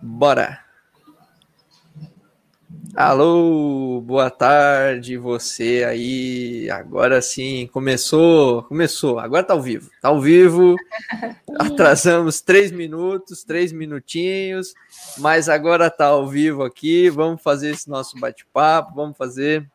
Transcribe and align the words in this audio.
Bora! 0.00 0.60
Alô, 2.94 4.00
boa 4.00 4.30
tarde, 4.30 5.16
você 5.16 5.84
aí. 5.88 6.70
Agora 6.70 7.20
sim, 7.20 7.68
começou, 7.72 8.62
começou. 8.64 9.18
Agora 9.18 9.42
tá 9.42 9.54
ao 9.54 9.60
vivo, 9.62 9.90
tá 10.00 10.08
ao 10.08 10.20
vivo. 10.20 10.76
Atrasamos 11.58 12.40
três 12.40 12.70
minutos, 12.70 13.42
três 13.42 13.72
minutinhos, 13.72 14.74
mas 15.18 15.48
agora 15.48 15.90
tá 15.90 16.06
ao 16.06 16.28
vivo 16.28 16.62
aqui. 16.62 17.10
Vamos 17.10 17.42
fazer 17.42 17.70
esse 17.70 17.88
nosso 17.88 18.18
bate-papo, 18.18 18.94
vamos 18.94 19.16
fazer. 19.16 19.68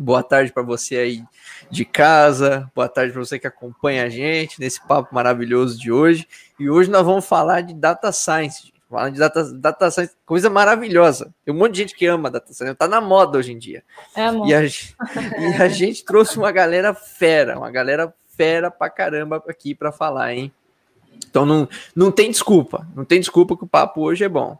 Boa 0.00 0.22
tarde 0.22 0.52
para 0.52 0.62
você 0.62 0.96
aí 0.96 1.24
de 1.68 1.84
casa, 1.84 2.70
boa 2.72 2.88
tarde 2.88 3.12
para 3.12 3.20
você 3.20 3.36
que 3.36 3.48
acompanha 3.48 4.04
a 4.04 4.08
gente 4.08 4.60
nesse 4.60 4.80
papo 4.86 5.12
maravilhoso 5.12 5.76
de 5.76 5.90
hoje. 5.90 6.24
E 6.56 6.70
hoje 6.70 6.88
nós 6.88 7.04
vamos 7.04 7.26
falar 7.26 7.62
de 7.62 7.74
data 7.74 8.12
science. 8.12 8.72
Falando 8.88 9.14
de 9.14 9.18
data, 9.18 9.52
data 9.54 9.90
science, 9.90 10.14
coisa 10.24 10.48
maravilhosa. 10.48 11.34
Tem 11.44 11.52
um 11.52 11.58
monte 11.58 11.72
de 11.72 11.78
gente 11.80 11.96
que 11.96 12.06
ama 12.06 12.30
data 12.30 12.52
science, 12.52 12.76
tá 12.76 12.86
na 12.86 13.00
moda 13.00 13.38
hoje 13.38 13.50
em 13.50 13.58
dia. 13.58 13.82
É, 14.14 14.30
e, 14.46 14.54
a, 14.54 14.64
e 14.64 15.62
a 15.62 15.66
gente 15.68 16.04
trouxe 16.04 16.38
uma 16.38 16.52
galera 16.52 16.94
fera, 16.94 17.58
uma 17.58 17.70
galera 17.72 18.14
fera 18.36 18.70
pra 18.70 18.88
caramba 18.88 19.42
aqui 19.48 19.74
para 19.74 19.90
falar, 19.90 20.32
hein? 20.32 20.52
Então 21.28 21.44
não, 21.44 21.68
não 21.92 22.12
tem 22.12 22.30
desculpa, 22.30 22.86
não 22.94 23.04
tem 23.04 23.18
desculpa 23.18 23.56
que 23.56 23.64
o 23.64 23.68
papo 23.68 24.02
hoje 24.02 24.22
é 24.22 24.28
bom. 24.28 24.56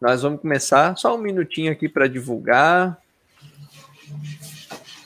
Nós 0.00 0.22
vamos 0.22 0.40
começar 0.40 0.96
só 0.96 1.14
um 1.14 1.18
minutinho 1.18 1.70
aqui 1.70 1.86
para 1.86 2.08
divulgar. 2.08 3.01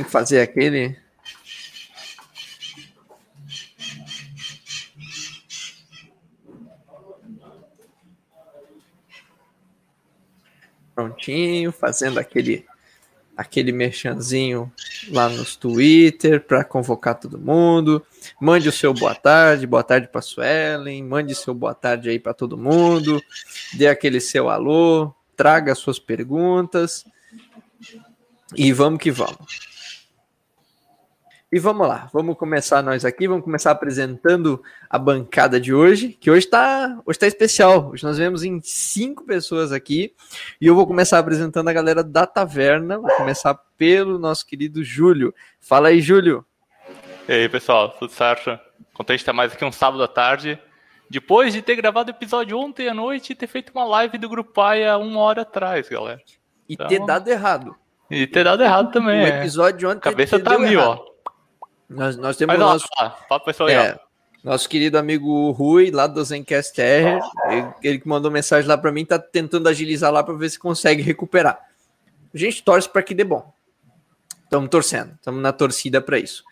Fazer 0.08 0.40
aquele 0.40 0.96
prontinho, 10.94 11.70
fazendo 11.70 12.18
aquele 12.18 12.64
aquele 13.36 13.70
merchanzinho 13.70 14.72
lá 15.10 15.28
nos 15.28 15.56
Twitter 15.56 16.40
para 16.40 16.64
convocar 16.64 17.20
todo 17.20 17.38
mundo. 17.38 18.04
Mande 18.40 18.66
o 18.66 18.72
seu 18.72 18.94
boa 18.94 19.14
tarde, 19.14 19.66
boa 19.66 19.84
tarde 19.84 20.08
para 20.08 20.22
Suelen, 20.22 21.04
mande 21.04 21.34
seu 21.34 21.52
boa 21.52 21.74
tarde 21.74 22.08
aí 22.08 22.18
para 22.18 22.32
todo 22.32 22.56
mundo. 22.56 23.22
Dê 23.74 23.88
aquele 23.88 24.20
seu 24.20 24.48
alô, 24.48 25.14
traga 25.36 25.74
suas 25.74 25.98
perguntas. 25.98 27.04
E 28.54 28.72
vamos 28.72 29.00
que 29.00 29.10
vamos. 29.10 29.76
E 31.50 31.58
vamos 31.60 31.86
lá, 31.86 32.10
vamos 32.12 32.36
começar 32.36 32.82
nós 32.82 33.04
aqui, 33.04 33.28
vamos 33.28 33.44
começar 33.44 33.70
apresentando 33.70 34.62
a 34.90 34.98
bancada 34.98 35.60
de 35.60 35.72
hoje, 35.72 36.08
que 36.08 36.28
hoje 36.28 36.44
está 36.44 37.00
hoje 37.06 37.18
tá 37.18 37.26
especial. 37.26 37.90
Hoje 37.90 38.04
nós 38.04 38.18
vemos 38.18 38.42
em 38.42 38.60
cinco 38.60 39.24
pessoas 39.24 39.70
aqui, 39.70 40.12
e 40.60 40.66
eu 40.66 40.74
vou 40.74 40.86
começar 40.86 41.18
apresentando 41.18 41.68
a 41.68 41.72
galera 41.72 42.02
da 42.02 42.26
taverna. 42.26 42.98
Vou 42.98 43.10
começar 43.12 43.54
pelo 43.78 44.18
nosso 44.18 44.44
querido 44.44 44.82
Júlio. 44.82 45.32
Fala 45.60 45.88
aí, 45.88 46.00
Júlio. 46.00 46.44
E 47.28 47.32
aí, 47.32 47.48
pessoal, 47.48 47.90
tudo 47.90 48.12
certo? 48.12 48.58
Contente 48.92 49.18
de 49.18 49.22
estar 49.22 49.32
mais 49.32 49.52
aqui 49.52 49.64
um 49.64 49.72
sábado 49.72 50.02
à 50.02 50.08
tarde. 50.08 50.60
Depois 51.08 51.52
de 51.52 51.62
ter 51.62 51.76
gravado 51.76 52.10
o 52.10 52.14
episódio 52.14 52.58
ontem 52.58 52.88
à 52.88 52.94
noite 52.94 53.30
e 53.30 53.36
ter 53.36 53.46
feito 53.46 53.70
uma 53.72 53.84
live 53.84 54.18
do 54.18 54.28
Grupo 54.28 54.52
Paia 54.52 54.98
uma 54.98 55.20
hora 55.20 55.42
atrás, 55.42 55.88
galera. 55.88 56.20
E 56.68 56.74
então... 56.74 56.88
ter 56.88 57.04
dado 57.06 57.28
errado. 57.28 57.76
E 58.10 58.26
ter 58.26 58.44
dado 58.44 58.62
errado 58.62 58.92
também. 58.92 59.22
O 59.22 59.26
é. 59.26 59.38
episódio 59.40 59.78
de 59.78 59.86
ontem. 59.86 60.00
Cabeça 60.00 60.38
tá 60.38 60.58
mil, 60.58 60.80
ó. 60.80 61.04
Nós, 61.88 62.16
nós 62.16 62.36
temos 62.36 62.56
Mas, 62.56 62.64
nosso, 62.66 63.44
pessoal 63.44 63.68
é, 63.68 63.98
nosso 64.42 64.68
querido 64.68 64.98
amigo 64.98 65.50
Rui, 65.52 65.90
lá 65.90 66.06
do 66.06 66.24
Zencast 66.24 66.80
ele, 66.80 67.20
ele 67.82 67.98
que 67.98 68.08
mandou 68.08 68.30
mensagem 68.30 68.68
lá 68.68 68.76
para 68.76 68.90
mim, 68.90 69.04
tá 69.04 69.18
tentando 69.18 69.68
agilizar 69.68 70.12
lá 70.12 70.22
para 70.22 70.34
ver 70.34 70.48
se 70.50 70.58
consegue 70.58 71.02
recuperar. 71.02 71.58
A 72.34 72.38
gente 72.38 72.62
torce 72.62 72.88
para 72.88 73.02
que 73.02 73.14
dê 73.14 73.24
bom. 73.24 73.52
Estamos 74.44 74.68
torcendo, 74.68 75.12
estamos 75.14 75.40
na 75.40 75.52
torcida 75.52 76.00
para 76.00 76.18
isso. 76.18 76.44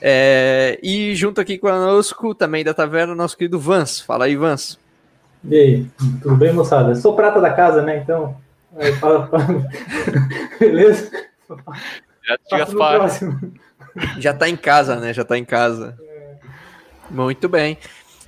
É, 0.00 0.78
e 0.82 1.14
junto 1.14 1.40
aqui 1.40 1.58
conosco, 1.58 2.34
também 2.34 2.64
da 2.64 2.74
taverna, 2.74 3.14
nosso 3.14 3.36
querido 3.36 3.58
Vans. 3.58 4.00
Fala 4.00 4.24
aí, 4.24 4.36
Vans. 4.36 4.78
E 5.44 5.56
aí, 5.56 5.86
tudo 6.22 6.36
bem, 6.36 6.52
moçada? 6.52 6.90
Eu 6.90 6.96
sou 6.96 7.14
prata 7.14 7.40
da 7.40 7.52
casa, 7.52 7.82
né? 7.82 7.98
Então, 7.98 8.36
fala, 9.00 9.26
fala. 9.28 9.68
beleza? 10.58 11.10
Já 12.26 12.38
te 12.38 12.58
Gaspar. 12.58 13.10
Já 14.18 14.30
está 14.32 14.48
em 14.48 14.56
casa, 14.56 14.96
né? 14.96 15.12
Já 15.12 15.22
está 15.22 15.38
em 15.38 15.44
casa. 15.44 15.96
Muito 17.10 17.48
bem. 17.48 17.78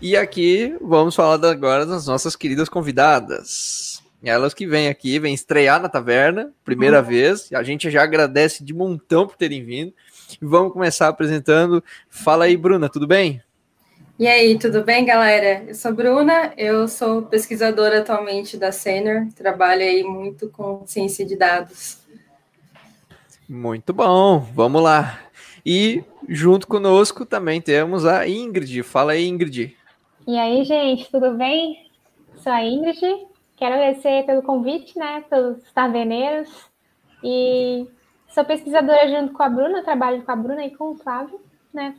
E 0.00 0.16
aqui 0.16 0.76
vamos 0.80 1.14
falar 1.14 1.44
agora 1.48 1.86
das 1.86 2.06
nossas 2.06 2.36
queridas 2.36 2.68
convidadas. 2.68 4.02
Elas 4.22 4.54
que 4.54 4.66
vêm 4.66 4.88
aqui, 4.88 5.18
vêm 5.18 5.34
estrear 5.34 5.80
na 5.80 5.88
taverna, 5.88 6.52
primeira 6.64 7.00
uhum. 7.00 7.06
vez. 7.06 7.52
A 7.52 7.62
gente 7.62 7.90
já 7.90 8.02
agradece 8.02 8.64
de 8.64 8.74
montão 8.74 9.26
por 9.26 9.36
terem 9.36 9.64
vindo. 9.64 9.92
E 10.40 10.44
vamos 10.44 10.72
começar 10.72 11.08
apresentando. 11.08 11.82
Fala 12.10 12.44
aí, 12.46 12.56
Bruna, 12.56 12.88
tudo 12.88 13.06
bem? 13.06 13.40
E 14.18 14.26
aí, 14.26 14.58
tudo 14.58 14.82
bem, 14.82 15.04
galera? 15.04 15.64
Eu 15.68 15.74
sou 15.74 15.92
Bruna, 15.92 16.50
eu 16.56 16.88
sou 16.88 17.20
pesquisadora 17.20 18.00
atualmente 18.00 18.56
da 18.56 18.72
Senior, 18.72 19.26
trabalho 19.36 19.82
aí 19.82 20.02
muito 20.02 20.48
com 20.48 20.86
ciência 20.86 21.22
de 21.26 21.36
dados. 21.36 22.02
Muito 23.46 23.92
bom, 23.92 24.38
vamos 24.38 24.82
lá. 24.82 25.20
E 25.66 26.02
junto 26.26 26.66
conosco 26.66 27.26
também 27.26 27.60
temos 27.60 28.06
a 28.06 28.26
Ingrid. 28.26 28.82
Fala 28.84 29.12
aí, 29.12 29.28
Ingrid. 29.28 29.76
E 30.26 30.38
aí, 30.38 30.64
gente, 30.64 31.10
tudo 31.10 31.32
bem? 31.32 31.90
Sou 32.36 32.50
a 32.50 32.64
Ingrid. 32.64 32.98
Quero 33.54 33.74
agradecer 33.74 34.24
pelo 34.24 34.42
convite, 34.42 34.98
né, 34.98 35.24
pelos 35.28 35.62
taverneiros. 35.74 36.48
E 37.22 37.86
sou 38.30 38.46
pesquisadora 38.46 39.10
junto 39.10 39.34
com 39.34 39.42
a 39.42 39.48
Bruna, 39.50 39.84
trabalho 39.84 40.22
com 40.22 40.32
a 40.32 40.36
Bruna 40.36 40.64
e 40.64 40.74
com 40.74 40.92
o 40.92 40.96
Flávio, 40.96 41.38
né? 41.70 41.94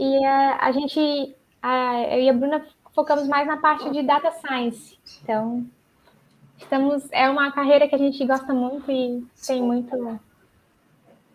E 0.00 0.18
uh, 0.18 0.56
a 0.58 0.72
gente, 0.72 0.98
uh, 0.98 2.04
eu 2.10 2.22
e 2.22 2.28
a 2.30 2.32
Bruna 2.32 2.66
focamos 2.94 3.28
mais 3.28 3.46
na 3.46 3.58
parte 3.58 3.90
de 3.90 4.02
data 4.02 4.32
science. 4.32 4.98
Então, 5.22 5.66
estamos, 6.56 7.06
é 7.12 7.28
uma 7.28 7.52
carreira 7.52 7.86
que 7.86 7.94
a 7.94 7.98
gente 7.98 8.24
gosta 8.24 8.54
muito 8.54 8.90
e 8.90 9.22
tem 9.46 9.62
muito 9.62 10.18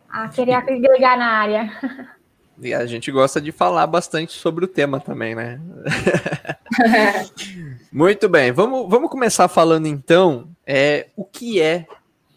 a 0.10 0.30
querer 0.30 0.54
agregar 0.54 1.16
na 1.16 1.28
área. 1.28 1.72
E 2.60 2.74
a 2.74 2.88
gente 2.88 3.12
gosta 3.12 3.40
de 3.40 3.52
falar 3.52 3.86
bastante 3.86 4.34
sobre 4.34 4.66
o 4.66 4.68
tema 4.68 5.00
também, 5.00 5.36
né? 5.36 5.62
Muito 7.92 8.28
bem, 8.28 8.52
vamos, 8.52 8.90
vamos 8.90 9.10
começar 9.10 9.48
falando 9.48 9.88
então 9.88 10.50
é, 10.66 11.10
o 11.16 11.24
que 11.24 11.62
é 11.62 11.86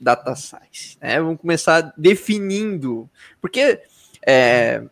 data 0.00 0.34
science. 0.34 0.98
Né? 1.00 1.20
Vamos 1.20 1.40
começar 1.40 1.92
definindo, 1.96 3.08
porque 3.40 3.80
é, 4.26 4.82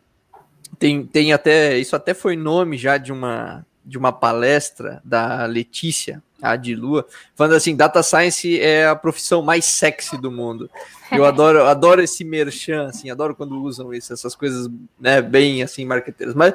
tem, 0.79 1.05
tem 1.05 1.33
até 1.33 1.77
isso 1.77 1.95
até 1.95 2.13
foi 2.13 2.35
nome 2.35 2.77
já 2.77 2.97
de 2.97 3.11
uma 3.11 3.65
de 3.85 3.97
uma 3.97 4.11
palestra 4.11 5.01
da 5.05 5.45
Letícia 5.45 6.21
a 6.41 6.55
de 6.55 6.75
Lua, 6.75 7.07
falando 7.35 7.55
assim, 7.55 7.75
data 7.75 8.03
science 8.03 8.59
é 8.59 8.87
a 8.87 8.95
profissão 8.95 9.41
mais 9.41 9.65
sexy 9.65 10.17
do 10.17 10.31
mundo. 10.31 10.69
Eu 11.11 11.25
adoro, 11.25 11.63
adoro 11.65 12.01
esse 12.01 12.23
merchan, 12.23 12.87
assim, 12.87 13.09
adoro 13.09 13.35
quando 13.35 13.59
usam 13.61 13.93
isso, 13.93 14.13
essas 14.13 14.35
coisas, 14.35 14.69
né, 14.99 15.21
bem 15.21 15.63
assim, 15.63 15.85
marqueteiras. 15.85 16.35
Mas 16.35 16.53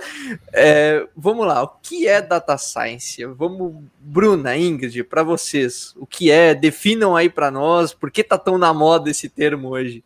é, 0.53 1.07
vamos 1.17 1.47
lá, 1.47 1.63
o 1.63 1.69
que 1.83 2.07
é 2.07 2.23
data 2.23 2.57
science? 2.57 3.25
Vamos, 3.25 3.83
Bruna, 3.99 4.57
Ingrid, 4.57 5.03
para 5.05 5.23
vocês, 5.23 5.95
o 5.97 6.07
que 6.07 6.31
é? 6.31 6.55
Definam 6.55 7.17
aí 7.17 7.29
para 7.29 7.51
nós, 7.51 7.93
por 7.93 8.11
que 8.11 8.23
tá 8.23 8.39
tão 8.39 8.59
na 8.59 8.73
moda 8.73 9.11
esse 9.11 9.29
termo 9.29 9.71
hoje? 9.71 10.05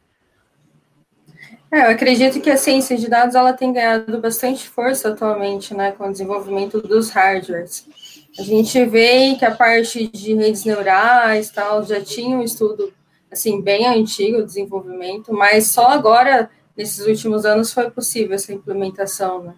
É, 1.71 1.81
eu 1.81 1.91
acredito 1.91 2.41
que 2.41 2.49
a 2.49 2.57
ciência 2.57 2.97
de 2.97 3.09
dados 3.09 3.35
ela 3.35 3.53
tem 3.53 3.73
ganhado 3.73 4.21
bastante 4.21 4.69
força 4.69 5.09
atualmente, 5.09 5.75
né, 5.75 5.93
com 5.93 6.09
o 6.09 6.13
desenvolvimento 6.13 6.81
dos 6.81 7.11
hardwares. 7.11 7.87
A 8.39 8.43
gente 8.43 8.85
vê 8.85 9.35
que 9.35 9.45
a 9.45 9.55
parte 9.55 10.07
de 10.07 10.35
redes 10.35 10.65
neurais 10.65 11.51
tal 11.51 11.83
já 11.85 12.01
tinha 12.01 12.37
um 12.37 12.43
estudo 12.43 12.93
assim 13.31 13.61
bem 13.61 13.87
antigo, 13.87 14.39
o 14.39 14.47
desenvolvimento, 14.47 15.33
mas 15.33 15.69
só 15.69 15.89
agora 15.89 16.49
nesses 16.77 17.05
últimos 17.07 17.45
anos 17.45 17.73
foi 17.73 17.91
possível 17.91 18.35
essa 18.35 18.53
implementação, 18.53 19.43
né? 19.43 19.55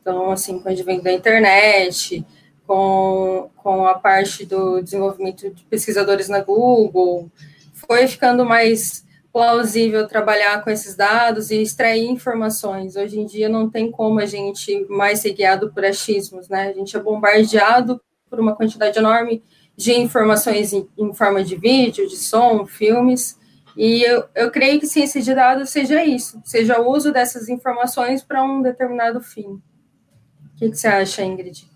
Então, 0.00 0.30
assim, 0.30 0.58
com 0.58 0.68
o 0.68 0.72
advento 0.72 1.04
da 1.04 1.12
internet, 1.12 2.24
com, 2.66 3.50
com 3.56 3.86
a 3.86 3.94
parte 3.94 4.44
do 4.44 4.82
desenvolvimento 4.82 5.50
de 5.50 5.64
pesquisadores 5.64 6.28
na 6.28 6.40
Google, 6.40 7.30
foi 7.72 8.06
ficando 8.06 8.44
mais 8.44 9.03
plausível 9.34 10.06
trabalhar 10.06 10.62
com 10.62 10.70
esses 10.70 10.94
dados 10.94 11.50
e 11.50 11.60
extrair 11.60 12.08
informações. 12.08 12.94
Hoje 12.94 13.18
em 13.18 13.26
dia 13.26 13.48
não 13.48 13.68
tem 13.68 13.90
como 13.90 14.20
a 14.20 14.26
gente 14.26 14.86
mais 14.88 15.18
ser 15.18 15.32
guiado 15.32 15.72
por 15.72 15.84
achismos, 15.84 16.48
né? 16.48 16.68
A 16.68 16.72
gente 16.72 16.96
é 16.96 17.00
bombardeado 17.00 18.00
por 18.30 18.38
uma 18.38 18.54
quantidade 18.54 18.96
enorme 18.96 19.42
de 19.76 19.92
informações 19.92 20.72
em, 20.72 20.88
em 20.96 21.12
forma 21.12 21.42
de 21.42 21.56
vídeo, 21.56 22.06
de 22.06 22.16
som, 22.16 22.64
filmes, 22.64 23.36
e 23.76 24.04
eu, 24.08 24.24
eu 24.36 24.52
creio 24.52 24.78
que 24.78 24.86
ciência 24.86 25.20
de 25.20 25.34
dados 25.34 25.70
seja 25.70 26.04
isso, 26.04 26.40
seja 26.44 26.80
o 26.80 26.88
uso 26.88 27.12
dessas 27.12 27.48
informações 27.48 28.22
para 28.22 28.44
um 28.44 28.62
determinado 28.62 29.20
fim. 29.20 29.48
O 29.48 30.56
que, 30.56 30.70
que, 30.70 30.76
você 30.76 30.86
acha, 30.86 31.24
Ingrid? 31.24 31.68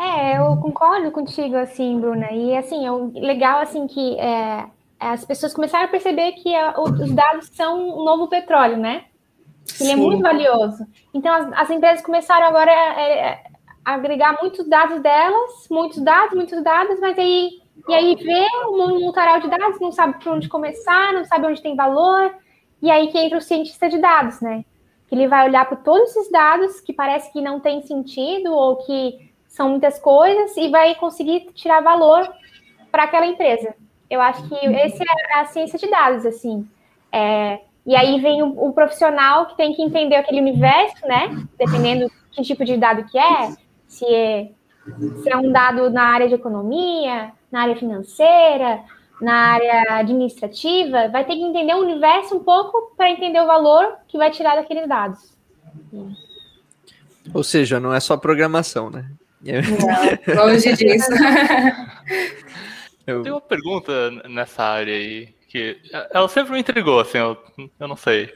É, 0.00 0.36
eu 0.38 0.56
concordo 0.56 1.12
contigo, 1.12 1.54
assim, 1.56 2.00
Bruna. 2.00 2.32
E, 2.32 2.56
assim, 2.56 2.84
é 2.84 3.20
legal, 3.20 3.60
assim, 3.60 3.86
que 3.86 4.18
é, 4.18 4.66
as 4.98 5.24
pessoas 5.24 5.52
começaram 5.52 5.84
a 5.84 5.88
perceber 5.88 6.32
que 6.32 6.54
a, 6.54 6.74
os 6.80 7.12
dados 7.12 7.48
são 7.52 8.00
um 8.00 8.04
novo 8.04 8.28
petróleo, 8.28 8.76
né? 8.76 9.04
Ele 9.80 9.90
é 9.90 9.96
muito 9.96 10.22
valioso. 10.22 10.86
Então, 11.12 11.34
as, 11.34 11.52
as 11.52 11.70
empresas 11.70 12.04
começaram 12.04 12.46
agora 12.46 12.72
a, 12.72 13.32
a, 13.84 13.94
agregar 13.94 14.38
muitos 14.40 14.66
dados 14.68 15.00
delas, 15.00 15.66
muitos 15.70 15.98
dados, 15.98 16.34
muitos 16.34 16.62
dados, 16.62 16.98
mas 17.00 17.18
aí, 17.18 17.60
e 17.88 17.94
aí 17.94 18.14
vê 18.16 18.46
um, 18.70 19.08
um 19.08 19.12
taral 19.12 19.40
de 19.40 19.48
dados, 19.48 19.80
não 19.80 19.92
sabe 19.92 20.22
por 20.22 20.32
onde 20.32 20.48
começar, 20.48 21.12
não 21.12 21.24
sabe 21.24 21.46
onde 21.46 21.62
tem 21.62 21.76
valor, 21.76 22.34
e 22.80 22.90
aí 22.90 23.08
que 23.08 23.18
entra 23.18 23.38
o 23.38 23.42
cientista 23.42 23.88
de 23.88 23.98
dados, 23.98 24.40
né? 24.40 24.64
Que 25.08 25.14
ele 25.14 25.28
vai 25.28 25.46
olhar 25.46 25.66
para 25.66 25.76
todos 25.76 26.10
esses 26.10 26.30
dados 26.30 26.80
que 26.80 26.92
parece 26.92 27.32
que 27.32 27.40
não 27.40 27.60
tem 27.60 27.82
sentido 27.82 28.52
ou 28.52 28.76
que 28.76 29.32
são 29.46 29.70
muitas 29.70 29.98
coisas 29.98 30.56
e 30.56 30.68
vai 30.68 30.94
conseguir 30.94 31.50
tirar 31.54 31.80
valor 31.80 32.28
para 32.90 33.04
aquela 33.04 33.26
empresa. 33.26 33.74
Eu 34.08 34.20
acho 34.20 34.48
que 34.48 34.54
esse 34.54 35.02
é 35.02 35.40
a 35.40 35.44
ciência 35.46 35.78
de 35.78 35.90
dados, 35.90 36.24
assim. 36.24 36.66
É, 37.12 37.60
e 37.84 37.94
aí 37.94 38.20
vem 38.20 38.42
o, 38.42 38.68
o, 38.68 38.72
profissional 38.72 39.46
que 39.46 39.56
tem 39.56 39.72
que 39.74 39.82
entender 39.82 40.16
aquele 40.16 40.40
universo, 40.40 41.06
né? 41.06 41.46
Dependendo 41.58 42.10
que 42.32 42.42
tipo 42.42 42.64
de 42.64 42.76
dado 42.76 43.04
que 43.04 43.18
é, 43.18 43.52
se 43.86 44.04
é, 44.04 44.50
se 45.22 45.30
é 45.30 45.36
um 45.36 45.50
dado 45.50 45.90
na 45.90 46.04
área 46.04 46.28
de 46.28 46.34
economia, 46.34 47.32
na 47.50 47.62
área 47.62 47.76
financeira, 47.76 48.80
na 49.20 49.54
área 49.54 49.98
administrativa, 49.98 51.08
vai 51.08 51.24
ter 51.24 51.34
que 51.34 51.42
entender 51.42 51.74
o 51.74 51.80
universo 51.80 52.36
um 52.36 52.44
pouco 52.44 52.92
para 52.96 53.10
entender 53.10 53.40
o 53.40 53.46
valor 53.46 53.94
que 54.08 54.18
vai 54.18 54.30
tirar 54.30 54.56
daqueles 54.56 54.88
dados. 54.88 55.34
Ou 57.32 57.42
seja, 57.42 57.80
não 57.80 57.94
é 57.94 58.00
só 58.00 58.16
programação, 58.16 58.90
né? 58.90 59.06
Não, 59.42 60.44
longe 60.44 60.72
disso. 60.74 61.10
Eu 63.06 63.22
tenho 63.22 63.36
uma 63.36 63.40
pergunta 63.40 64.10
nessa 64.28 64.64
área 64.64 64.94
aí, 64.94 65.28
que 65.48 65.80
ela 66.10 66.28
sempre 66.28 66.52
me 66.52 66.60
intrigou, 66.60 66.98
assim, 66.98 67.18
eu, 67.18 67.38
eu 67.78 67.86
não 67.86 67.96
sei. 67.96 68.34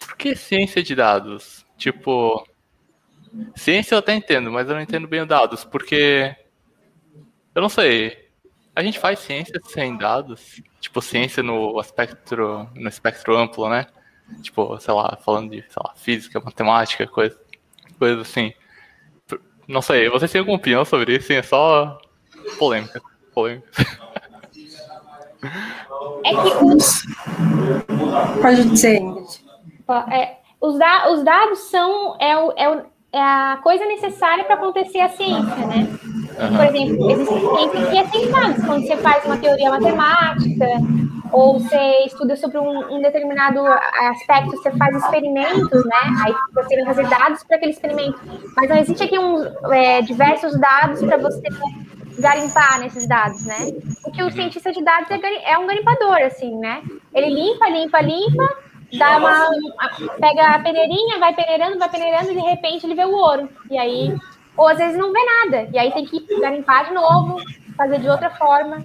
Por 0.00 0.16
que 0.16 0.34
ciência 0.34 0.82
de 0.82 0.94
dados? 0.96 1.64
Tipo, 1.76 2.44
ciência 3.54 3.94
eu 3.94 4.00
até 4.00 4.14
entendo, 4.14 4.50
mas 4.50 4.68
eu 4.68 4.74
não 4.74 4.82
entendo 4.82 5.06
bem 5.06 5.22
os 5.22 5.28
dados, 5.28 5.64
porque 5.64 6.34
eu 7.54 7.62
não 7.62 7.68
sei. 7.68 8.30
A 8.74 8.82
gente 8.82 8.98
faz 8.98 9.20
ciência 9.20 9.60
sem 9.64 9.96
dados, 9.96 10.60
tipo 10.80 11.00
ciência 11.00 11.40
no 11.42 11.80
espectro, 11.80 12.68
no 12.74 12.88
espectro 12.88 13.36
amplo, 13.36 13.68
né? 13.68 13.86
Tipo, 14.42 14.76
sei 14.80 14.92
lá, 14.92 15.16
falando 15.24 15.50
de, 15.50 15.62
sei 15.62 15.82
lá, 15.84 15.94
física, 15.94 16.40
matemática, 16.40 17.06
coisa, 17.06 17.38
coisa 17.96 18.22
assim. 18.22 18.52
Não 19.68 19.80
sei, 19.80 20.08
vocês 20.08 20.30
têm 20.32 20.40
alguma 20.40 20.56
opinião 20.56 20.84
sobre 20.84 21.14
isso? 21.16 21.28
Sim, 21.28 21.34
é 21.34 21.42
só 21.42 22.00
polêmica. 22.58 23.00
Polêmica. 23.34 23.68
É 26.24 26.30
que 26.30 26.64
os. 26.64 27.02
Pode 28.40 28.64
dizer. 28.70 29.02
É, 30.10 30.36
os, 30.60 30.78
da, 30.78 31.12
os 31.12 31.22
dados 31.22 31.58
são 31.70 32.16
é, 32.18 32.36
o, 32.36 32.52
é, 32.56 32.70
o, 32.70 32.82
é 33.12 33.20
a 33.20 33.60
coisa 33.62 33.84
necessária 33.84 34.44
para 34.44 34.54
acontecer 34.54 35.00
a 35.00 35.08
ciência, 35.10 35.66
né? 35.66 35.88
Por 36.34 36.64
exemplo, 36.64 37.10
existe 37.10 37.34
ciência 37.34 37.90
que 37.90 37.98
é 37.98 38.06
sem 38.08 38.30
dados. 38.30 38.64
Quando 38.64 38.86
você 38.86 38.96
faz 38.96 39.24
uma 39.24 39.36
teoria 39.36 39.70
matemática, 39.70 40.66
ou 41.30 41.58
você 41.58 42.06
estuda 42.06 42.36
sobre 42.36 42.58
um, 42.58 42.96
um, 42.96 43.02
determinado 43.02 43.60
aspecto, 43.66 44.52
você 44.52 44.70
faz 44.70 44.96
experimentos, 44.96 45.84
né? 45.84 46.24
Aí 46.24 46.34
você 46.54 46.76
vai 46.76 46.94
fazer 46.94 47.08
dados 47.08 47.42
para 47.44 47.56
aquele 47.56 47.72
experimento. 47.72 48.20
Mas 48.56 48.68
não 48.68 48.76
existe 48.78 49.04
aqui 49.04 49.18
um, 49.18 49.44
é, 49.72 50.00
diversos 50.00 50.58
dados 50.58 51.02
para 51.02 51.16
você 51.18 51.42
garimpar 52.18 52.80
nesses 52.80 53.06
dados, 53.06 53.44
né? 53.44 53.72
Porque 54.02 54.22
o 54.22 54.30
cientista 54.30 54.72
de 54.72 54.82
dados 54.82 55.10
é, 55.10 55.52
é 55.52 55.58
um 55.58 55.66
garimpador, 55.66 56.18
assim, 56.18 56.56
né? 56.58 56.82
Ele 57.12 57.30
limpa, 57.30 57.68
limpa, 57.68 58.00
limpa, 58.00 58.56
dá 58.96 59.16
uma, 59.18 59.50
pega 60.20 60.48
a 60.48 60.58
peneirinha, 60.58 61.18
vai 61.18 61.34
peneirando, 61.34 61.78
vai 61.78 61.90
peneirando 61.90 62.32
e 62.32 62.34
de 62.34 62.40
repente 62.40 62.86
ele 62.86 62.94
vê 62.94 63.04
o 63.04 63.14
ouro. 63.14 63.48
E 63.70 63.76
aí, 63.76 64.14
ou 64.56 64.68
às 64.68 64.78
vezes 64.78 64.96
não 64.96 65.12
vê 65.12 65.20
nada. 65.24 65.68
E 65.72 65.78
aí 65.78 65.92
tem 65.92 66.04
que 66.04 66.24
garimpar 66.40 66.86
de 66.88 66.94
novo, 66.94 67.36
fazer 67.76 67.98
de 67.98 68.08
outra 68.08 68.30
forma. 68.30 68.84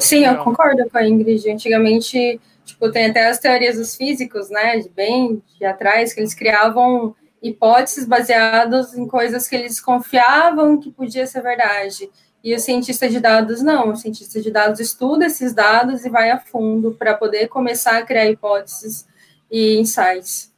Sim, 0.00 0.24
eu 0.24 0.38
concordo 0.38 0.88
com 0.90 0.98
a 0.98 1.06
Ingrid. 1.06 1.50
Antigamente, 1.50 2.40
tipo, 2.64 2.90
tem 2.90 3.06
até 3.06 3.28
as 3.28 3.38
teorias 3.38 3.76
dos 3.76 3.94
físicos, 3.94 4.50
né, 4.50 4.78
de 4.78 4.88
bem 4.88 5.42
de 5.58 5.64
atrás, 5.64 6.12
que 6.12 6.20
eles 6.20 6.34
criavam 6.34 7.14
hipóteses 7.42 8.06
baseadas 8.06 8.96
em 8.96 9.06
coisas 9.06 9.48
que 9.48 9.56
eles 9.56 9.80
confiavam 9.80 10.78
que 10.78 10.90
podia 10.90 11.26
ser 11.26 11.42
verdade. 11.42 12.10
E 12.42 12.54
o 12.54 12.60
cientista 12.60 13.08
de 13.08 13.20
dados 13.20 13.62
não, 13.62 13.90
o 13.90 13.96
cientista 13.96 14.40
de 14.40 14.50
dados 14.50 14.80
estuda 14.80 15.26
esses 15.26 15.52
dados 15.52 16.04
e 16.04 16.08
vai 16.08 16.30
a 16.30 16.38
fundo 16.38 16.92
para 16.92 17.14
poder 17.14 17.48
começar 17.48 17.98
a 17.98 18.02
criar 18.02 18.30
hipóteses 18.30 19.06
e 19.50 19.76
insights. 19.78 20.52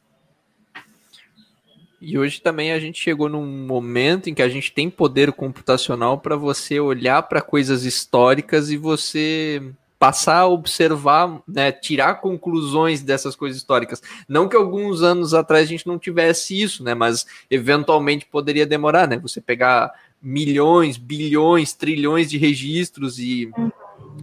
E 1.99 2.17
hoje 2.17 2.41
também 2.41 2.71
a 2.71 2.79
gente 2.79 2.99
chegou 2.99 3.29
num 3.29 3.45
momento 3.45 4.27
em 4.27 4.33
que 4.33 4.41
a 4.41 4.49
gente 4.49 4.73
tem 4.73 4.89
poder 4.89 5.31
computacional 5.31 6.17
para 6.17 6.35
você 6.35 6.79
olhar 6.79 7.21
para 7.23 7.41
coisas 7.41 7.83
históricas 7.83 8.71
e 8.71 8.77
você 8.77 9.61
passar 10.01 10.39
a 10.39 10.47
observar, 10.47 11.43
né, 11.47 11.71
tirar 11.71 12.15
conclusões 12.15 13.03
dessas 13.03 13.35
coisas 13.35 13.59
históricas. 13.59 14.01
Não 14.27 14.49
que 14.49 14.55
alguns 14.55 15.03
anos 15.03 15.31
atrás 15.31 15.65
a 15.65 15.69
gente 15.69 15.85
não 15.85 15.99
tivesse 15.99 16.59
isso, 16.59 16.83
né, 16.83 16.95
mas 16.95 17.23
eventualmente 17.51 18.25
poderia 18.25 18.65
demorar, 18.65 19.07
né? 19.07 19.19
Você 19.19 19.39
pegar 19.39 19.91
milhões, 20.19 20.97
bilhões, 20.97 21.73
trilhões 21.73 22.31
de 22.31 22.39
registros 22.39 23.19
e 23.19 23.51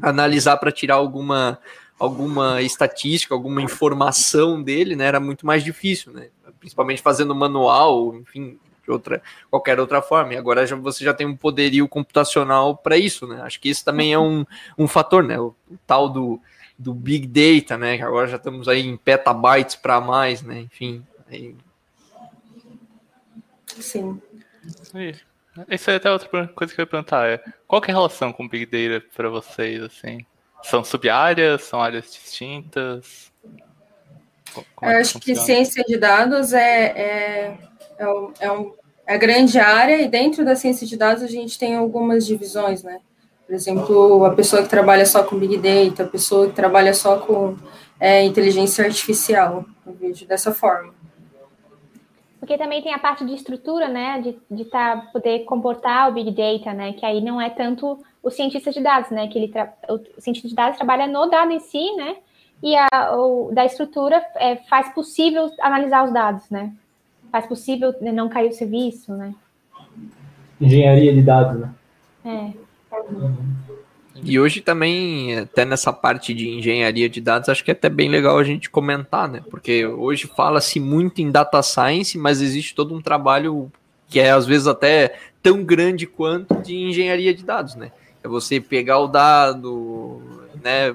analisar 0.03 0.57
para 0.57 0.73
tirar 0.73 0.97
alguma 0.97 1.61
alguma 1.97 2.61
estatística, 2.61 3.33
alguma 3.33 3.63
informação 3.63 4.61
dele, 4.61 4.97
né, 4.97 5.05
era 5.05 5.21
muito 5.21 5.47
mais 5.47 5.63
difícil, 5.63 6.13
né? 6.13 6.27
Principalmente 6.59 7.01
fazendo 7.01 7.37
manual, 7.37 8.17
enfim, 8.17 8.59
de 8.89 8.93
outra, 8.93 9.23
qualquer 9.51 9.79
outra 9.79 10.01
forma. 10.01 10.33
E 10.33 10.37
agora 10.37 10.67
já, 10.67 10.75
você 10.75 11.05
já 11.05 11.13
tem 11.13 11.27
um 11.27 11.37
poderio 11.37 11.87
computacional 11.87 12.75
para 12.75 12.97
isso, 12.97 13.27
né? 13.27 13.43
Acho 13.43 13.61
que 13.61 13.69
isso 13.69 13.85
também 13.85 14.13
é 14.13 14.19
um, 14.19 14.47
um 14.79 14.89
fator, 14.89 15.23
né? 15.23 15.39
O, 15.39 15.55
o, 15.71 15.79
tal 15.87 16.09
do, 16.09 16.41
do 16.79 16.95
Big 16.95 17.27
Data, 17.27 17.77
né? 17.77 17.99
Que 17.99 18.03
agora 18.03 18.27
já 18.27 18.37
estamos 18.37 18.67
aí 18.67 18.81
em 18.81 18.97
petabytes 18.97 19.77
para 19.77 20.01
mais, 20.01 20.43
né? 20.43 20.61
Enfim. 20.61 21.05
Aí... 21.31 21.55
Sim. 23.67 24.21
Isso 25.69 25.91
é 25.91 25.97
até 25.97 26.11
outra 26.11 26.49
coisa 26.49 26.75
que 26.75 26.81
eu 26.81 26.85
ia 26.85 26.87
perguntar. 26.87 27.29
É, 27.29 27.43
qual 27.67 27.83
é 27.83 27.91
a 27.91 27.95
relação 27.95 28.33
com 28.33 28.49
Big 28.49 28.67
Data 28.67 29.07
para 29.15 29.29
vocês, 29.29 29.83
assim? 29.83 30.25
São 30.63 30.83
sub-áreas? 30.83 31.63
São 31.63 31.81
áreas 31.81 32.11
distintas? 32.13 33.31
Como 34.75 34.91
é 34.91 34.97
eu 34.97 35.01
acho 35.01 35.21
que 35.21 35.37
ciência 35.37 35.85
de 35.85 35.97
dados 35.97 36.53
é, 36.53 36.87
é, 36.87 37.59
é, 37.99 38.09
um, 38.09 38.33
é 38.41 38.53
um 38.53 38.73
é 39.07 39.17
grande 39.17 39.59
área 39.59 40.01
e 40.01 40.09
dentro 40.09 40.45
da 40.45 40.55
ciência 40.55 40.87
de 40.87 40.97
dados 40.97 41.23
a 41.23 41.27
gente 41.27 41.59
tem 41.59 41.75
algumas 41.75 42.27
divisões, 42.27 42.83
né? 42.83 43.01
Por 43.47 43.55
exemplo, 43.55 44.25
a 44.27 44.35
pessoa 44.35 44.63
que 44.63 44.69
trabalha 44.69 45.07
só 45.07 45.25
com 45.25 45.39
Big 45.39 45.57
Data, 45.57 46.03
a 46.03 46.07
pessoa 46.07 46.49
que 46.49 46.53
trabalha 46.53 46.93
só 46.93 47.19
com 47.19 47.57
é, 47.99 48.23
inteligência 48.23 48.85
artificial. 48.85 49.65
Eu 49.87 49.95
vejo 49.95 50.27
dessa 50.27 50.53
forma. 50.53 50.93
Porque 52.39 52.59
também 52.59 52.83
tem 52.83 52.93
a 52.93 52.99
parte 52.99 53.25
de 53.25 53.35
estrutura, 53.35 53.89
né? 53.89 54.21
De, 54.21 54.39
de 54.51 54.67
tá, 54.67 55.09
poder 55.13 55.45
comportar 55.45 56.11
o 56.11 56.13
Big 56.13 56.31
Data, 56.31 56.75
né? 56.75 56.93
Que 56.93 57.07
aí 57.07 57.23
não 57.23 57.41
é 57.41 57.49
tanto 57.49 57.99
o 58.23 58.31
cientista 58.31 58.71
de 58.71 58.83
dados, 58.83 59.11
né? 59.11 59.27
Que 59.29 59.39
ele 59.39 59.53
o 59.89 60.21
cientista 60.21 60.49
de 60.49 60.55
dados 60.55 60.77
trabalha 60.77 61.07
no 61.07 61.31
dado 61.31 61.51
em 61.51 61.61
si, 61.61 61.95
né? 61.97 62.17
E 62.63 62.77
a, 62.77 63.17
o, 63.17 63.51
da 63.53 63.65
estrutura 63.65 64.23
é, 64.37 64.57
faz 64.57 64.93
possível 64.93 65.51
analisar 65.61 66.05
os 66.05 66.13
dados, 66.13 66.51
né? 66.51 66.73
Faz 67.31 67.47
possível 67.47 67.95
não 68.01 68.29
cair 68.29 68.49
o 68.49 68.53
serviço, 68.53 69.13
né? 69.15 69.35
Engenharia 70.61 71.15
de 71.15 71.23
dados, 71.23 71.61
né? 71.61 71.75
É. 72.25 72.69
E 74.23 74.39
hoje 74.39 74.61
também, 74.61 75.39
até 75.39 75.65
nessa 75.65 75.93
parte 75.93 76.35
de 76.35 76.49
engenharia 76.49 77.09
de 77.09 77.21
dados, 77.21 77.49
acho 77.49 77.65
que 77.65 77.71
é 77.71 77.73
até 77.73 77.89
bem 77.89 78.09
legal 78.09 78.39
a 78.39 78.45
gente 78.45 78.69
comentar, 78.69 79.29
né? 79.29 79.43
Porque 79.49 79.87
hoje 79.87 80.27
fala-se 80.27 80.81
muito 80.81 81.21
em 81.21 81.31
data 81.31 81.63
science, 81.63 82.19
mas 82.19 82.41
existe 82.41 82.75
todo 82.75 82.95
um 82.95 83.01
trabalho 83.01 83.71
que 84.09 84.19
é 84.19 84.31
às 84.31 84.47
vezes 84.47 84.67
até 84.67 85.15
tão 85.43 85.63
grande 85.63 86.07
quanto 86.07 86.61
de 86.63 86.75
engenharia 86.77 87.33
de 87.33 87.45
dados, 87.45 87.77
né? 87.77 87.93
É 88.23 88.29
você 88.29 88.61
pegar 88.61 88.99
o 88.99 89.07
dado, 89.07 90.21
né? 90.63 90.95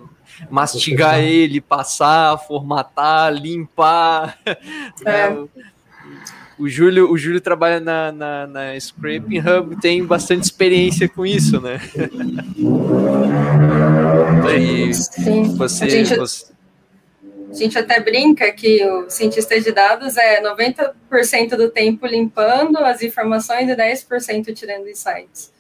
Mastigar 0.50 1.20
ele, 1.20 1.62
passar, 1.62 2.38
formatar, 2.38 3.32
limpar, 3.34 4.38
é. 5.06 5.30
né? 5.30 5.48
O 6.64 6.70
Júlio, 6.70 7.12
o 7.12 7.18
Júlio 7.18 7.42
trabalha 7.42 7.82
na, 7.82 8.10
na, 8.10 8.48
na 8.48 8.80
Scraping 8.80 9.40
Hub, 9.40 9.82
tem 9.82 10.02
bastante 10.06 10.44
experiência 10.46 11.10
com 11.10 11.26
isso, 11.26 11.60
né? 11.60 11.82
e 14.58 14.94
Sim. 14.94 15.58
Você, 15.58 15.90
gente... 15.90 16.16
você... 16.16 16.54
A 17.52 17.54
gente 17.54 17.78
até 17.78 18.00
brinca 18.00 18.50
que 18.54 18.82
o 18.86 19.10
cientista 19.10 19.60
de 19.60 19.74
dados 19.74 20.16
é 20.16 20.42
90% 20.42 21.50
do 21.58 21.70
tempo 21.70 22.08
limpando 22.08 22.78
as 22.78 23.02
informações 23.02 23.70
e 23.70 23.76
10% 23.76 24.56
tirando 24.56 24.88
insights. 24.88 25.52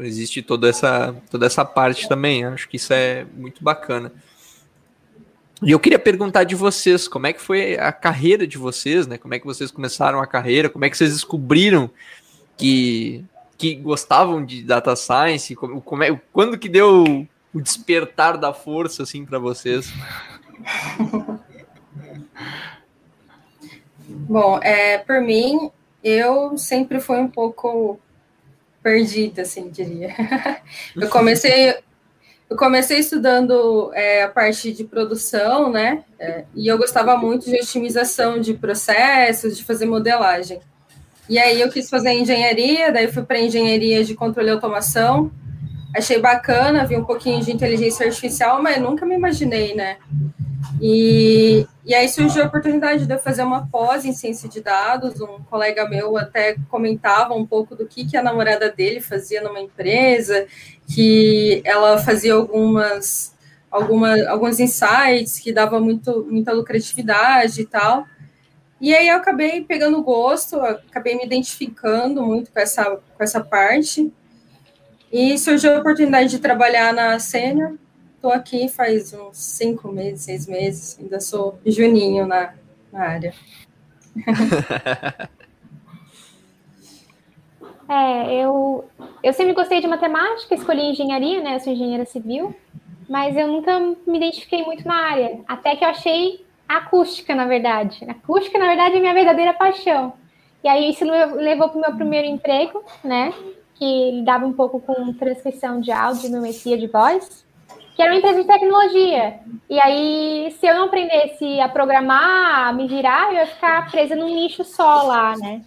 Existe 0.00 0.42
toda 0.42 0.68
essa, 0.68 1.16
toda 1.30 1.46
essa 1.46 1.64
parte 1.64 2.06
também. 2.06 2.44
Acho 2.44 2.68
que 2.68 2.76
isso 2.76 2.92
é 2.92 3.24
muito 3.34 3.64
bacana. 3.64 4.12
E 5.62 5.70
eu 5.70 5.78
queria 5.78 5.98
perguntar 5.98 6.44
de 6.44 6.54
vocês, 6.54 7.06
como 7.06 7.26
é 7.26 7.32
que 7.32 7.40
foi 7.40 7.78
a 7.78 7.92
carreira 7.92 8.46
de 8.46 8.58
vocês, 8.58 9.06
né? 9.06 9.16
Como 9.16 9.32
é 9.32 9.38
que 9.38 9.46
vocês 9.46 9.70
começaram 9.70 10.20
a 10.20 10.26
carreira? 10.26 10.68
Como 10.68 10.84
é 10.84 10.90
que 10.90 10.96
vocês 10.96 11.12
descobriram 11.12 11.88
que, 12.56 13.24
que 13.56 13.76
gostavam 13.76 14.44
de 14.44 14.62
data 14.62 14.96
science? 14.96 15.54
Como, 15.54 15.80
como 15.80 16.02
é, 16.02 16.20
quando 16.32 16.58
que 16.58 16.68
deu 16.68 17.28
o 17.54 17.60
despertar 17.60 18.36
da 18.36 18.52
força 18.52 19.04
assim 19.04 19.24
para 19.24 19.38
vocês? 19.38 19.92
Bom, 24.08 24.58
é, 24.62 24.98
por 24.98 25.20
mim, 25.20 25.70
eu 26.02 26.58
sempre 26.58 27.00
fui 27.00 27.18
um 27.18 27.28
pouco 27.28 28.00
perdida, 28.82 29.42
assim, 29.42 29.70
diria. 29.70 30.14
Eu 30.96 31.08
comecei, 31.08 31.76
eu 32.52 32.56
comecei 32.56 32.98
estudando 32.98 33.90
é, 33.94 34.24
a 34.24 34.28
parte 34.28 34.72
de 34.72 34.84
produção, 34.84 35.70
né? 35.70 36.04
É, 36.18 36.44
e 36.54 36.68
eu 36.68 36.76
gostava 36.76 37.16
muito 37.16 37.46
de 37.46 37.56
otimização 37.56 38.38
de 38.38 38.52
processos, 38.52 39.56
de 39.56 39.64
fazer 39.64 39.86
modelagem. 39.86 40.60
E 41.30 41.38
aí 41.38 41.58
eu 41.62 41.70
quis 41.70 41.88
fazer 41.88 42.12
engenharia, 42.12 42.92
daí 42.92 43.10
fui 43.10 43.22
para 43.22 43.40
engenharia 43.40 44.04
de 44.04 44.14
controle 44.14 44.48
e 44.48 44.50
automação. 44.50 45.30
Achei 45.96 46.20
bacana, 46.20 46.86
vi 46.86 46.94
um 46.94 47.04
pouquinho 47.04 47.42
de 47.42 47.50
inteligência 47.50 48.06
artificial, 48.06 48.62
mas 48.62 48.78
nunca 48.78 49.06
me 49.06 49.14
imaginei, 49.14 49.74
né? 49.74 49.96
E, 50.78 51.66
e 51.84 51.94
aí 51.94 52.08
surgiu 52.08 52.44
a 52.44 52.46
oportunidade 52.46 53.06
de 53.06 53.12
eu 53.12 53.18
fazer 53.18 53.42
uma 53.42 53.66
pós 53.66 54.04
em 54.04 54.12
ciência 54.12 54.48
de 54.48 54.60
dados. 54.60 55.20
Um 55.20 55.42
colega 55.50 55.88
meu 55.88 56.16
até 56.16 56.56
comentava 56.68 57.34
um 57.34 57.44
pouco 57.44 57.74
do 57.74 57.86
que, 57.86 58.04
que 58.04 58.16
a 58.16 58.22
namorada 58.22 58.70
dele 58.70 59.00
fazia 59.00 59.42
numa 59.42 59.60
empresa, 59.60 60.46
que 60.86 61.60
ela 61.64 61.98
fazia 61.98 62.34
algumas, 62.34 63.34
alguma, 63.68 64.14
alguns 64.28 64.60
insights 64.60 65.40
que 65.40 65.52
dava 65.52 65.80
muito, 65.80 66.24
muita 66.30 66.52
lucratividade 66.52 67.62
e 67.62 67.66
tal. 67.66 68.06
E 68.80 68.94
aí 68.94 69.08
eu 69.08 69.16
acabei 69.16 69.64
pegando 69.64 70.02
gosto, 70.02 70.60
acabei 70.60 71.16
me 71.16 71.24
identificando 71.24 72.22
muito 72.22 72.52
com 72.52 72.60
essa, 72.60 72.84
com 72.84 73.24
essa 73.24 73.40
parte. 73.40 74.12
E 75.10 75.36
surgiu 75.36 75.74
a 75.74 75.80
oportunidade 75.80 76.30
de 76.30 76.38
trabalhar 76.38 76.92
na 76.92 77.18
Sênior. 77.18 77.76
Estou 78.22 78.32
aqui 78.32 78.68
faz 78.68 79.12
uns 79.12 79.36
cinco 79.36 79.88
meses, 79.88 80.22
seis 80.22 80.46
meses. 80.46 80.96
Ainda 80.96 81.18
sou 81.18 81.58
juninho 81.66 82.24
na, 82.24 82.54
na 82.92 83.00
área. 83.00 83.34
é, 87.90 88.34
eu, 88.36 88.84
eu 89.24 89.32
sempre 89.32 89.54
gostei 89.54 89.80
de 89.80 89.88
matemática, 89.88 90.54
escolhi 90.54 90.82
engenharia, 90.82 91.42
né? 91.42 91.56
Eu 91.56 91.60
sou 91.60 91.72
engenheira 91.72 92.04
civil, 92.04 92.54
mas 93.08 93.36
eu 93.36 93.48
nunca 93.48 93.80
me 93.80 94.18
identifiquei 94.18 94.64
muito 94.64 94.86
na 94.86 94.94
área. 94.94 95.40
Até 95.48 95.74
que 95.74 95.84
eu 95.84 95.88
achei 95.88 96.46
acústica, 96.68 97.34
na 97.34 97.46
verdade. 97.46 98.04
Acústica, 98.08 98.56
na 98.56 98.68
verdade, 98.68 98.98
é 98.98 99.00
minha 99.00 99.14
verdadeira 99.14 99.52
paixão. 99.52 100.12
E 100.62 100.68
aí 100.68 100.90
isso 100.90 101.04
levou 101.04 101.70
para 101.70 101.78
o 101.78 101.80
meu 101.80 101.96
primeiro 101.96 102.28
emprego, 102.28 102.84
né? 103.02 103.34
que 103.82 104.12
lidava 104.12 104.46
um 104.46 104.52
pouco 104.52 104.78
com 104.78 105.12
transcrição 105.12 105.80
de 105.80 105.90
áudio 105.90 106.28
e 106.28 106.30
mimesia 106.30 106.78
de 106.78 106.86
voz, 106.86 107.41
que 107.94 108.02
era 108.02 108.12
uma 108.12 108.18
empresa 108.18 108.40
de 108.40 108.46
tecnologia. 108.46 109.40
E 109.68 109.80
aí, 109.80 110.54
se 110.58 110.66
eu 110.66 110.74
não 110.74 110.84
aprendesse 110.84 111.60
a 111.60 111.68
programar, 111.68 112.68
a 112.68 112.72
me 112.72 112.86
virar, 112.86 113.28
eu 113.28 113.38
ia 113.38 113.46
ficar 113.46 113.90
presa 113.90 114.16
num 114.16 114.34
nicho 114.34 114.64
só 114.64 115.02
lá, 115.02 115.36
né? 115.36 115.62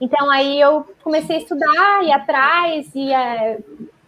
Então, 0.00 0.30
aí 0.30 0.60
eu 0.60 0.84
comecei 1.02 1.36
a 1.36 1.38
estudar, 1.38 2.04
ir 2.04 2.12
atrás, 2.12 2.94
ia 2.94 3.58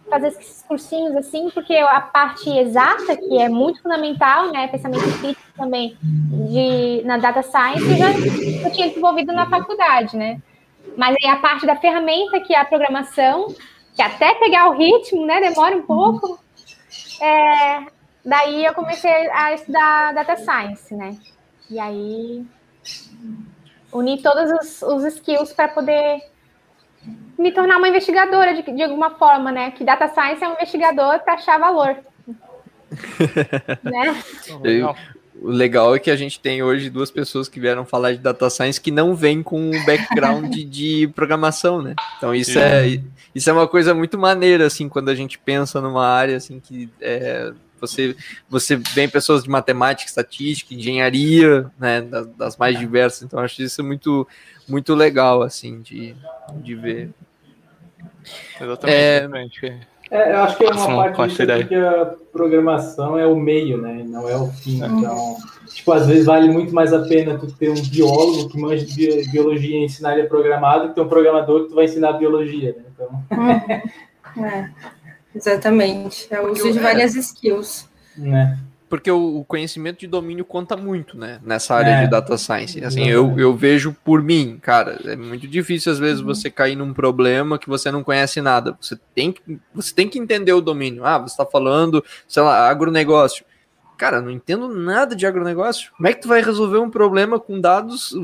fazer 0.09 0.27
esses 0.27 0.63
cursinhos 0.63 1.15
assim, 1.15 1.49
porque 1.49 1.75
a 1.75 1.99
parte 2.01 2.49
exata, 2.49 3.15
que 3.15 3.37
é 3.37 3.49
muito 3.49 3.81
fundamental, 3.81 4.51
né, 4.51 4.67
pensamento 4.67 5.03
crítico 5.19 5.51
também 5.55 5.97
de, 6.01 7.01
na 7.03 7.17
data 7.17 7.41
science, 7.41 7.83
eu 7.83 7.97
já 7.97 8.11
eu 8.11 8.71
tinha 8.71 8.87
desenvolvido 8.87 9.33
na 9.33 9.49
faculdade, 9.49 10.15
né? 10.15 10.41
Mas 10.95 11.15
aí 11.21 11.29
a 11.29 11.37
parte 11.37 11.65
da 11.65 11.75
ferramenta, 11.75 12.39
que 12.39 12.53
é 12.53 12.59
a 12.59 12.65
programação, 12.65 13.53
que 13.95 14.01
até 14.01 14.35
pegar 14.35 14.69
o 14.69 14.77
ritmo, 14.77 15.25
né, 15.25 15.41
demora 15.41 15.75
um 15.75 15.81
pouco. 15.81 16.39
É, 17.21 17.85
daí 18.25 18.65
eu 18.65 18.73
comecei 18.73 19.29
a 19.31 19.53
estudar 19.53 20.13
data 20.13 20.35
science, 20.37 20.93
né? 20.95 21.17
E 21.69 21.79
aí 21.79 22.45
uni 23.91 24.21
todos 24.21 24.51
os, 24.51 24.81
os 24.81 25.03
skills 25.05 25.53
para 25.53 25.67
poder 25.67 26.21
me 27.37 27.51
tornar 27.51 27.77
uma 27.77 27.87
investigadora 27.87 28.53
de, 28.53 28.61
de 28.63 28.83
alguma 28.83 29.11
forma, 29.11 29.51
né? 29.51 29.71
Que 29.71 29.83
data 29.83 30.07
science 30.07 30.43
é 30.43 30.47
um 30.47 30.53
investigador 30.53 31.19
para 31.19 31.33
achar 31.33 31.59
valor. 31.59 31.97
né? 33.83 34.23
Eu, 34.63 34.95
o 35.41 35.49
legal 35.49 35.95
é 35.95 35.99
que 35.99 36.11
a 36.11 36.15
gente 36.15 36.39
tem 36.39 36.63
hoje 36.63 36.89
duas 36.89 37.11
pessoas 37.11 37.47
que 37.47 37.59
vieram 37.59 37.85
falar 37.85 38.13
de 38.13 38.19
data 38.19 38.49
science 38.49 38.79
que 38.79 38.91
não 38.91 39.15
vêm 39.15 39.43
com 39.43 39.59
um 39.59 39.85
background 39.85 40.53
de 40.65 41.07
programação, 41.15 41.81
né? 41.81 41.95
Então 42.17 42.33
isso 42.33 42.57
é 42.57 43.01
isso 43.33 43.49
é 43.49 43.53
uma 43.53 43.67
coisa 43.67 43.93
muito 43.93 44.17
maneira 44.17 44.65
assim 44.65 44.89
quando 44.89 45.09
a 45.09 45.15
gente 45.15 45.37
pensa 45.37 45.79
numa 45.79 46.05
área 46.07 46.37
assim 46.37 46.59
que 46.59 46.89
é, 46.99 47.51
você 47.79 48.15
você 48.49 48.75
vem 48.75 49.07
pessoas 49.07 49.43
de 49.43 49.49
matemática, 49.49 50.09
estatística, 50.09 50.73
engenharia, 50.73 51.69
né, 51.79 52.01
das, 52.01 52.27
das 52.35 52.57
mais 52.57 52.77
diversas. 52.77 53.23
Então 53.23 53.39
acho 53.39 53.61
isso 53.61 53.83
muito 53.83 54.27
muito 54.67 54.93
legal 54.95 55.43
assim 55.43 55.81
de, 55.81 56.15
de 56.55 56.75
ver. 56.75 57.09
Exatamente. 58.59 59.65
É, 59.65 59.79
é, 60.09 60.33
eu 60.33 60.37
acho 60.39 60.57
que 60.57 60.63
é 60.63 60.69
uma 60.69 61.11
parte 61.11 61.67
que 61.67 61.75
a 61.75 62.13
programação 62.31 63.17
é 63.17 63.25
o 63.25 63.35
meio, 63.35 63.81
né? 63.81 64.03
Não 64.07 64.27
é 64.27 64.37
o 64.37 64.47
fim. 64.47 64.81
É. 64.81 64.87
Então, 64.87 65.37
tipo, 65.67 65.91
às 65.91 66.07
vezes 66.07 66.25
vale 66.25 66.49
muito 66.49 66.73
mais 66.73 66.93
a 66.93 66.99
pena 67.07 67.37
tu 67.37 67.51
ter 67.51 67.69
um 67.69 67.81
biólogo 67.81 68.49
que 68.49 68.59
manja 68.59 68.85
de 68.85 69.29
biologia 69.29 69.79
e 69.79 69.85
ensinar 69.85 70.13
ele 70.13 70.23
a 70.23 70.29
programar 70.29 70.81
do 70.81 70.89
que 70.89 70.95
ter 70.95 71.01
um 71.01 71.09
programador 71.09 71.63
que 71.63 71.69
tu 71.69 71.75
vai 71.75 71.85
ensinar 71.85 72.13
biologia, 72.13 72.75
né? 72.77 72.83
Então... 72.93 74.43
é, 74.45 74.69
exatamente. 75.35 76.27
É 76.29 76.39
o 76.39 76.51
uso 76.51 76.71
de 76.71 76.79
várias 76.79 77.15
skills. 77.15 77.87
Né? 78.15 78.57
Porque 78.89 79.11
o, 79.11 79.43
conhecimento 79.45 79.99
de 79.99 80.07
domínio 80.07 80.45
conta 80.45 80.77
muito, 80.77 81.17
né? 81.17 81.39
Nessa 81.43 81.75
área 81.75 81.91
é. 81.91 82.03
de 82.03 82.09
data 82.09 82.37
science. 82.37 82.83
Assim, 82.83 83.07
eu, 83.07 83.37
eu 83.37 83.55
vejo 83.55 83.95
por 84.03 84.21
mim, 84.21 84.57
cara, 84.61 84.99
é 85.05 85.15
muito 85.15 85.47
difícil 85.47 85.91
às 85.91 85.99
vezes 85.99 86.21
uhum. 86.21 86.27
você 86.27 86.49
cair 86.49 86.75
num 86.75 86.93
problema 86.93 87.59
que 87.59 87.67
você 87.67 87.91
não 87.91 88.03
conhece 88.03 88.41
nada. 88.41 88.77
Você 88.79 88.97
tem 89.13 89.31
que, 89.31 89.59
você 89.73 89.93
tem 89.93 90.07
que 90.07 90.17
entender 90.17 90.53
o 90.53 90.61
domínio. 90.61 91.05
Ah, 91.05 91.17
você 91.17 91.33
está 91.33 91.45
falando, 91.45 92.03
sei 92.27 92.43
lá, 92.43 92.69
agronegócio. 92.69 93.45
Cara, 93.97 94.21
não 94.21 94.29
entendo 94.29 94.67
nada 94.69 95.15
de 95.15 95.25
agronegócio. 95.25 95.91
Como 95.97 96.07
é 96.07 96.13
que 96.13 96.21
tu 96.21 96.27
vai 96.27 96.41
resolver 96.41 96.77
um 96.77 96.89
problema 96.89 97.39
com 97.39 97.59
dados 97.59 98.15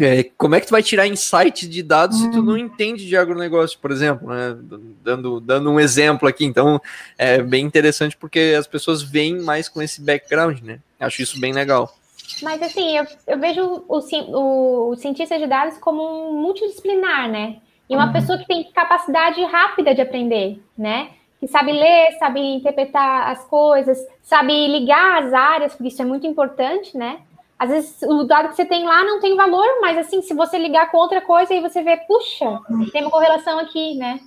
é, 0.00 0.24
como 0.36 0.54
é 0.54 0.60
que 0.60 0.66
tu 0.66 0.70
vai 0.70 0.82
tirar 0.82 1.06
insights 1.06 1.68
de 1.68 1.82
dados 1.82 2.18
se 2.18 2.30
tu 2.30 2.42
não 2.42 2.52
uhum. 2.52 2.58
entende 2.58 3.06
de 3.06 3.16
agronegócio, 3.16 3.78
por 3.78 3.90
exemplo, 3.90 4.28
né? 4.28 4.56
Dando, 5.02 5.40
dando 5.40 5.70
um 5.70 5.80
exemplo 5.80 6.28
aqui. 6.28 6.44
Então, 6.44 6.80
é 7.18 7.42
bem 7.42 7.64
interessante 7.64 8.16
porque 8.16 8.54
as 8.58 8.66
pessoas 8.66 9.02
vêm 9.02 9.40
mais 9.40 9.68
com 9.68 9.82
esse 9.82 10.00
background, 10.00 10.60
né? 10.60 10.78
Acho 10.98 11.22
isso 11.22 11.40
bem 11.40 11.52
legal. 11.52 11.94
Mas, 12.42 12.62
assim, 12.62 12.96
eu, 12.96 13.06
eu 13.26 13.38
vejo 13.38 13.84
o, 13.88 13.98
o, 13.98 14.90
o 14.90 14.96
cientista 14.96 15.38
de 15.38 15.46
dados 15.46 15.78
como 15.78 16.02
um 16.02 16.40
multidisciplinar, 16.40 17.30
né? 17.30 17.56
E 17.88 17.94
uma 17.94 18.06
uhum. 18.06 18.12
pessoa 18.12 18.38
que 18.38 18.46
tem 18.46 18.64
capacidade 18.72 19.42
rápida 19.44 19.94
de 19.94 20.00
aprender, 20.00 20.62
né? 20.76 21.10
Que 21.38 21.46
sabe 21.46 21.72
ler, 21.72 22.12
sabe 22.18 22.40
interpretar 22.40 23.30
as 23.30 23.44
coisas, 23.44 23.98
sabe 24.22 24.68
ligar 24.68 25.22
as 25.24 25.32
áreas, 25.32 25.74
porque 25.74 25.88
isso 25.88 26.00
é 26.00 26.04
muito 26.04 26.26
importante, 26.26 26.96
né? 26.96 27.18
Às 27.62 27.70
vezes 27.70 28.02
o 28.02 28.24
dado 28.24 28.48
que 28.48 28.56
você 28.56 28.64
tem 28.64 28.84
lá 28.84 29.04
não 29.04 29.20
tem 29.20 29.36
valor, 29.36 29.64
mas 29.80 29.96
assim, 29.96 30.20
se 30.20 30.34
você 30.34 30.58
ligar 30.58 30.90
com 30.90 30.96
outra 30.96 31.20
coisa, 31.20 31.54
aí 31.54 31.60
você 31.60 31.80
vê, 31.80 31.96
puxa, 31.96 32.58
tem 32.90 33.02
uma 33.02 33.10
correlação 33.10 33.56
aqui, 33.60 33.94
né? 33.94 34.18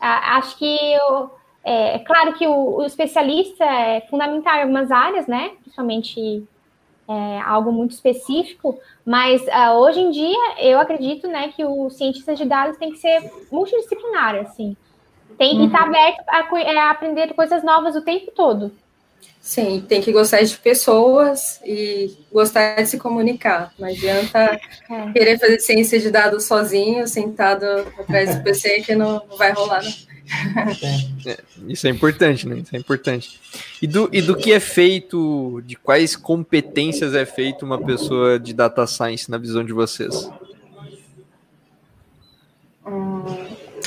Acho 0.00 0.56
que 0.56 0.78
eu, 0.92 1.28
é, 1.64 1.96
é, 1.96 1.98
claro 1.98 2.34
que 2.34 2.46
o, 2.46 2.76
o, 2.76 2.84
especialista 2.84 3.64
é 3.64 4.02
fundamental 4.02 4.58
em 4.58 4.62
algumas 4.62 4.92
áreas, 4.92 5.26
né? 5.26 5.56
Principalmente 5.60 6.46
é, 7.08 7.40
algo 7.40 7.72
muito 7.72 7.90
específico, 7.90 8.78
mas 9.04 9.42
uh, 9.42 9.72
hoje 9.78 9.98
em 9.98 10.12
dia 10.12 10.54
eu 10.60 10.78
acredito, 10.78 11.26
né, 11.26 11.48
que 11.48 11.64
o 11.64 11.90
cientista 11.90 12.36
de 12.36 12.44
dados 12.44 12.76
tem 12.76 12.92
que 12.92 12.98
ser 12.98 13.28
multidisciplinar, 13.50 14.36
assim. 14.36 14.76
Tem 15.36 15.56
que 15.56 15.64
estar 15.64 15.82
uhum. 15.82 15.88
aberto 15.88 16.20
a, 16.28 16.80
a 16.80 16.90
aprender 16.92 17.34
coisas 17.34 17.64
novas 17.64 17.96
o 17.96 18.02
tempo 18.02 18.30
todo. 18.30 18.70
Sim, 19.40 19.82
tem 19.88 20.02
que 20.02 20.12
gostar 20.12 20.42
de 20.42 20.58
pessoas 20.58 21.58
e 21.64 22.14
gostar 22.30 22.82
de 22.82 22.86
se 22.86 22.98
comunicar. 22.98 23.72
Não 23.78 23.88
adianta 23.88 24.60
é. 24.90 25.12
querer 25.12 25.38
fazer 25.38 25.58
ciência 25.60 25.98
de 25.98 26.10
dados 26.10 26.44
sozinho, 26.44 27.08
sentado 27.08 27.64
atrás 27.98 28.36
do 28.36 28.42
PC, 28.42 28.82
que 28.82 28.94
não, 28.94 29.22
vai 29.38 29.52
rolar. 29.52 29.82
Não. 29.82 30.08
É, 31.26 31.38
isso 31.66 31.86
é 31.86 31.90
importante, 31.90 32.46
né? 32.46 32.58
Isso 32.58 32.76
é 32.76 32.78
importante. 32.78 33.40
E 33.80 33.86
do, 33.86 34.10
e 34.12 34.20
do 34.20 34.36
que 34.36 34.52
é 34.52 34.60
feito, 34.60 35.62
de 35.64 35.76
quais 35.76 36.14
competências 36.14 37.14
é 37.14 37.24
feito 37.24 37.64
uma 37.64 37.82
pessoa 37.82 38.38
de 38.38 38.52
data 38.52 38.86
science 38.86 39.30
na 39.30 39.38
visão 39.38 39.64
de 39.64 39.72
vocês? 39.72 40.30
Hum, 42.86 43.24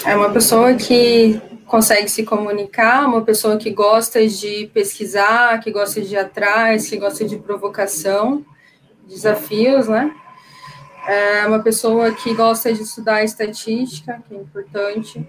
é 0.03 0.15
uma 0.15 0.31
pessoa 0.31 0.73
que 0.73 1.39
consegue 1.71 2.09
se 2.09 2.23
comunicar, 2.23 3.07
uma 3.07 3.21
pessoa 3.21 3.57
que 3.57 3.71
gosta 3.71 4.27
de 4.27 4.69
pesquisar, 4.73 5.57
que 5.61 5.71
gosta 5.71 6.01
de 6.01 6.15
ir 6.15 6.17
atrás, 6.17 6.89
que 6.89 6.97
gosta 6.97 7.23
de 7.23 7.37
provocação, 7.37 8.45
desafios, 9.07 9.87
né? 9.87 10.13
É 11.07 11.47
uma 11.47 11.59
pessoa 11.59 12.11
que 12.11 12.33
gosta 12.33 12.73
de 12.73 12.81
estudar 12.81 13.23
estatística, 13.23 14.21
que 14.27 14.35
é 14.35 14.37
importante, 14.37 15.25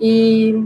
e, 0.00 0.60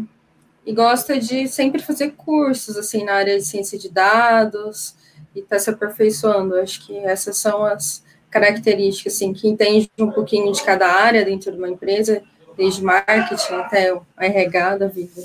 e 0.64 0.72
gosta 0.72 1.18
de 1.20 1.46
sempre 1.48 1.82
fazer 1.82 2.12
cursos, 2.12 2.74
assim, 2.78 3.04
na 3.04 3.12
área 3.12 3.36
de 3.36 3.44
ciência 3.44 3.78
de 3.78 3.90
dados, 3.90 4.96
e 5.34 5.40
está 5.40 5.58
se 5.58 5.68
aperfeiçoando. 5.68 6.56
Acho 6.56 6.86
que 6.86 6.96
essas 6.96 7.36
são 7.36 7.62
as 7.62 8.02
características, 8.30 9.16
assim, 9.16 9.34
que 9.34 9.46
entende 9.46 9.90
um 9.98 10.10
pouquinho 10.10 10.50
de 10.50 10.62
cada 10.62 10.90
área 10.90 11.22
dentro 11.26 11.52
de 11.52 11.58
uma 11.58 11.68
empresa 11.68 12.22
desde 12.56 12.82
marketing 12.82 13.54
até 13.54 13.92
o 13.92 14.02
RH 14.18 14.76
da 14.78 14.86
vida. 14.86 15.22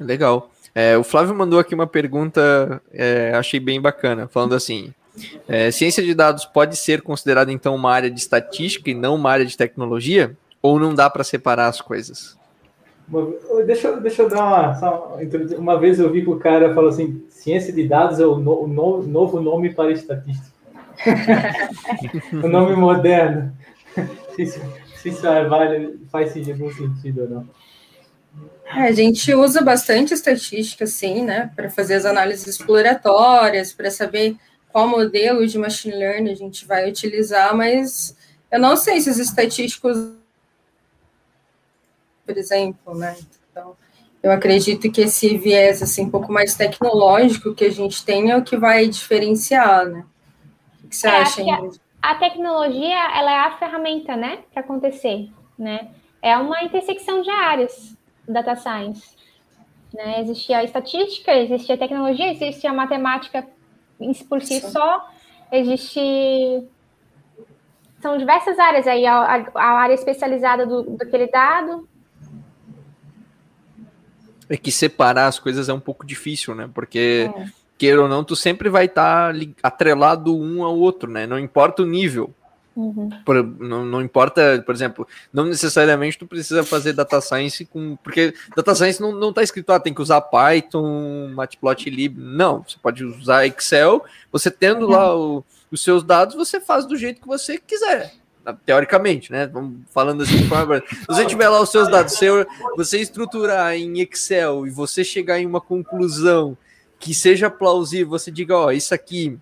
Legal. 0.00 0.50
É, 0.74 0.96
o 0.96 1.04
Flávio 1.04 1.34
mandou 1.34 1.58
aqui 1.58 1.74
uma 1.74 1.86
pergunta, 1.86 2.80
é, 2.92 3.32
achei 3.34 3.60
bem 3.60 3.80
bacana, 3.80 4.26
falando 4.26 4.54
assim: 4.54 4.92
é, 5.46 5.70
ciência 5.70 6.02
de 6.02 6.14
dados 6.14 6.44
pode 6.44 6.76
ser 6.76 7.02
considerada 7.02 7.52
então 7.52 7.74
uma 7.74 7.92
área 7.92 8.10
de 8.10 8.18
estatística 8.18 8.90
e 8.90 8.94
não 8.94 9.14
uma 9.14 9.30
área 9.30 9.44
de 9.44 9.56
tecnologia? 9.56 10.36
Ou 10.62 10.78
não 10.78 10.94
dá 10.94 11.10
para 11.10 11.24
separar 11.24 11.66
as 11.66 11.80
coisas? 11.80 12.38
Deixa, 13.66 13.92
deixa 14.00 14.22
eu 14.22 14.28
dar 14.28 14.46
uma. 14.46 15.18
Uma 15.58 15.78
vez 15.78 15.98
eu 15.98 16.10
vi 16.10 16.22
que 16.22 16.30
o 16.30 16.38
cara 16.38 16.72
falou 16.74 16.88
assim: 16.88 17.22
ciência 17.28 17.72
de 17.72 17.86
dados 17.86 18.20
é 18.20 18.26
o, 18.26 18.36
no, 18.36 18.62
o 18.62 19.02
novo 19.02 19.40
nome 19.40 19.74
para 19.74 19.90
estatística. 19.90 20.52
o 22.32 22.48
nome 22.48 22.76
moderno 22.76 23.52
se 25.02 25.08
isso 25.08 25.26
é, 25.26 25.44
vale, 25.48 25.98
faz 26.12 26.36
algum 26.48 26.72
sentido 26.72 27.22
ou 27.22 27.28
não. 27.28 27.48
É, 28.66 28.82
a 28.82 28.92
gente 28.92 29.34
usa 29.34 29.60
bastante 29.60 30.14
estatística, 30.14 30.86
sim, 30.86 31.24
né, 31.24 31.50
para 31.56 31.68
fazer 31.68 31.94
as 31.94 32.04
análises 32.04 32.46
exploratórias, 32.46 33.72
para 33.72 33.90
saber 33.90 34.36
qual 34.70 34.86
modelo 34.86 35.44
de 35.44 35.58
machine 35.58 35.96
learning 35.96 36.30
a 36.30 36.36
gente 36.36 36.64
vai 36.64 36.88
utilizar, 36.88 37.54
mas 37.54 38.16
eu 38.50 38.60
não 38.60 38.76
sei 38.76 39.00
se 39.00 39.10
os 39.10 39.18
estatísticos, 39.18 40.12
por 42.24 42.38
exemplo, 42.38 42.96
né, 42.96 43.16
então, 43.50 43.76
eu 44.22 44.30
acredito 44.30 44.90
que 44.90 45.00
esse 45.00 45.36
viés, 45.36 45.82
assim, 45.82 46.04
um 46.04 46.10
pouco 46.10 46.32
mais 46.32 46.54
tecnológico 46.54 47.54
que 47.54 47.64
a 47.64 47.70
gente 47.70 48.04
tem 48.04 48.30
é 48.30 48.36
o 48.36 48.44
que 48.44 48.56
vai 48.56 48.86
diferenciar, 48.86 49.84
né, 49.84 50.04
o 50.84 50.88
que 50.88 50.96
você 50.96 51.08
é, 51.08 51.10
acha, 51.10 51.42
Ingrid? 51.42 51.81
A 52.02 52.16
tecnologia 52.16 53.16
ela 53.16 53.30
é 53.30 53.38
a 53.38 53.56
ferramenta, 53.58 54.16
né, 54.16 54.40
para 54.52 54.60
acontecer, 54.60 55.30
né? 55.56 55.90
É 56.20 56.36
uma 56.36 56.62
intersecção 56.64 57.22
de 57.22 57.30
áreas 57.30 57.96
data 58.28 58.56
science. 58.56 59.16
Né? 59.94 60.20
Existe 60.20 60.52
a 60.52 60.64
estatística, 60.64 61.32
existe 61.32 61.72
a 61.72 61.78
tecnologia, 61.78 62.30
existe 62.32 62.66
a 62.66 62.72
matemática 62.72 63.46
por 64.28 64.40
si 64.40 64.60
Sim. 64.60 64.70
só, 64.70 65.08
existe 65.50 66.66
são 68.00 68.18
diversas 68.18 68.58
áreas 68.58 68.86
aí, 68.88 69.06
a, 69.06 69.46
a 69.54 69.64
área 69.64 69.94
especializada 69.94 70.66
do, 70.66 70.96
daquele 70.96 71.28
dado. 71.28 71.88
É 74.48 74.56
que 74.56 74.72
separar 74.72 75.28
as 75.28 75.38
coisas 75.38 75.68
é 75.68 75.72
um 75.72 75.78
pouco 75.78 76.04
difícil, 76.04 76.52
né? 76.54 76.68
Porque 76.74 77.30
é 77.32 77.61
queira 77.82 78.00
ou 78.00 78.08
não, 78.08 78.22
tu 78.22 78.36
sempre 78.36 78.68
vai 78.68 78.84
estar 78.84 79.34
tá 79.34 79.40
atrelado 79.60 80.38
um 80.38 80.62
ao 80.62 80.78
outro, 80.78 81.10
né? 81.10 81.26
Não 81.26 81.36
importa 81.36 81.82
o 81.82 81.86
nível. 81.86 82.32
Uhum. 82.76 83.10
Por, 83.26 83.42
não, 83.58 83.84
não, 83.84 84.00
importa, 84.00 84.62
por 84.64 84.72
exemplo, 84.72 85.06
não 85.32 85.46
necessariamente 85.46 86.16
tu 86.16 86.24
precisa 86.24 86.62
fazer 86.62 86.92
data 86.92 87.20
science 87.20 87.64
com. 87.64 87.96
Porque 87.96 88.34
data 88.56 88.72
science 88.76 89.00
não, 89.00 89.10
não 89.10 89.32
tá 89.32 89.42
escrito, 89.42 89.70
ah, 89.72 89.80
tem 89.80 89.92
que 89.92 90.00
usar 90.00 90.20
Python, 90.20 91.32
Matplotlib. 91.34 92.16
Não, 92.16 92.62
você 92.62 92.76
pode 92.80 93.04
usar 93.04 93.46
Excel. 93.46 94.04
Você 94.30 94.48
tendo 94.48 94.84
uhum. 94.84 94.92
lá 94.92 95.16
o, 95.16 95.44
os 95.68 95.82
seus 95.82 96.04
dados, 96.04 96.36
você 96.36 96.60
faz 96.60 96.86
do 96.86 96.96
jeito 96.96 97.20
que 97.20 97.26
você 97.26 97.58
quiser. 97.58 98.14
Teoricamente, 98.64 99.32
né? 99.32 99.48
Vamos 99.48 99.80
falando 99.90 100.22
assim 100.22 100.36
de 100.36 100.48
forma. 100.48 100.80
Se 100.88 101.06
você 101.06 101.26
tiver 101.26 101.48
lá 101.48 101.60
os 101.60 101.70
seus 101.70 101.88
dados, 101.88 102.14
você, 102.14 102.46
você 102.76 103.00
estruturar 103.00 103.74
em 103.74 104.00
Excel 104.00 104.68
e 104.68 104.70
você 104.70 105.02
chegar 105.02 105.40
em 105.40 105.46
uma 105.46 105.60
conclusão 105.60 106.56
que 107.02 107.12
seja 107.12 107.50
plausível, 107.50 108.10
você 108.10 108.30
diga, 108.30 108.56
ó, 108.56 108.70
isso 108.70 108.94
aqui, 108.94 109.36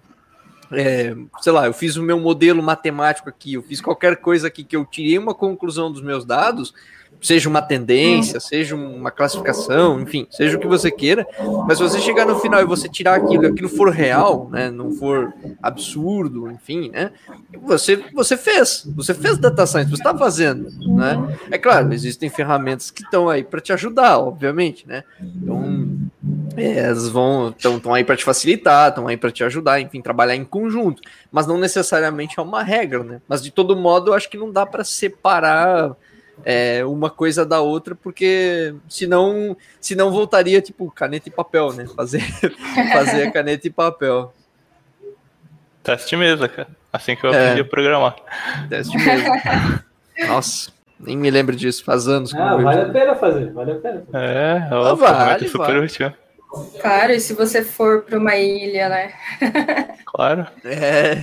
é, 0.73 1.15
sei 1.43 1.53
lá, 1.53 1.67
eu 1.67 1.75
fiz 1.75 1.95
o 1.95 2.03
meu 2.03 2.19
modelo 2.19 2.63
matemático 2.63 3.29
aqui, 3.29 3.53
eu 3.53 3.63
fiz 3.63 3.83
qualquer 3.83 4.17
coisa 4.17 4.47
aqui 4.47 4.65
que 4.65 4.75
eu 4.75 4.87
tirei 4.87 5.19
uma 5.19 5.35
conclusão 5.35 5.93
dos 5.93 6.01
meus 6.01 6.25
dados, 6.25 6.73
seja 7.21 7.49
uma 7.49 7.61
tendência, 7.61 8.41
seja 8.41 8.75
uma 8.75 9.11
classificação, 9.11 10.01
enfim, 10.01 10.27
seja 10.31 10.57
o 10.57 10.61
que 10.61 10.67
você 10.67 10.91
queira, 10.91 11.27
mas 11.67 11.79
se 11.79 11.85
você 11.85 12.01
chegar 12.01 12.27
no 12.27 12.39
final 12.39 12.61
e 12.61 12.65
você 12.65 12.89
tirar 12.89 13.17
aquilo, 13.17 13.47
aquilo 13.47 13.69
for 13.69 13.91
real, 13.91 14.49
né, 14.51 14.71
não 14.71 14.93
for 14.93 15.33
absurdo, 15.63 16.51
enfim, 16.51 16.91
né, 16.91 17.11
você, 17.63 18.03
você 18.15 18.37
fez, 18.37 18.87
você 18.97 19.13
fez 19.13 19.39
data 19.39 19.67
science, 19.67 19.91
você 19.91 19.97
está 19.97 20.17
fazendo, 20.17 20.71
né, 20.97 21.39
é 21.51 21.59
claro, 21.59 21.93
existem 21.93 22.31
ferramentas 22.31 22.91
que 22.91 23.03
estão 23.03 23.29
aí 23.29 23.45
para 23.45 23.61
te 23.61 23.73
ajudar, 23.73 24.19
obviamente, 24.19 24.87
né, 24.89 25.05
então 25.21 25.99
é, 26.57 26.79
elas 26.79 27.09
vão 27.09 27.55
estão 27.57 27.95
aí 27.95 28.05
para 28.05 28.17
te 28.17 28.25
facilitar, 28.25 28.89
estão 28.89 29.07
aí 29.07 29.17
para 29.17 29.31
te 29.31 29.45
ajudar, 29.45 29.81
enfim, 29.81 30.01
trabalhar 30.01 30.37
em 30.37 30.45
conjunto, 30.45 31.03
mas 31.31 31.47
não 31.47 31.59
necessariamente 31.59 32.39
é 32.39 32.43
uma 32.43 32.63
regra, 32.63 33.05
né? 33.05 33.21
Mas 33.29 33.43
de 33.43 33.51
todo 33.51 33.77
modo, 33.77 34.11
eu 34.11 34.15
acho 34.15 34.29
que 34.29 34.37
não 34.37 34.51
dá 34.51 34.67
para 34.67 34.85
separar 34.85 35.97
é, 36.45 36.85
uma 36.85 37.11
coisa 37.11 37.45
da 37.45 37.61
outra, 37.61 37.95
porque 37.95 38.75
senão, 38.89 39.57
senão 39.81 40.11
voltaria 40.11 40.61
tipo 40.61 40.91
caneta 40.91 41.29
e 41.29 41.33
papel, 41.33 41.73
né? 41.73 41.87
Fazer, 41.95 42.21
fazer 42.93 43.29
a 43.29 43.31
caneta 43.31 43.67
e 43.67 43.71
papel. 43.71 44.33
Teste 45.83 46.17
mesmo, 46.17 46.49
cara. 46.49 46.69
Assim 46.93 47.17
que 47.17 47.25
eu 47.25 47.33
é. 47.33 47.45
aprendi 47.45 47.61
a 47.61 47.65
programar. 47.65 48.17
Teste 48.69 48.97
mesmo. 48.97 49.31
Nossa. 50.29 50.73
Nem 50.99 51.17
me 51.17 51.31
lembro 51.31 51.57
disso, 51.57 51.83
faz 51.83 52.07
anos. 52.07 52.35
Ah, 52.35 52.57
vale 52.57 52.83
a 52.83 52.89
pena 52.91 53.15
fazer, 53.15 53.51
vale 53.53 53.73
a 53.73 53.75
pena. 53.77 54.05
É, 54.13 54.69
ó, 54.71 54.89
ah, 54.89 54.95
vale, 54.95 55.49
super 55.49 55.67
vale. 55.67 55.87
útil. 55.87 56.13
Claro, 56.81 57.13
e 57.13 57.21
se 57.21 57.33
você 57.33 57.63
for 57.63 58.03
para 58.03 58.19
uma 58.19 58.37
ilha, 58.37 58.89
né? 58.89 59.15
Claro. 60.05 60.47
É. 60.65 61.23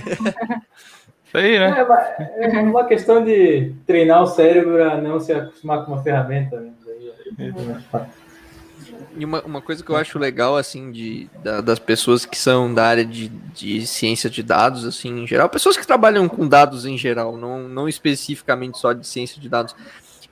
Isso 1.28 1.36
aí, 1.36 1.58
né? 1.58 1.78
É 1.78 1.84
uma, 1.84 1.98
é 1.98 2.62
uma 2.62 2.84
questão 2.86 3.22
de 3.22 3.74
treinar 3.86 4.22
o 4.22 4.26
cérebro 4.26 4.82
a 4.82 4.96
não 4.96 5.20
se 5.20 5.32
acostumar 5.32 5.84
com 5.84 5.92
uma 5.92 6.02
ferramenta. 6.02 6.58
Né? 6.58 6.72
E 9.14 9.24
uma, 9.24 9.42
uma 9.42 9.60
coisa 9.60 9.84
que 9.84 9.90
eu 9.90 9.96
acho 9.96 10.18
legal, 10.18 10.56
assim, 10.56 10.90
de, 10.90 11.28
da, 11.42 11.60
das 11.60 11.78
pessoas 11.78 12.24
que 12.24 12.38
são 12.38 12.72
da 12.72 12.86
área 12.86 13.04
de, 13.04 13.28
de 13.28 13.86
ciência 13.86 14.30
de 14.30 14.42
dados, 14.42 14.86
assim, 14.86 15.22
em 15.22 15.26
geral, 15.26 15.48
pessoas 15.50 15.76
que 15.76 15.86
trabalham 15.86 16.28
com 16.28 16.48
dados 16.48 16.86
em 16.86 16.96
geral, 16.96 17.36
não, 17.36 17.68
não 17.68 17.88
especificamente 17.88 18.78
só 18.78 18.92
de 18.92 19.06
ciência 19.06 19.40
de 19.40 19.48
dados, 19.48 19.74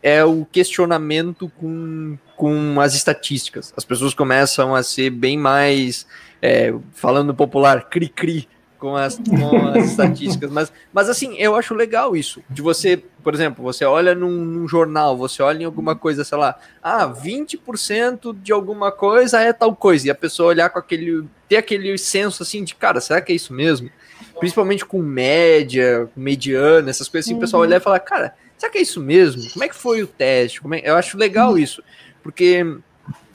é 0.03 0.25
o 0.25 0.47
questionamento 0.51 1.51
com, 1.59 2.17
com 2.37 2.81
as 2.81 2.95
estatísticas. 2.95 3.75
As 3.77 3.85
pessoas 3.85 4.15
começam 4.15 4.75
a 4.75 4.83
ser 4.83 5.11
bem 5.11 5.37
mais, 5.37 6.07
é, 6.41 6.73
falando 6.93 7.35
popular, 7.35 7.89
cri-cri 7.91 8.49
com 8.87 8.97
as, 8.97 9.17
com 9.17 9.67
as 9.69 9.91
estatísticas. 9.91 10.49
Mas, 10.49 10.73
mas 10.93 11.09
assim, 11.09 11.35
eu 11.39 11.57
acho 11.57 11.75
legal 11.75 12.17
isso. 12.17 12.41
De 12.49 12.63
você, 12.63 13.03
por 13.23 13.35
exemplo, 13.35 13.65
você 13.65 13.85
olha 13.85 14.15
num, 14.15 14.31
num, 14.31 14.69
jornal, 14.69 15.17
você 15.17 15.43
olha 15.43 15.63
em 15.63 15.65
alguma 15.65 15.97
coisa, 15.97 16.23
sei 16.23 16.39
lá, 16.39 16.57
ah, 16.81 17.09
20% 17.09 18.37
de 18.41 18.53
alguma 18.53 18.93
coisa 18.93 19.41
é 19.41 19.53
tal 19.53 19.75
coisa. 19.75 20.07
E 20.07 20.11
a 20.11 20.15
pessoa 20.15 20.51
olhar 20.51 20.71
com 20.71 20.79
aquele. 20.79 21.25
ter 21.49 21.57
aquele 21.57 21.99
senso 21.99 22.45
assim 22.45 22.63
de, 22.63 22.77
cara, 22.77 23.01
será 23.01 23.21
que 23.21 23.33
é 23.33 23.35
isso 23.35 23.53
mesmo? 23.53 23.91
Principalmente 24.39 24.85
com 24.85 25.03
média, 25.03 26.09
com 26.15 26.21
mediana, 26.21 26.91
essas 26.91 27.09
coisas 27.09 27.27
assim, 27.27 27.35
uhum. 27.35 27.39
o 27.39 27.41
pessoal 27.41 27.63
olhar 27.63 27.79
e 27.79 27.81
falar, 27.81 27.99
cara 27.99 28.35
será 28.57 28.73
que 28.73 28.79
é 28.79 28.83
isso 28.83 29.03
mesmo? 29.03 29.51
Como 29.51 29.65
é 29.65 29.69
que 29.69 29.75
foi 29.75 30.03
o 30.03 30.07
teste? 30.07 30.63
É? 30.73 30.91
Eu 30.91 30.97
acho 30.97 31.19
legal 31.19 31.51
uhum. 31.51 31.59
isso, 31.59 31.83
porque 32.23 32.65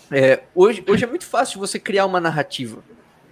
é, 0.10 0.42
hoje, 0.56 0.84
hoje 0.88 1.04
é 1.04 1.08
muito 1.08 1.26
fácil 1.26 1.60
você 1.60 1.78
criar 1.78 2.08
uma 2.08 2.20
narrativa. 2.20 2.84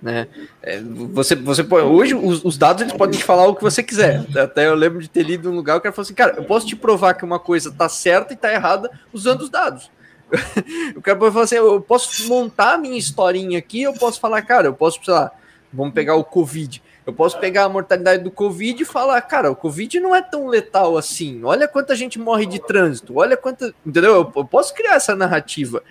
Né? 0.02 0.28
É, 0.64 0.80
você, 0.82 1.36
você 1.36 1.64
pode, 1.64 1.86
hoje 1.86 2.16
os, 2.16 2.44
os, 2.44 2.58
dados 2.58 2.82
eles 2.82 2.94
podem 2.94 3.20
te 3.20 3.26
falar 3.26 3.48
o 3.48 3.56
que 3.56 3.62
você 3.62 3.84
quiser. 3.84 4.26
Até 4.38 4.68
eu 4.68 4.76
lembro 4.76 5.02
de 5.02 5.10
ter 5.10 5.24
lido 5.24 5.52
um 5.52 5.56
lugar 5.56 5.82
que 5.82 5.92
falou 5.92 6.04
assim, 6.04 6.14
cara, 6.14 6.36
eu 6.38 6.46
posso 6.46 6.66
te 6.66 6.76
provar 6.76 7.16
que 7.16 7.26
uma 7.26 7.40
coisa 7.40 7.70
está 7.70 7.90
certa 7.90 8.34
e 8.34 8.36
está 8.36 8.52
errada 8.54 8.90
usando 9.12 9.42
os 9.42 9.50
dados. 9.50 9.92
o 10.96 11.02
cara 11.02 11.18
pode 11.18 11.34
falar 11.34 11.46
assim: 11.46 11.56
eu 11.56 11.82
posso 11.82 12.28
montar 12.28 12.76
a 12.76 12.78
minha 12.78 12.98
historinha 12.98 13.58
aqui, 13.58 13.82
eu 13.82 13.94
posso 13.94 14.20
falar, 14.20 14.42
cara, 14.44 14.68
eu 14.68 14.74
posso, 14.74 15.04
sei 15.04 15.14
lá, 15.14 15.32
vamos 15.74 15.94
pegar 15.94 16.16
o 16.16 16.24
Covid. 16.24 16.82
Eu 17.06 17.14
posso 17.14 17.40
pegar 17.40 17.64
a 17.64 17.70
mortalidade 17.70 18.24
do 18.24 18.30
Covid 18.30 18.84
e 18.84 18.86
falar, 18.86 19.20
cara, 19.22 19.50
o 19.50 19.56
Covid 19.56 20.00
não 20.00 20.16
é 20.16 20.22
tão 20.22 20.48
letal 20.48 20.96
assim. 20.96 21.44
Olha 21.44 21.68
quanta 21.68 21.96
gente 21.96 22.20
morre 22.20 22.46
de 22.46 22.60
trânsito, 22.60 23.18
olha 23.18 23.36
quanta. 23.36 23.74
Entendeu? 23.84 24.14
Eu, 24.14 24.34
eu 24.36 24.46
posso 24.46 24.74
criar 24.76 24.94
essa 24.94 25.16
narrativa. 25.16 25.82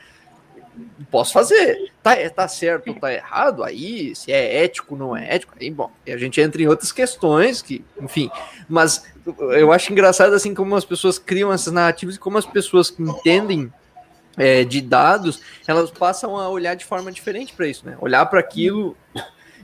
Posso 1.10 1.32
fazer. 1.32 1.92
Tá, 2.02 2.14
tá 2.30 2.48
certo 2.48 2.88
ou 2.88 2.94
tá 2.94 3.12
errado? 3.12 3.64
Aí, 3.64 4.14
se 4.14 4.32
é 4.32 4.64
ético 4.64 4.94
ou 4.94 4.98
não 4.98 5.16
é 5.16 5.34
ético, 5.34 5.54
aí, 5.60 5.70
bom, 5.70 5.90
a 6.06 6.16
gente 6.16 6.40
entra 6.40 6.62
em 6.62 6.66
outras 6.66 6.92
questões 6.92 7.62
que, 7.62 7.84
enfim. 8.00 8.30
Mas 8.68 9.04
eu 9.26 9.72
acho 9.72 9.92
engraçado 9.92 10.34
assim 10.34 10.54
como 10.54 10.76
as 10.76 10.84
pessoas 10.84 11.18
criam 11.18 11.52
essas 11.52 11.72
narrativas 11.72 12.16
e 12.16 12.18
como 12.18 12.38
as 12.38 12.46
pessoas 12.46 12.90
que 12.90 13.02
entendem 13.02 13.72
é, 14.36 14.64
de 14.64 14.80
dados, 14.80 15.40
elas 15.66 15.90
passam 15.90 16.36
a 16.36 16.48
olhar 16.48 16.74
de 16.74 16.84
forma 16.84 17.10
diferente 17.10 17.52
para 17.52 17.66
isso, 17.66 17.84
né? 17.84 17.96
Olhar 18.00 18.24
para 18.26 18.40
aquilo 18.40 18.96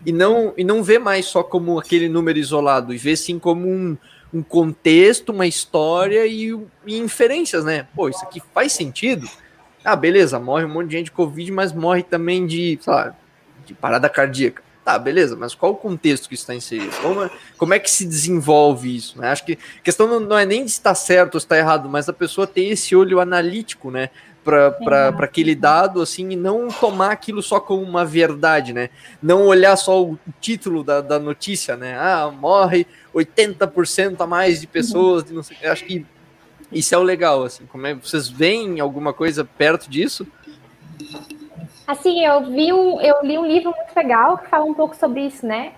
e 0.04 0.12
não, 0.12 0.52
e 0.56 0.64
não 0.64 0.82
ver 0.82 0.98
mais 0.98 1.26
só 1.26 1.42
como 1.42 1.78
aquele 1.78 2.08
número 2.08 2.38
isolado, 2.38 2.92
e 2.92 2.98
ver 2.98 3.16
sim 3.16 3.38
como 3.38 3.68
um, 3.68 3.96
um 4.32 4.42
contexto, 4.42 5.30
uma 5.30 5.46
história 5.46 6.26
e, 6.26 6.52
e, 6.86 6.98
inferências, 6.98 7.64
né? 7.64 7.86
Pô, 7.94 8.08
isso 8.08 8.22
aqui 8.24 8.42
faz 8.52 8.72
sentido? 8.72 9.28
Ah, 9.84 9.94
beleza, 9.94 10.38
morre 10.38 10.64
um 10.64 10.68
monte 10.68 10.88
de 10.88 10.96
gente 10.96 11.04
de 11.06 11.12
Covid, 11.12 11.52
mas 11.52 11.72
morre 11.72 12.02
também 12.02 12.46
de, 12.46 12.78
sei 12.80 12.92
lá, 12.92 13.14
de 13.66 13.74
parada 13.74 14.08
cardíaca. 14.08 14.62
Tá, 14.84 14.98
beleza, 14.98 15.34
mas 15.34 15.54
qual 15.54 15.72
o 15.72 15.76
contexto 15.76 16.28
que 16.28 16.34
está 16.34 16.54
inserido? 16.54 16.94
Como, 17.00 17.22
é, 17.22 17.30
como 17.56 17.72
é 17.72 17.78
que 17.78 17.90
se 17.90 18.04
desenvolve 18.04 18.94
isso? 18.94 19.18
Né? 19.18 19.30
Acho 19.30 19.44
que 19.44 19.52
a 19.52 19.80
questão 19.82 20.06
não, 20.06 20.20
não 20.20 20.36
é 20.36 20.44
nem 20.44 20.62
de 20.64 20.70
estar 20.70 20.94
certo 20.94 21.34
ou 21.34 21.38
estar 21.38 21.56
errado, 21.56 21.88
mas 21.88 22.06
a 22.06 22.12
pessoa 22.12 22.46
ter 22.46 22.64
esse 22.64 22.94
olho 22.94 23.18
analítico, 23.18 23.90
né? 23.90 24.10
para 24.44 25.08
aquele 25.20 25.54
dado 25.54 26.02
assim 26.02 26.30
e 26.30 26.36
não 26.36 26.68
tomar 26.68 27.10
aquilo 27.12 27.42
só 27.42 27.58
como 27.58 27.82
uma 27.82 28.04
verdade, 28.04 28.74
né? 28.74 28.90
Não 29.22 29.46
olhar 29.46 29.74
só 29.76 30.02
o 30.02 30.18
título 30.40 30.84
da, 30.84 31.00
da 31.00 31.18
notícia, 31.18 31.76
né? 31.76 31.96
Ah, 31.98 32.30
morre 32.30 32.86
80% 33.14 34.20
a 34.20 34.26
mais 34.26 34.60
de 34.60 34.66
pessoas, 34.66 35.24
de 35.24 35.32
não 35.32 35.42
sei, 35.42 35.56
acho 35.64 35.86
que 35.86 36.04
isso 36.74 36.94
é 36.94 36.98
o 36.98 37.02
legal, 37.02 37.44
assim. 37.44 37.66
Como 37.66 37.86
é, 37.86 37.94
vocês 37.94 38.28
veem 38.28 38.80
alguma 38.80 39.12
coisa 39.12 39.44
perto 39.44 39.88
disso? 39.88 40.26
Assim, 41.86 42.24
eu 42.24 42.44
vi 42.50 42.72
um, 42.72 43.00
eu 43.00 43.16
li 43.22 43.38
um 43.38 43.46
livro 43.46 43.72
muito 43.76 43.94
legal 43.96 44.38
que 44.38 44.48
fala 44.48 44.64
um 44.64 44.74
pouco 44.74 44.96
sobre 44.96 45.26
isso, 45.26 45.46
né? 45.46 45.72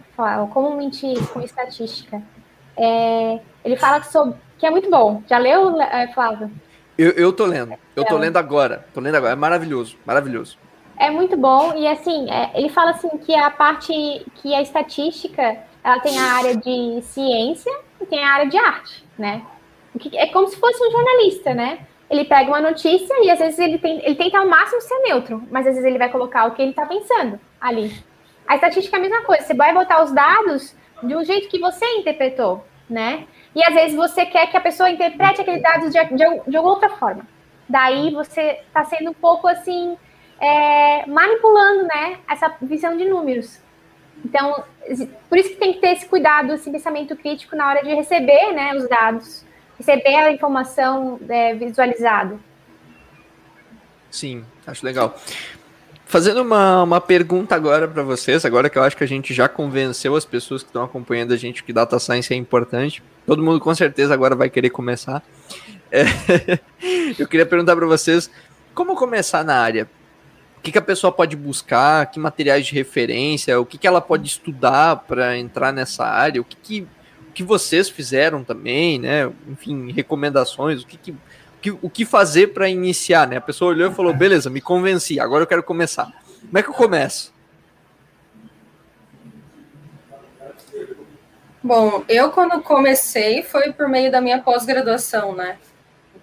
Como 0.53 0.77
mentir 0.77 1.17
com 1.29 1.41
estatística. 1.41 2.23
É, 2.77 3.41
ele 3.65 3.77
fala 3.77 4.01
que, 4.01 4.11
sobre, 4.11 4.37
que 4.59 4.67
é 4.67 4.71
muito 4.71 4.89
bom. 4.89 5.23
Já 5.29 5.39
leu, 5.39 5.81
é, 5.81 6.09
Flávio? 6.13 6.51
Eu, 6.97 7.11
eu 7.11 7.33
tô 7.33 7.45
lendo. 7.45 7.75
Eu 7.95 8.05
tô 8.05 8.17
é. 8.17 8.21
lendo 8.21 8.37
agora. 8.37 8.87
Tô 8.95 9.01
lendo 9.01 9.17
agora. 9.17 9.33
É 9.33 9.37
maravilhoso. 9.37 9.97
Maravilhoso. 10.07 10.57
É 10.97 11.11
muito 11.11 11.37
bom. 11.37 11.75
E 11.75 11.87
assim, 11.87 12.31
é, 12.31 12.53
ele 12.55 12.71
fala 12.71 12.93
assim 12.93 13.09
que 13.19 13.35
a 13.35 13.51
parte 13.51 13.93
que 14.37 14.55
a 14.55 14.63
estatística 14.63 15.59
ela 15.85 16.01
tem 16.01 16.19
a 16.19 16.33
área 16.33 16.57
de 16.57 17.03
ciência 17.03 17.73
e 18.01 18.07
tem 18.07 18.25
a 18.25 18.31
área 18.31 18.49
de 18.49 18.57
arte, 18.57 19.05
né? 19.19 19.43
É 20.15 20.27
como 20.27 20.49
se 20.49 20.59
fosse 20.59 20.83
um 20.87 20.91
jornalista, 20.91 21.55
né? 21.55 21.87
Ele 22.09 22.25
pega 22.25 22.49
uma 22.49 22.61
notícia 22.61 23.15
e 23.23 23.31
às 23.31 23.39
vezes 23.39 23.59
ele, 23.59 23.79
tem, 23.79 24.01
ele 24.05 24.15
tenta 24.15 24.39
ao 24.39 24.47
máximo 24.47 24.81
ser 24.81 24.99
neutro, 25.01 25.43
mas 25.51 25.67
às 25.67 25.75
vezes 25.75 25.85
ele 25.85 25.99
vai 25.99 26.09
colocar 26.09 26.47
o 26.47 26.53
que 26.53 26.63
ele 26.63 26.71
está 26.71 26.87
pensando 26.87 27.41
ali. 27.61 27.93
A 28.47 28.55
estatística 28.55 28.97
é 28.97 29.01
a 29.01 29.03
mesma 29.03 29.23
coisa. 29.23 29.43
Você 29.45 29.55
vai 29.55 29.75
botar 29.75 30.03
os 30.03 30.13
dados 30.13 30.75
de 31.03 31.17
um 31.17 31.25
jeito 31.25 31.49
que 31.49 31.59
você 31.59 31.85
interpretou, 31.97 32.65
né? 32.89 33.27
E 33.55 33.65
às 33.65 33.75
vezes 33.75 33.97
você 33.97 34.27
quer 34.27 34.51
que 34.51 34.57
a 34.57 34.61
pessoa 34.61 34.91
interprete 34.91 35.41
aqueles 35.41 35.63
dados 35.63 35.93
de, 35.93 36.05
de, 36.05 36.51
de 36.51 36.59
outra 36.59 36.91
forma. 36.91 37.27
Daí 37.69 38.13
você 38.13 38.61
está 38.67 38.85
sendo 38.85 39.11
um 39.11 39.15
pouco 39.15 39.49
assim, 39.49 39.97
é, 40.41 41.07
manipulando 41.07 41.85
né, 41.85 42.19
essa 42.29 42.55
visão 42.61 42.97
de 42.97 43.05
números. 43.05 43.59
Então, 44.25 44.65
por 45.29 45.39
isso 45.39 45.51
que 45.51 45.57
tem 45.57 45.73
que 45.73 45.81
ter 45.81 45.93
esse 45.93 46.07
cuidado, 46.07 46.53
esse 46.53 46.71
pensamento 46.71 47.17
crítico 47.17 47.57
na 47.57 47.69
hora 47.69 47.83
de 47.83 47.95
receber 47.95 48.53
né, 48.53 48.75
os 48.75 48.89
dados, 48.89 49.46
receber 49.79 50.15
a 50.15 50.33
informação 50.33 51.21
é, 51.29 51.55
visualizada. 51.55 52.39
Sim, 54.11 54.45
acho 54.67 54.85
legal. 54.85 55.17
Fazendo 56.07 56.41
uma, 56.41 56.85
uma 56.85 57.01
pergunta 57.01 57.55
agora 57.55 57.89
para 57.89 58.03
vocês, 58.03 58.45
agora 58.45 58.71
que 58.71 58.79
eu 58.79 58.83
acho 58.83 58.97
que 58.97 59.03
a 59.03 59.09
gente 59.09 59.35
já 59.35 59.49
convenceu 59.49 60.15
as 60.15 60.25
pessoas 60.25 60.63
que 60.63 60.69
estão 60.69 60.85
acompanhando 60.85 61.35
a 61.35 61.37
gente 61.37 61.65
que 61.65 61.73
data 61.73 61.99
science 61.99 62.33
é 62.33 62.37
importante. 62.37 63.03
Todo 63.27 63.43
mundo 63.43 63.59
com 63.59 63.75
certeza 63.75 64.15
agora 64.15 64.37
vai 64.37 64.49
querer 64.49 64.71
começar. 64.71 65.23
É, 65.91 66.05
eu 67.19 67.27
queria 67.27 67.45
perguntar 67.45 67.75
para 67.75 67.87
vocês 67.87 68.31
como 68.73 68.95
começar 68.95 69.45
na 69.45 69.57
área. 69.57 69.89
O 70.59 70.61
que, 70.61 70.73
que, 70.73 70.79
a 70.79 70.83
pessoa 70.83 71.13
pode 71.13 71.37
buscar? 71.37 72.07
Que 72.07 72.19
materiais 72.19 72.67
de 72.67 72.75
referência? 72.75 73.61
O 73.61 73.67
que, 73.67 73.79
que 73.79 73.87
ela 73.87 74.01
pode 74.01 74.27
estudar 74.27 74.97
para 75.09 75.37
entrar 75.37 75.73
nessa 75.73 76.05
área? 76.05 76.41
O 76.41 76.45
que, 76.45 76.57
que, 76.57 76.87
que 77.37 77.45
vocês 77.45 77.91
fizeram 77.91 78.43
também, 78.43 78.99
né? 78.99 79.31
Enfim, 79.47 79.93
recomendações. 79.93 80.83
O 80.83 80.87
que, 80.87 80.97
que 80.97 81.15
o 81.83 81.91
que 81.91 82.07
fazer 82.07 82.55
para 82.55 82.67
iniciar, 82.67 83.29
né? 83.29 83.37
A 83.37 83.43
pessoa 83.43 83.73
olhou 83.73 83.91
e 83.91 83.95
falou: 83.95 84.15
beleza, 84.15 84.49
me 84.49 84.63
convenci, 84.63 85.21
agora 85.21 85.43
eu 85.43 85.47
quero 85.47 85.63
começar. 85.63 86.11
Como 86.41 86.57
é 86.57 86.63
que 86.63 86.71
eu 86.71 86.75
começo? 86.75 87.35
Bom, 91.63 92.05
eu 92.09 92.31
quando 92.31 92.63
comecei 92.63 93.43
foi 93.43 93.71
por 93.71 93.87
meio 93.87 94.11
da 94.11 94.23
minha 94.23 94.41
pós-graduação, 94.41 95.35
né? 95.35 95.59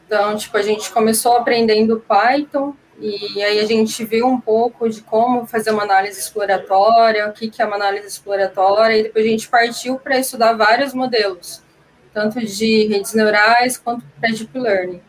Então, 0.07 0.35
tipo, 0.35 0.57
a 0.57 0.63
gente 0.63 0.89
começou 0.89 1.37
aprendendo 1.37 2.03
Python 2.07 2.73
e 3.03 3.43
aí 3.43 3.59
a 3.59 3.65
gente 3.65 4.05
viu 4.05 4.27
um 4.27 4.39
pouco 4.39 4.87
de 4.87 5.01
como 5.01 5.45
fazer 5.45 5.71
uma 5.71 5.83
análise 5.83 6.19
exploratória, 6.19 7.27
o 7.27 7.33
que, 7.33 7.51
é 7.61 7.65
uma 7.65 7.75
análise 7.75 8.07
exploratória, 8.07 8.97
e 8.97 9.03
depois 9.03 9.25
a 9.25 9.29
gente 9.29 9.49
partiu 9.49 9.99
para 9.99 10.17
estudar 10.17 10.53
vários 10.53 10.93
modelos, 10.93 11.61
tanto 12.13 12.39
de 12.39 12.85
redes 12.85 13.13
neurais 13.13 13.77
quanto 13.77 14.05
para 14.19 14.29
deep 14.29 14.57
learning. 14.57 15.01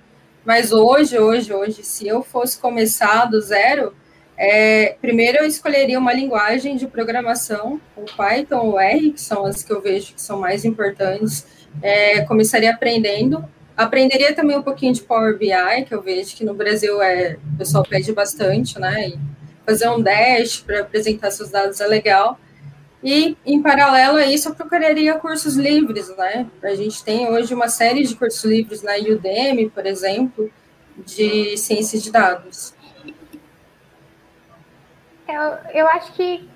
Mas 0.45 0.73
hoje, 0.73 1.19
hoje, 1.19 1.53
hoje, 1.53 1.85
se 1.85 2.07
eu 2.07 2.23
fosse 2.23 2.59
começar 2.59 3.27
do 3.27 3.41
zero, 3.41 3.95
é, 4.37 4.97
primeiro 5.01 5.39
eu 5.39 5.47
escolheria 5.47 5.99
uma 5.99 6.13
linguagem 6.13 6.77
de 6.77 6.87
programação, 6.87 7.81
o 7.97 8.03
Python 8.03 8.67
ou 8.67 8.81
R, 8.81 9.13
que 9.13 9.21
são 9.21 9.47
as 9.47 9.63
que 9.63 9.73
eu 9.73 9.81
vejo 9.81 10.15
que 10.15 10.21
são 10.21 10.41
mais 10.41 10.65
importantes. 10.65 11.47
É, 11.83 12.23
começaria 12.23 12.73
aprendendo. 12.73 13.45
Aprenderia 13.77 14.35
também 14.35 14.57
um 14.57 14.63
pouquinho 14.63 14.93
de 14.93 15.03
Power 15.03 15.37
BI, 15.37 15.85
que 15.87 15.95
eu 15.95 16.01
vejo 16.01 16.37
que 16.37 16.45
no 16.45 16.55
Brasil 16.55 17.03
é, 17.03 17.37
o 17.55 17.59
pessoal 17.59 17.85
pede 17.85 18.13
bastante, 18.13 18.79
né? 18.79 19.09
E 19.09 19.19
fazer 19.67 19.89
um 19.89 20.01
dash 20.01 20.61
para 20.61 20.81
apresentar 20.81 21.31
seus 21.31 21.51
dados 21.51 21.81
é 21.81 21.87
legal. 21.87 22.39
E, 23.03 23.37
em 23.45 23.61
paralelo 23.61 24.17
a 24.17 24.27
isso, 24.27 24.49
eu 24.49 24.55
procuraria 24.55 25.19
cursos 25.19 25.57
livres, 25.57 26.09
né? 26.17 26.47
A 26.63 26.75
gente 26.75 27.05
tem 27.05 27.29
hoje 27.29 27.53
uma 27.53 27.69
série 27.69 28.03
de 28.05 28.15
cursos 28.15 28.45
livres 28.45 28.83
na 28.83 28.95
Udemy, 28.97 29.69
por 29.69 29.85
exemplo, 29.85 30.51
de 30.97 31.57
ciência 31.59 32.01
de 32.01 32.11
dados. 32.11 32.75
Eu, 35.29 35.43
eu 35.75 35.89
acho 35.89 36.13
que, 36.13 36.49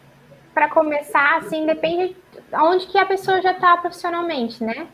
para 0.54 0.70
começar, 0.70 1.38
assim, 1.38 1.66
depende 1.66 2.16
onde 2.54 2.87
que 2.87 2.96
a 2.96 3.04
pessoa 3.04 3.42
já 3.42 3.52
está 3.52 3.76
profissionalmente, 3.76 4.62
né? 4.64 4.87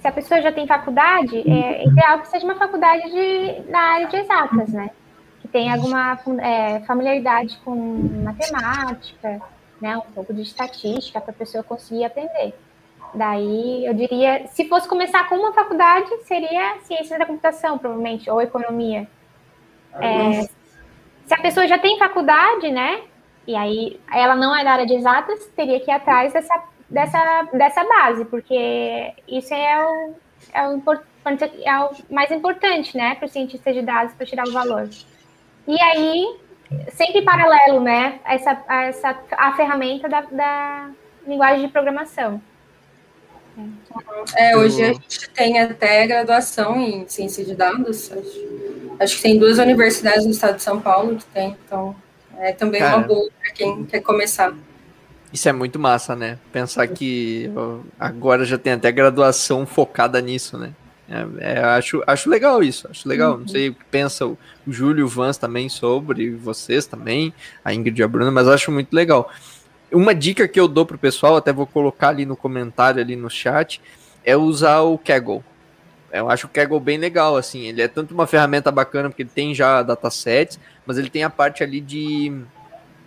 Se 0.00 0.06
a 0.06 0.12
pessoa 0.12 0.40
já 0.40 0.52
tem 0.52 0.66
faculdade, 0.66 1.38
é 1.50 1.84
ideal 1.84 2.20
que 2.20 2.28
seja 2.28 2.44
uma 2.44 2.54
faculdade 2.54 3.10
de, 3.10 3.70
na 3.70 3.80
área 3.80 4.06
de 4.06 4.16
exatas, 4.16 4.68
né? 4.72 4.90
Que 5.40 5.48
tenha 5.48 5.74
alguma 5.74 6.18
é, 6.40 6.80
familiaridade 6.80 7.58
com 7.64 7.74
matemática, 8.24 9.40
né, 9.80 9.96
um 9.96 10.12
pouco 10.12 10.34
de 10.34 10.42
estatística 10.42 11.20
para 11.20 11.30
a 11.30 11.34
pessoa 11.34 11.62
conseguir 11.62 12.04
aprender. 12.04 12.54
Daí, 13.14 13.86
eu 13.86 13.94
diria, 13.94 14.46
se 14.48 14.68
fosse 14.68 14.88
começar 14.88 15.28
com 15.28 15.36
uma 15.36 15.52
faculdade, 15.52 16.08
seria 16.24 16.78
ciência 16.82 17.18
da 17.18 17.24
computação, 17.24 17.78
provavelmente, 17.78 18.28
ou 18.30 18.42
economia. 18.42 19.08
É, 19.94 20.42
se 21.26 21.34
a 21.34 21.40
pessoa 21.40 21.66
já 21.66 21.78
tem 21.78 21.98
faculdade, 21.98 22.70
né, 22.70 23.02
e 23.46 23.56
aí 23.56 23.98
ela 24.12 24.36
não 24.36 24.54
é 24.54 24.62
da 24.62 24.72
área 24.72 24.86
de 24.86 24.94
exatas, 24.94 25.46
teria 25.56 25.80
que 25.80 25.90
ir 25.90 25.94
atrás 25.94 26.32
dessa, 26.32 26.54
dessa, 26.88 27.48
dessa 27.52 27.84
base, 27.84 28.24
porque 28.24 29.12
isso 29.26 29.52
é 29.52 29.84
o, 29.84 30.14
é 30.52 30.68
o, 30.68 30.82
é 31.64 31.78
o 31.84 31.90
mais 32.10 32.30
importante, 32.30 32.96
né, 32.96 33.14
para 33.14 33.26
o 33.26 33.28
cientista 33.28 33.72
de 33.72 33.82
dados, 33.82 34.14
para 34.14 34.26
tirar 34.26 34.46
o 34.46 34.52
valor. 34.52 34.88
E 35.66 35.80
aí, 35.82 36.38
sempre 36.92 37.22
paralelo, 37.22 37.80
né? 37.80 38.20
Essa, 38.24 38.62
essa 38.68 39.18
a 39.32 39.54
ferramenta 39.54 40.08
da, 40.08 40.22
da 40.22 40.90
linguagem 41.26 41.66
de 41.66 41.72
programação. 41.72 42.40
É, 44.36 44.56
hoje 44.56 44.82
a 44.82 44.92
gente 44.92 45.28
tem 45.30 45.60
até 45.60 46.06
graduação 46.06 46.80
em 46.80 47.06
ciência 47.08 47.44
de 47.44 47.54
dados. 47.54 48.10
Acho, 48.12 48.96
acho 49.00 49.16
que 49.16 49.22
tem 49.22 49.38
duas 49.38 49.58
universidades 49.58 50.24
no 50.24 50.30
estado 50.30 50.56
de 50.56 50.62
São 50.62 50.80
Paulo 50.80 51.16
que 51.16 51.24
tem, 51.26 51.56
então 51.66 51.94
é 52.38 52.52
também 52.52 52.80
Cara, 52.80 52.98
uma 52.98 53.06
boa 53.06 53.28
para 53.42 53.52
quem 53.52 53.84
quer 53.84 54.00
começar. 54.00 54.54
Isso 55.32 55.48
é 55.48 55.52
muito 55.52 55.78
massa, 55.78 56.16
né? 56.16 56.38
Pensar 56.52 56.86
que 56.86 57.50
agora 57.98 58.44
já 58.44 58.56
tem 58.56 58.72
até 58.72 58.90
graduação 58.90 59.66
focada 59.66 60.20
nisso, 60.20 60.56
né? 60.56 60.72
É, 61.10 61.54
é, 61.54 61.58
acho, 61.60 62.02
acho 62.06 62.28
legal 62.28 62.62
isso, 62.62 62.86
acho 62.90 63.08
legal. 63.08 63.32
Uhum. 63.32 63.40
Não 63.40 63.48
sei 63.48 63.70
o 63.70 63.74
que 63.74 63.84
pensa 63.90 64.26
o, 64.26 64.38
o 64.66 64.72
Júlio 64.72 65.00
e 65.00 65.02
o 65.02 65.08
Vans 65.08 65.38
também 65.38 65.68
sobre, 65.68 66.30
vocês 66.30 66.86
também, 66.86 67.32
a 67.64 67.72
Ingrid 67.72 67.98
e 67.98 68.02
a 68.02 68.08
Bruna, 68.08 68.30
mas 68.30 68.46
acho 68.46 68.70
muito 68.70 68.92
legal. 68.92 69.30
Uma 69.90 70.14
dica 70.14 70.46
que 70.46 70.60
eu 70.60 70.68
dou 70.68 70.84
pro 70.84 70.98
pessoal, 70.98 71.36
até 71.36 71.50
vou 71.50 71.66
colocar 71.66 72.08
ali 72.08 72.26
no 72.26 72.36
comentário, 72.36 73.00
ali 73.00 73.16
no 73.16 73.30
chat, 73.30 73.80
é 74.22 74.36
usar 74.36 74.80
o 74.80 74.98
Kaggle. 74.98 75.42
Eu 76.12 76.30
acho 76.30 76.46
o 76.46 76.50
Kaggle 76.50 76.80
bem 76.80 76.98
legal, 76.98 77.36
assim, 77.36 77.66
ele 77.66 77.80
é 77.80 77.88
tanto 77.88 78.12
uma 78.12 78.26
ferramenta 78.26 78.70
bacana, 78.70 79.08
porque 79.08 79.22
ele 79.22 79.30
tem 79.34 79.54
já 79.54 79.82
datasets, 79.82 80.58
mas 80.86 80.98
ele 80.98 81.08
tem 81.08 81.22
a 81.22 81.30
parte 81.30 81.62
ali 81.62 81.80
de 81.80 82.32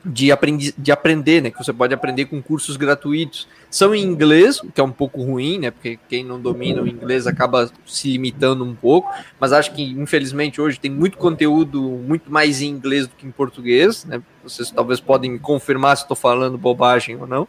de, 0.03 0.31
aprendi, 0.31 0.73
de 0.77 0.91
aprender, 0.91 1.41
né? 1.41 1.51
Que 1.51 1.57
você 1.57 1.71
pode 1.71 1.93
aprender 1.93 2.25
com 2.25 2.41
cursos 2.41 2.75
gratuitos. 2.77 3.47
São 3.69 3.93
em 3.93 4.03
inglês, 4.03 4.59
o 4.59 4.71
que 4.71 4.81
é 4.81 4.83
um 4.83 4.91
pouco 4.91 5.21
ruim, 5.21 5.59
né? 5.59 5.71
Porque 5.71 5.99
quem 6.09 6.23
não 6.23 6.39
domina 6.39 6.81
o 6.81 6.87
inglês 6.87 7.27
acaba 7.27 7.71
se 7.85 8.11
limitando 8.11 8.63
um 8.63 8.75
pouco. 8.75 9.09
Mas 9.39 9.53
acho 9.53 9.73
que, 9.73 9.83
infelizmente, 9.83 10.59
hoje 10.59 10.79
tem 10.79 10.91
muito 10.91 11.17
conteúdo 11.17 11.81
muito 11.81 12.31
mais 12.31 12.61
em 12.61 12.67
inglês 12.67 13.07
do 13.07 13.15
que 13.15 13.25
em 13.25 13.31
português, 13.31 14.05
né? 14.05 14.21
Vocês 14.43 14.71
talvez 14.71 14.99
podem 14.99 15.37
confirmar 15.37 15.95
se 15.97 16.03
estou 16.03 16.17
falando 16.17 16.57
bobagem 16.57 17.15
ou 17.15 17.27
não. 17.27 17.47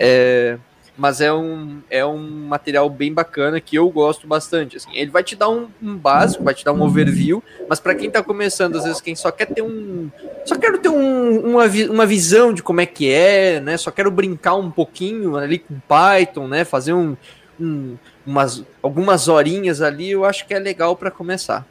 É, 0.00 0.58
mas 0.96 1.20
é 1.20 1.32
um, 1.32 1.80
é 1.88 2.04
um 2.04 2.46
material 2.46 2.88
bem 2.90 3.12
bacana 3.12 3.60
que 3.60 3.76
eu 3.76 3.88
gosto 3.88 4.26
bastante. 4.26 4.76
Assim, 4.76 4.90
ele 4.94 5.10
vai 5.10 5.22
te 5.22 5.34
dar 5.34 5.48
um, 5.48 5.68
um 5.82 5.96
básico, 5.96 6.44
vai 6.44 6.54
te 6.54 6.64
dar 6.64 6.72
um 6.72 6.82
overview, 6.82 7.42
mas 7.68 7.80
para 7.80 7.94
quem 7.94 8.08
está 8.08 8.22
começando, 8.22 8.76
às 8.76 8.84
vezes 8.84 9.00
quem 9.00 9.14
só 9.14 9.30
quer 9.30 9.46
ter 9.46 9.62
um, 9.62 10.10
só 10.44 10.56
quero 10.56 10.78
ter 10.78 10.90
um, 10.90 11.40
uma, 11.40 11.64
uma 11.90 12.06
visão 12.06 12.52
de 12.52 12.62
como 12.62 12.80
é 12.80 12.86
que 12.86 13.10
é, 13.10 13.60
né? 13.60 13.76
Só 13.76 13.90
quero 13.90 14.10
brincar 14.10 14.54
um 14.54 14.70
pouquinho 14.70 15.36
ali 15.36 15.58
com 15.58 15.80
Python, 15.80 16.46
né? 16.46 16.64
Fazer 16.64 16.92
um, 16.92 17.16
um 17.58 17.96
umas 18.24 18.64
algumas 18.82 19.28
horinhas 19.28 19.80
ali, 19.80 20.10
eu 20.10 20.24
acho 20.24 20.46
que 20.46 20.54
é 20.54 20.58
legal 20.58 20.94
para 20.94 21.10
começar. 21.10 21.66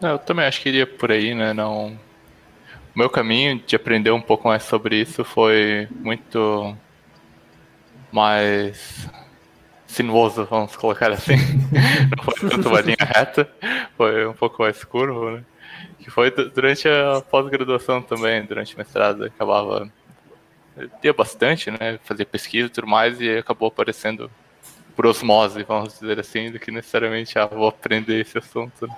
Eu 0.00 0.18
também 0.18 0.46
acho 0.46 0.60
que 0.60 0.68
iria 0.68 0.86
por 0.86 1.10
aí, 1.10 1.34
né? 1.34 1.52
Não 1.52 1.98
o 2.94 2.98
meu 2.98 3.10
caminho 3.10 3.60
de 3.66 3.74
aprender 3.74 4.12
um 4.12 4.20
pouco 4.20 4.46
mais 4.46 4.62
sobre 4.62 5.00
isso 5.00 5.24
foi 5.24 5.88
muito 5.90 6.76
mais 8.14 9.08
sinuoso, 9.88 10.44
vamos 10.44 10.76
colocar 10.76 11.10
assim. 11.10 11.34
Não 12.16 12.24
foi 12.24 12.48
tanto 12.48 12.68
uma 12.68 12.80
linha 12.80 12.96
reta, 13.00 13.50
foi 13.96 14.26
um 14.26 14.32
pouco 14.32 14.62
mais 14.62 14.84
curvo, 14.84 15.32
né? 15.32 15.44
Que 15.98 16.10
foi 16.10 16.30
durante 16.30 16.88
a 16.88 17.20
pós-graduação 17.20 18.00
também, 18.00 18.44
durante 18.44 18.74
o 18.74 18.78
mestrado, 18.78 19.24
acabava. 19.24 19.90
Tinha 21.00 21.12
bastante, 21.12 21.70
né? 21.72 21.98
Fazia 22.04 22.24
pesquisa 22.24 22.68
e 22.68 22.70
tudo 22.70 22.86
mais, 22.86 23.20
e 23.20 23.38
acabou 23.38 23.68
aparecendo 23.68 24.30
por 24.94 25.06
osmose, 25.06 25.64
vamos 25.64 25.98
dizer 25.98 26.20
assim, 26.20 26.52
do 26.52 26.60
que 26.60 26.70
necessariamente, 26.70 27.36
ah, 27.36 27.46
vou 27.46 27.66
aprender 27.66 28.20
esse 28.20 28.38
assunto. 28.38 28.86
Né? 28.86 28.96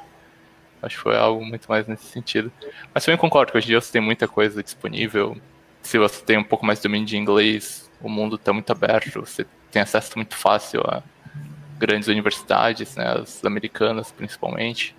Acho 0.83 0.96
que 0.96 1.02
foi 1.02 1.16
algo 1.16 1.42
muito 1.42 1.66
mais 1.68 1.87
nesse 1.87 2.05
sentido. 2.05 2.52
Mas 2.92 3.05
também 3.05 3.18
concordo 3.18 3.50
que 3.50 3.57
hoje 3.57 3.66
em 3.66 3.70
dia 3.70 3.81
você 3.81 3.92
tem 3.92 4.02
muita 4.02 4.29
coisa 4.29 4.62
disponível. 4.62 5.38
Se 5.81 5.98
você 5.98 6.22
tem 6.22 6.37
um 6.37 6.44
pouco 6.44 6.66
mais 6.66 6.81
de 6.81 6.83
domínio 6.83 7.07
de 7.07 7.16
inglês, 7.16 7.86
o 8.01 8.09
mundo 8.09 8.37
está 8.37 8.53
muito 8.53 8.71
aberto, 8.71 9.21
você 9.21 9.47
tem 9.71 9.83
acesso 9.83 10.13
muito 10.17 10.35
fácil 10.35 10.81
a 10.83 11.03
grandes 11.79 12.09
universidades, 12.09 12.97
né, 12.97 13.07
as 13.21 13.45
americanas 13.45 14.11
principalmente, 14.11 14.97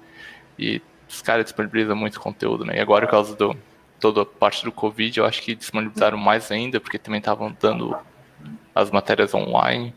e 0.58 0.82
os 1.10 1.22
caras 1.22 1.46
disponibilizam 1.46 1.96
muito 1.96 2.20
conteúdo, 2.20 2.66
né, 2.66 2.78
e 2.78 2.80
agora 2.80 3.06
por 3.06 3.12
causa 3.12 3.36
do 3.36 3.58
toda 4.00 4.22
a 4.22 4.26
parte 4.26 4.64
do 4.64 4.72
Covid, 4.72 5.20
eu 5.20 5.26
acho 5.26 5.42
que 5.42 5.56
disponibilizaram 5.56 6.20
mais 6.20 6.52
ainda, 6.52 6.80
porque 6.80 7.00
também 7.00 7.18
estavam 7.18 7.56
dando 7.60 7.98
as 8.76 8.92
matérias 8.92 9.34
online, 9.34 9.94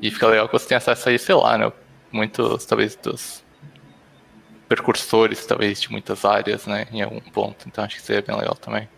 e 0.00 0.10
fica 0.10 0.28
legal 0.28 0.46
que 0.46 0.52
você 0.52 0.68
tem 0.68 0.76
acesso 0.76 1.08
aí, 1.08 1.18
sei 1.18 1.34
lá, 1.34 1.58
né, 1.58 1.72
muitos, 2.12 2.64
talvez, 2.64 2.94
dos 2.94 3.44
percursores, 4.68 5.44
talvez, 5.44 5.80
de 5.80 5.90
muitas 5.90 6.24
áreas, 6.24 6.66
né, 6.66 6.86
em 6.92 7.02
algum 7.02 7.20
ponto, 7.20 7.66
então 7.66 7.82
acho 7.84 7.96
que 7.96 8.02
seria 8.02 8.22
bem 8.22 8.36
legal 8.36 8.54
também. 8.54 8.88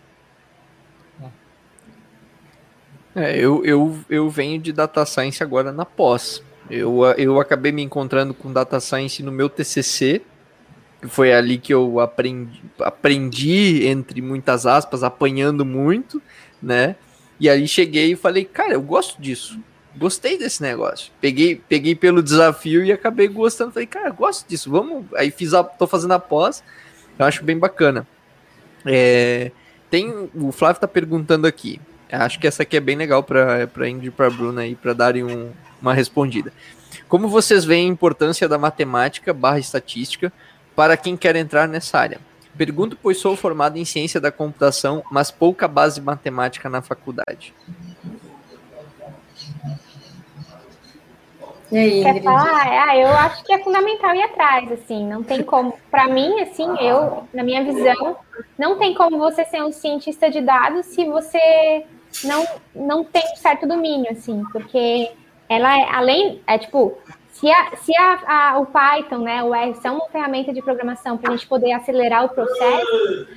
É, 3.17 3.35
eu, 3.39 3.65
eu, 3.65 3.99
eu 4.11 4.29
venho 4.29 4.61
de 4.61 4.75
data 4.75 5.05
science 5.07 5.43
agora 5.43 5.73
na 5.73 5.87
pós. 5.87 6.43
Eu, 6.71 7.03
eu 7.17 7.41
acabei 7.41 7.73
me 7.73 7.83
encontrando 7.83 8.35
com 8.35 8.53
data 8.53 8.79
science 8.79 9.23
no 9.23 9.33
meu 9.33 9.49
TCC, 9.49 10.21
foi 11.09 11.33
ali 11.33 11.57
que 11.57 11.73
eu 11.73 11.99
aprendi, 11.99 12.63
aprendi, 12.81 13.87
entre 13.87 14.21
muitas 14.21 14.67
aspas, 14.67 15.03
apanhando 15.03 15.65
muito, 15.65 16.21
né? 16.61 16.97
E 17.41 17.49
aí 17.49 17.67
cheguei 17.67 18.13
e 18.13 18.17
falei, 18.17 18.45
cara, 18.45 18.75
eu 18.75 18.83
gosto 18.83 19.21
disso. 19.21 19.59
Gostei 19.97 20.37
desse 20.37 20.63
negócio. 20.63 21.11
Peguei, 21.19 21.57
peguei 21.57 21.95
pelo 21.95 22.23
desafio 22.23 22.85
e 22.85 22.93
acabei 22.93 23.29
gostando. 23.29 23.73
Falei, 23.73 23.87
cara, 23.87 24.11
gosto 24.11 24.47
disso. 24.47 24.71
Vamos. 24.71 25.07
Aí 25.15 25.31
fiz 25.31 25.55
a, 25.55 25.65
tô 25.65 25.87
fazendo 25.87 26.13
a 26.13 26.19
pós. 26.19 26.63
Eu 27.19 27.25
acho 27.25 27.43
bem 27.43 27.59
bacana. 27.59 28.07
É, 28.85 29.51
tem, 29.91 30.31
o 30.35 30.53
Flávio 30.53 30.81
tá 30.81 30.89
perguntando 30.89 31.47
aqui. 31.47 31.81
Acho 32.11 32.39
que 32.39 32.47
essa 32.47 32.63
aqui 32.63 32.77
é 32.77 32.81
bem 32.81 32.97
legal 32.97 33.23
para 33.23 33.69
a 33.77 33.89
Ingrid 33.89 34.09
e 34.09 34.11
para 34.11 34.27
a 34.27 34.31
Bruna 34.31 34.63
aí, 34.63 34.75
para 34.75 34.93
darem 34.93 35.25
um, 35.25 35.51
uma 35.81 35.93
respondida. 35.93 36.53
Como 37.09 37.29
vocês 37.29 37.65
veem 37.65 37.89
a 37.89 37.93
importância 37.93 38.49
da 38.49 38.59
matemática 38.59 39.33
barra 39.33 39.59
estatística 39.59 40.33
para 40.75 40.97
quem 40.97 41.17
quer 41.17 41.37
entrar 41.37 41.69
nessa 41.69 41.99
área? 41.99 42.21
Pergunto, 42.57 42.97
pois 43.01 43.19
sou 43.19 43.37
formado 43.37 43.77
em 43.77 43.85
ciência 43.85 44.21
da 44.21 44.33
computação, 44.33 45.03
mas 45.11 45.31
pouca 45.31 45.69
base 45.69 46.01
matemática 46.01 46.71
na 46.71 46.81
faculdade. 46.81 47.53
E 51.71 51.77
aí, 51.77 52.03
Quer 52.03 52.23
falar? 52.23 52.89
Ah, 52.89 52.97
eu 52.97 53.09
acho 53.09 53.45
que 53.45 53.53
é 53.53 53.59
fundamental 53.59 54.15
ir 54.15 54.23
atrás, 54.23 54.71
assim, 54.73 55.05
não 55.07 55.23
tem 55.23 55.43
como. 55.43 55.77
Para 55.91 56.07
mim, 56.07 56.41
assim, 56.41 56.67
eu, 56.81 57.27
na 57.35 57.43
minha 57.43 57.63
visão, 57.65 58.17
não 58.57 58.79
tem 58.79 58.95
como 58.95 59.19
você 59.19 59.45
ser 59.45 59.63
um 59.63 59.73
cientista 59.73 60.31
de 60.31 60.41
dados 60.41 60.87
se 60.87 61.05
você 61.05 61.85
não, 62.25 62.47
não 62.75 63.05
tem 63.05 63.23
um 63.33 63.37
certo 63.37 63.67
domínio, 63.67 64.11
assim, 64.11 64.43
porque 64.53 65.11
ela 65.49 65.79
é, 65.79 65.89
além, 65.91 66.41
é 66.47 66.59
tipo, 66.59 66.97
se, 67.33 67.51
a, 67.51 67.77
se 67.77 67.97
a, 67.97 68.53
a, 68.53 68.59
o 68.59 68.67
Python, 68.67 69.19
né, 69.19 69.43
o 69.43 69.55
R 69.55 69.75
são 69.75 69.97
uma 69.97 70.09
ferramenta 70.09 70.53
de 70.53 70.63
programação 70.63 71.19
para 71.19 71.33
a 71.33 71.37
gente 71.37 71.47
poder 71.47 71.73
acelerar 71.73 72.25
o 72.25 72.29
processo, 72.29 73.29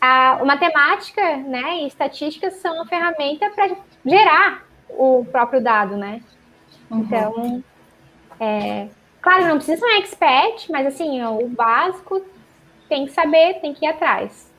a, 0.00 0.40
a 0.40 0.44
matemática, 0.44 1.36
né, 1.36 1.78
e 1.78 1.86
estatística 1.86 2.50
são 2.50 2.74
uma 2.74 2.86
ferramenta 2.86 3.48
para 3.50 3.76
gerar 4.04 4.66
o 4.88 5.24
próprio 5.30 5.62
dado, 5.62 5.96
né? 5.96 6.20
Uhum. 6.90 7.00
Então, 7.00 7.64
é, 8.40 8.88
claro, 9.20 9.46
não 9.46 9.56
precisa 9.56 9.78
ser 9.78 9.86
um 9.86 9.98
expert, 9.98 10.66
mas 10.70 10.86
assim, 10.86 11.22
o 11.24 11.48
básico 11.48 12.22
tem 12.88 13.06
que 13.06 13.12
saber, 13.12 13.60
tem 13.60 13.72
que 13.72 13.84
ir 13.84 13.88
atrás. 13.88 14.52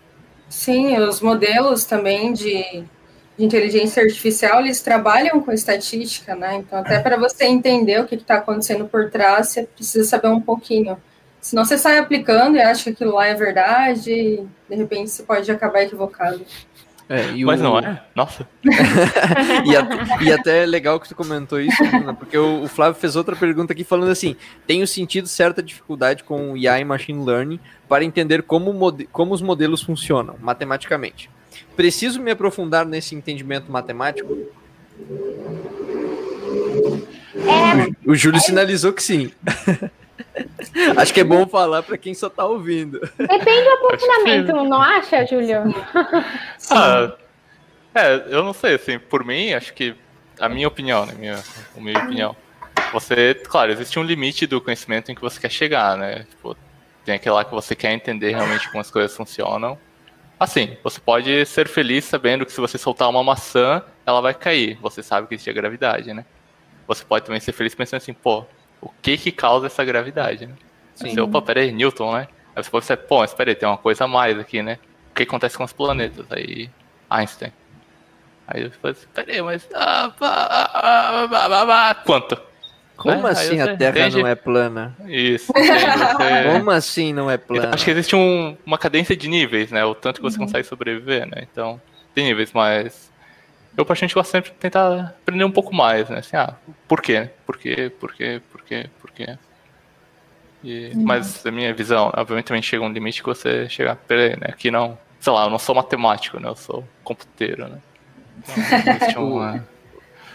Sim, 0.50 0.98
os 1.00 1.22
modelos 1.22 1.86
também 1.86 2.34
de 2.34 2.86
de 3.38 3.44
inteligência 3.44 4.02
artificial, 4.02 4.62
eles 4.62 4.82
trabalham 4.82 5.42
com 5.42 5.52
estatística, 5.52 6.36
né? 6.36 6.56
Então, 6.56 6.80
até 6.80 7.00
para 7.00 7.18
você 7.18 7.46
entender 7.46 8.00
o 8.00 8.06
que 8.06 8.16
está 8.16 8.36
acontecendo 8.36 8.86
por 8.86 9.10
trás, 9.10 9.50
você 9.50 9.64
precisa 9.64 10.06
saber 10.06 10.30
um 10.30 10.40
pouquinho. 10.40 10.98
Senão 11.42 11.66
você 11.66 11.78
sai 11.78 11.98
aplicando 12.00 12.58
e 12.58 12.62
acha 12.62 12.86
que 12.86 12.90
aquilo 12.92 13.14
lá 13.14 13.28
é 13.28 13.36
verdade, 13.36 14.12
e 14.12 14.48
de 14.70 14.76
repente 14.76 15.12
você 15.12 15.24
pode 15.24 15.52
acabar 15.52 15.84
equivocado. 15.84 16.44
É, 17.08 17.32
Mas 17.44 17.60
o... 17.60 17.64
não 17.64 17.78
é? 17.78 18.02
Nossa. 18.16 18.48
e, 19.64 19.76
até, 19.76 20.24
e, 20.24 20.32
até 20.32 20.64
é 20.64 20.66
legal 20.66 21.00
que 21.00 21.08
tu 21.08 21.16
comentou 21.16 21.60
isso, 21.60 21.78
porque 22.18 22.36
o, 22.36 22.64
o, 22.64 22.68
Flávio 22.68 23.00
fez 23.00 23.16
outra 23.16 23.36
pergunta 23.36 23.74
aqui 23.74 23.84
falando 23.84 24.10
assim: 24.10 24.36
tenho 24.66 24.88
sentido 24.88 25.28
certa 25.28 25.62
dificuldade 25.62 26.24
com 26.24 26.54
o 26.54 26.58
IA 26.58 26.80
e 26.80 26.84
Machine 26.84 27.24
Learning 27.24 27.60
para 27.88 28.04
entender 28.04 28.42
como, 28.42 28.74
como 29.12 29.34
os 29.36 29.42
modelos 29.42 29.84
funcionam 29.84 30.36
matematicamente. 30.42 31.30
Preciso 31.76 32.22
me 32.22 32.32
aprofundar 32.32 32.86
nesse 32.86 33.16
entendimento 33.16 33.72
matemático? 33.72 34.38
É... 37.36 38.08
O, 38.08 38.12
o 38.12 38.16
Júlio 38.16 38.40
sinalizou 38.40 38.94
que 38.94 39.04
sim. 39.04 39.32
Acho 40.98 41.14
que 41.14 41.22
é 41.22 41.24
bom 41.24 41.48
falar 41.48 41.84
para 41.84 41.98
quem 41.98 42.14
só 42.14 42.28
está 42.28 42.46
ouvindo. 42.46 43.00
Depende 43.18 43.64
do 43.64 43.70
aprofundamento, 43.72 44.54
não 44.54 44.82
acha, 44.82 45.26
Júlio? 45.26 45.64
ah, 46.72 47.16
é, 47.94 48.26
eu 48.30 48.44
não 48.44 48.54
sei, 48.54 48.76
assim, 48.76 49.00
por 49.00 49.24
mim, 49.24 49.54
acho 49.54 49.74
que 49.74 49.96
a 50.40 50.50
minha 50.50 50.68
opinião, 50.68 51.06
né, 51.06 51.14
minha, 51.18 51.44
a 51.76 51.80
minha 51.80 51.98
opinião, 51.98 52.36
você, 52.92 53.34
claro, 53.34 53.72
existe 53.72 53.98
um 54.00 54.04
limite 54.04 54.46
do 54.46 54.62
conhecimento 54.62 55.12
em 55.12 55.16
que 55.16 55.22
você 55.22 55.40
quer 55.40 55.52
chegar, 55.52 55.98
né? 55.98 56.26
Tipo, 56.30 56.56
tem 57.04 57.16
aquele 57.16 57.36
lá 57.36 57.46
que 57.46 57.52
você 57.52 57.76
quer 57.76 57.92
entender 57.94 58.32
realmente 58.32 58.68
como 58.70 58.82
as 58.82 58.92
coisas 58.92 59.16
funcionam. 59.16 59.78
Assim, 60.40 60.78
você 60.84 61.00
pode 61.00 61.46
ser 61.46 61.68
feliz 61.68 62.06
sabendo 62.06 62.46
que 62.46 62.52
se 62.52 62.60
você 62.60 62.78
soltar 62.78 63.10
uma 63.10 63.24
maçã, 63.24 63.82
ela 64.06 64.22
vai 64.22 64.34
cair. 64.34 64.78
Você 64.82 65.02
sabe 65.02 65.28
que 65.28 65.36
existe 65.36 65.50
a 65.50 65.54
gravidade, 65.54 66.14
né? 66.14 66.26
Você 66.88 67.04
pode 67.06 67.26
também 67.26 67.40
ser 67.40 67.54
feliz 67.54 67.74
pensando 67.74 67.98
assim, 67.98 68.14
pô, 68.14 68.46
o 68.82 68.90
que 69.02 69.18
que 69.18 69.32
causa 69.32 69.68
essa 69.68 69.84
gravidade, 69.84 70.46
né? 70.46 70.54
Sim. 70.94 71.12
Você, 71.12 71.22
opa, 71.22 71.42
peraí, 71.42 71.72
Newton, 71.72 72.14
né? 72.14 72.28
Aí 72.56 72.64
você 72.64 72.70
pode 72.70 72.86
pensar, 72.86 72.98
pô, 72.98 73.20
mas 73.20 73.34
peraí, 73.34 73.56
tem 73.56 73.68
uma 73.68 73.78
coisa 73.78 74.04
a 74.04 74.08
mais 74.08 74.38
aqui, 74.38 74.62
né? 74.62 74.78
O 75.12 75.16
que 75.16 75.24
acontece 75.24 75.58
com 75.58 75.64
os 75.64 75.74
planetas? 75.74 76.26
Aí, 76.30 76.70
Einstein. 77.10 77.52
Aí 78.48 78.64
você 78.64 78.78
fala 78.78 78.92
assim, 78.92 79.08
peraí, 79.14 79.42
mas... 79.42 79.68
Ah, 79.74 80.12
ah, 80.22 81.90
ah, 81.90 81.96
quanto? 82.06 82.40
Como 82.96 83.28
é, 83.28 83.32
assim 83.32 83.60
a 83.60 83.76
Terra 83.76 84.00
entende... 84.00 84.22
não 84.22 84.28
é 84.28 84.36
plana? 84.36 84.96
Isso. 85.06 85.52
Você... 85.54 86.52
Como 86.52 86.72
assim 86.72 87.14
não 87.14 87.30
é 87.30 87.38
plana? 87.38 87.74
Acho 87.74 87.86
que 87.86 87.92
existe 87.92 88.16
um, 88.16 88.58
uma 88.66 88.78
cadência 88.78 89.16
de 89.16 89.28
níveis, 89.28 89.72
né? 89.72 89.84
O 89.84 89.94
tanto 89.94 90.22
que 90.22 90.24
você 90.24 90.38
uhum. 90.40 90.46
consegue 90.46 90.68
sobreviver, 90.68 91.26
né? 91.28 91.46
Então, 91.52 91.80
tem 92.14 92.26
níveis, 92.26 92.52
mas 92.54 93.12
eu 93.78 93.86
particularmente 93.86 94.16
gosto 94.16 94.32
sempre 94.32 94.52
de 94.52 94.58
tentar 94.58 95.14
aprender 95.22 95.44
um 95.44 95.52
pouco 95.52 95.76
mais, 95.76 96.10
né? 96.10 96.20
Assim, 96.20 96.38
ah, 96.38 96.56
por 96.88 97.02
quê? 97.02 97.30
Por 97.46 97.58
quê? 97.58 97.92
Por 98.00 98.14
quê? 98.14 98.42
Por 98.52 98.62
quê? 98.64 98.90
Por 99.02 99.12
quê? 99.12 99.38
E, 100.64 100.92
uhum. 100.96 101.04
Mas 101.04 101.46
a 101.46 101.52
minha 101.52 101.74
visão, 101.74 102.12
obviamente 102.16 102.46
também 102.46 102.62
chega 102.62 102.84
um 102.84 102.92
limite 102.92 103.22
que 103.22 103.28
você 103.28 103.68
chega, 103.70 103.96
peraí, 103.96 104.32
né? 104.32 104.48
Aqui 104.50 104.72
não, 104.72 104.98
sei 105.20 105.34
lá, 105.34 105.46
eu 105.46 105.50
não 105.50 105.60
sou 105.60 105.76
matemático, 105.76 106.40
né? 106.40 106.48
Eu 106.48 106.56
sou 106.56 106.88
computeiro, 107.04 107.68
né? 107.68 107.78
Então, 109.10 109.28
uma... 109.36 109.75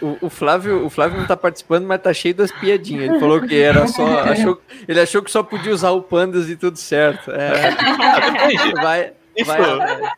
O, 0.01 0.17
o, 0.25 0.29
Flávio, 0.29 0.85
o 0.85 0.89
Flávio 0.89 1.19
não 1.19 1.27
tá 1.27 1.37
participando, 1.37 1.85
mas 1.85 2.01
tá 2.01 2.13
cheio 2.13 2.33
das 2.33 2.51
piadinhas. 2.51 3.09
Ele 3.09 3.19
falou 3.19 3.41
que 3.41 3.61
era 3.61 3.87
só. 3.87 4.05
Achou, 4.21 4.61
ele 4.87 4.99
achou 4.99 5.21
que 5.21 5.29
só 5.29 5.43
podia 5.43 5.71
usar 5.71 5.91
o 5.91 6.01
Pandas 6.01 6.49
e 6.49 6.55
tudo 6.55 6.77
certo. 6.77 7.31
É. 7.31 7.71
vai, 8.81 9.13
vai, 9.45 10.11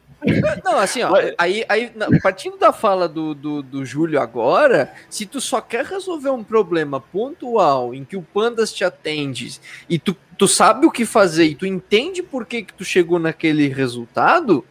não, 0.64 0.80
assim, 0.80 1.02
ó, 1.04 1.14
aí, 1.38 1.66
aí, 1.68 1.92
partindo 2.22 2.58
da 2.58 2.72
fala 2.72 3.08
do, 3.08 3.34
do, 3.34 3.62
do 3.62 3.86
Júlio 3.86 4.22
agora, 4.22 4.94
se 5.10 5.26
tu 5.26 5.42
só 5.42 5.60
quer 5.60 5.86
resolver 5.86 6.30
um 6.30 6.44
problema 6.44 7.00
pontual 7.00 7.94
em 7.94 8.06
que 8.06 8.16
o 8.16 8.22
Pandas 8.22 8.72
te 8.72 8.84
atende 8.84 9.60
e 9.90 10.00
tu, 10.00 10.16
tu 10.38 10.48
sabe 10.48 10.86
o 10.86 10.92
que 10.92 11.06
fazer 11.06 11.46
e 11.46 11.56
tu 11.56 11.66
entende 11.66 12.24
por 12.24 12.46
que, 12.46 12.64
que 12.64 12.74
tu 12.74 12.86
chegou 12.86 13.20
naquele 13.20 13.68
resultado, 13.68 14.64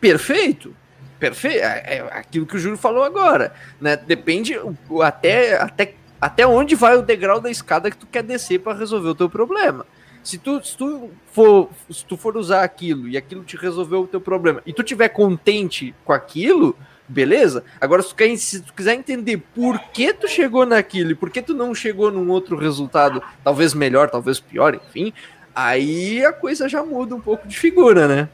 perfeito. 0.00 0.74
Perfeito. 1.18 1.58
É, 1.58 1.96
é 1.96 2.00
aquilo 2.12 2.46
que 2.46 2.56
o 2.56 2.58
Júlio 2.58 2.76
falou 2.76 3.02
agora. 3.02 3.52
Né? 3.80 3.96
Depende 3.96 4.54
até, 5.02 5.56
até, 5.60 5.94
até 6.20 6.46
onde 6.46 6.74
vai 6.74 6.96
o 6.96 7.02
degrau 7.02 7.40
da 7.40 7.50
escada 7.50 7.90
que 7.90 7.96
tu 7.96 8.06
quer 8.06 8.22
descer 8.22 8.60
para 8.60 8.78
resolver 8.78 9.08
o 9.08 9.14
teu 9.14 9.28
problema. 9.28 9.86
Se 10.22 10.38
tu, 10.38 10.62
se 10.64 10.74
tu 10.74 11.10
for 11.30 11.68
se 11.90 12.02
tu 12.02 12.16
for 12.16 12.34
usar 12.36 12.64
aquilo 12.64 13.06
e 13.06 13.16
aquilo 13.16 13.44
te 13.44 13.58
resolveu 13.58 14.00
o 14.00 14.06
teu 14.06 14.22
problema 14.22 14.62
e 14.64 14.72
tu 14.72 14.82
tiver 14.82 15.10
contente 15.10 15.94
com 16.02 16.14
aquilo, 16.14 16.74
beleza? 17.06 17.62
Agora 17.78 18.00
se 18.00 18.08
tu, 18.08 18.14
quer, 18.14 18.34
se 18.38 18.62
tu 18.62 18.72
quiser 18.72 18.94
entender 18.94 19.42
por 19.54 19.78
que 19.92 20.14
tu 20.14 20.26
chegou 20.26 20.64
naquilo 20.64 21.10
e 21.10 21.14
por 21.14 21.28
que 21.28 21.42
tu 21.42 21.52
não 21.52 21.74
chegou 21.74 22.10
num 22.10 22.30
outro 22.30 22.56
resultado, 22.56 23.22
talvez 23.42 23.74
melhor, 23.74 24.08
talvez 24.08 24.40
pior, 24.40 24.74
enfim, 24.74 25.12
aí 25.54 26.24
a 26.24 26.32
coisa 26.32 26.70
já 26.70 26.82
muda 26.82 27.14
um 27.14 27.20
pouco 27.20 27.46
de 27.46 27.58
figura, 27.58 28.08
né? 28.08 28.28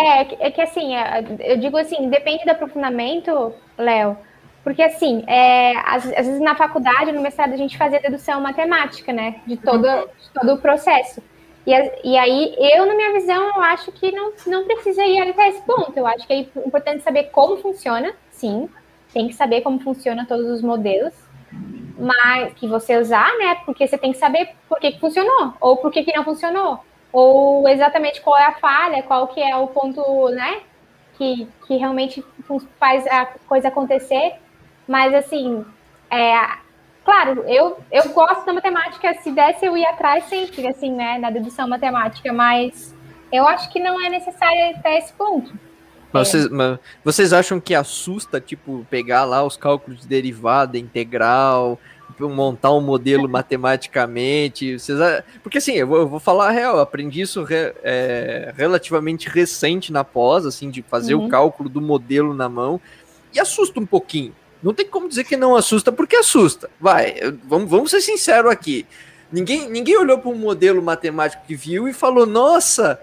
É, 0.00 0.46
é 0.46 0.50
que 0.50 0.60
assim, 0.60 0.94
é, 0.94 1.24
eu 1.40 1.56
digo 1.58 1.76
assim, 1.76 2.08
depende 2.08 2.44
do 2.44 2.50
aprofundamento, 2.50 3.52
Léo, 3.76 4.16
porque, 4.62 4.82
assim, 4.82 5.24
é, 5.26 5.76
às, 5.78 6.06
às, 6.06 6.26
vezes 6.26 6.40
na 6.40 6.54
faculdade, 6.54 7.12
no 7.12 7.22
mestrado, 7.22 7.52
a 7.52 7.56
gente 7.56 7.78
fazia 7.78 8.00
dedução 8.00 8.40
matemática, 8.40 9.12
né? 9.12 9.40
De 9.46 9.56
todo, 9.56 9.82
de 9.82 10.30
todo 10.34 10.54
o 10.54 10.58
processo. 10.58 11.22
E, 11.66 11.72
e 12.04 12.18
aí, 12.18 12.54
eu, 12.58 12.84
na 12.84 12.94
minha 12.94 13.12
visão, 13.12 13.42
eu 13.56 13.62
acho 13.62 13.90
que 13.92 14.12
não, 14.12 14.32
não 14.46 14.64
precisa 14.66 15.02
ir 15.04 15.20
até 15.20 15.48
esse 15.48 15.62
ponto. 15.62 15.96
Eu 15.96 16.06
acho 16.06 16.26
que 16.26 16.32
é 16.32 16.38
importante 16.66 17.02
saber 17.02 17.24
como 17.24 17.56
funciona, 17.56 18.12
sim. 18.30 18.68
Tem 19.14 19.28
que 19.28 19.34
saber 19.34 19.62
como 19.62 19.80
funciona 19.80 20.26
todos 20.26 20.46
os 20.46 20.62
modelos 20.62 21.14
mas 21.98 22.54
que 22.54 22.66
você 22.66 22.96
usar, 22.96 23.30
né? 23.36 23.56
Porque 23.66 23.86
você 23.86 23.98
tem 23.98 24.12
que 24.12 24.16
saber 24.16 24.54
por 24.66 24.80
que, 24.80 24.92
que 24.92 25.00
funcionou, 25.00 25.52
ou 25.60 25.76
por 25.76 25.90
que, 25.90 26.02
que 26.02 26.16
não 26.16 26.24
funcionou, 26.24 26.78
ou 27.12 27.68
exatamente 27.68 28.20
qual 28.20 28.38
é 28.38 28.46
a 28.46 28.54
falha, 28.54 29.02
qual 29.02 29.28
que 29.28 29.40
é 29.40 29.56
o 29.56 29.66
ponto, 29.68 30.28
né? 30.30 30.60
Que, 31.16 31.46
que 31.66 31.76
realmente 31.76 32.24
faz 32.78 33.06
a 33.06 33.26
coisa 33.46 33.68
acontecer 33.68 34.38
mas, 34.90 35.14
assim, 35.14 35.64
é, 36.10 36.34
claro, 37.04 37.44
eu, 37.46 37.78
eu 37.92 38.08
gosto 38.08 38.44
da 38.44 38.52
matemática. 38.52 39.14
Se 39.22 39.30
desse, 39.30 39.64
eu 39.64 39.76
ia 39.76 39.90
atrás 39.90 40.24
sempre, 40.24 40.66
assim, 40.66 40.90
né, 40.90 41.16
na 41.16 41.30
dedução 41.30 41.68
matemática. 41.68 42.32
Mas 42.32 42.92
eu 43.32 43.46
acho 43.46 43.70
que 43.70 43.78
não 43.78 44.04
é 44.04 44.10
necessário 44.10 44.76
até 44.76 44.98
esse 44.98 45.12
ponto. 45.12 45.54
Mas 46.12 46.26
vocês, 46.26 46.48
mas 46.48 46.78
vocês 47.04 47.32
acham 47.32 47.60
que 47.60 47.72
assusta, 47.72 48.40
tipo, 48.40 48.84
pegar 48.90 49.24
lá 49.24 49.44
os 49.44 49.56
cálculos 49.56 50.00
de 50.00 50.08
derivada, 50.08 50.76
integral, 50.76 51.78
montar 52.18 52.72
um 52.72 52.80
modelo 52.80 53.28
matematicamente? 53.28 54.78
Vocês, 54.78 54.98
porque 55.42 55.58
assim, 55.58 55.72
eu 55.72 55.86
vou, 55.86 55.98
eu 55.98 56.08
vou 56.08 56.20
falar 56.20 56.48
a 56.48 56.50
real, 56.50 56.76
eu 56.76 56.80
aprendi 56.80 57.20
isso 57.20 57.42
re, 57.42 57.72
é, 57.82 58.52
relativamente 58.56 59.28
recente 59.28 59.92
na 59.92 60.04
pós, 60.04 60.46
assim, 60.46 60.70
de 60.70 60.82
fazer 60.82 61.14
uhum. 61.14 61.26
o 61.26 61.28
cálculo 61.28 61.68
do 61.68 61.80
modelo 61.80 62.34
na 62.34 62.48
mão, 62.48 62.80
e 63.32 63.40
assusta 63.40 63.78
um 63.80 63.86
pouquinho. 63.86 64.34
Não 64.62 64.74
tem 64.74 64.86
como 64.86 65.08
dizer 65.08 65.24
que 65.24 65.36
não 65.36 65.56
assusta, 65.56 65.90
porque 65.90 66.16
assusta. 66.16 66.68
Vai, 66.80 67.14
vamos, 67.44 67.70
vamos 67.70 67.90
ser 67.90 68.00
sinceros 68.00 68.50
aqui. 68.50 68.86
Ninguém, 69.32 69.70
ninguém 69.70 69.96
olhou 69.96 70.18
para 70.18 70.30
um 70.30 70.34
modelo 70.34 70.82
matemático 70.82 71.44
que 71.46 71.54
viu 71.54 71.88
e 71.88 71.92
falou, 71.92 72.26
nossa, 72.26 73.00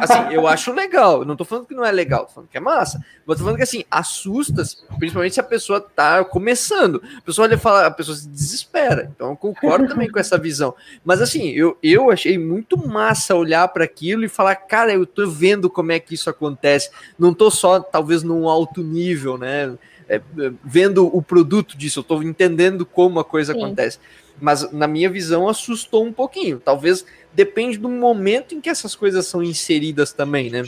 assim, 0.00 0.34
eu 0.34 0.46
acho 0.46 0.72
legal. 0.72 1.24
Não 1.24 1.36
tô 1.36 1.44
falando 1.44 1.66
que 1.66 1.74
não 1.74 1.84
é 1.84 1.90
legal, 1.90 2.26
tô 2.26 2.32
falando 2.32 2.48
que 2.48 2.56
é 2.56 2.60
massa. 2.60 3.04
Mas 3.26 3.38
tô 3.38 3.44
falando 3.44 3.56
que 3.56 3.62
assim, 3.62 3.84
assusta, 3.90 4.62
principalmente 4.98 5.34
se 5.34 5.40
a 5.40 5.44
pessoa 5.44 5.80
tá 5.80 6.24
começando. 6.24 7.02
A 7.18 7.20
pessoa 7.20 7.46
olha 7.46 7.54
e 7.54 7.58
fala, 7.58 7.86
a 7.86 7.90
pessoa 7.90 8.16
se 8.16 8.28
desespera. 8.28 9.10
Então 9.14 9.30
eu 9.30 9.36
concordo 9.36 9.88
também 9.88 10.10
com 10.10 10.18
essa 10.18 10.38
visão. 10.38 10.74
Mas 11.04 11.20
assim, 11.20 11.48
eu, 11.50 11.76
eu 11.82 12.10
achei 12.10 12.38
muito 12.38 12.76
massa 12.76 13.34
olhar 13.34 13.66
para 13.68 13.84
aquilo 13.84 14.24
e 14.24 14.28
falar, 14.28 14.54
cara, 14.56 14.92
eu 14.92 15.06
tô 15.06 15.28
vendo 15.28 15.70
como 15.70 15.92
é 15.92 15.98
que 15.98 16.14
isso 16.14 16.30
acontece. 16.30 16.90
Não 17.18 17.34
tô 17.34 17.50
só, 17.50 17.80
talvez, 17.80 18.22
num 18.22 18.48
alto 18.48 18.82
nível, 18.82 19.38
né? 19.38 19.76
É, 20.08 20.16
é, 20.16 20.20
vendo 20.64 21.06
o 21.06 21.22
produto 21.22 21.78
disso, 21.78 22.00
eu 22.00 22.02
estou 22.02 22.20
entendendo 22.20 22.84
como 22.84 23.20
a 23.20 23.24
coisa 23.24 23.52
Sim. 23.52 23.62
acontece. 23.62 23.98
Mas 24.40 24.72
na 24.72 24.88
minha 24.88 25.08
visão 25.08 25.48
assustou 25.48 26.04
um 26.04 26.12
pouquinho. 26.12 26.58
Talvez 26.58 27.04
depende 27.32 27.78
do 27.78 27.88
momento 27.88 28.54
em 28.54 28.60
que 28.60 28.68
essas 28.68 28.94
coisas 28.94 29.26
são 29.26 29.42
inseridas 29.42 30.12
também, 30.12 30.50
né? 30.50 30.64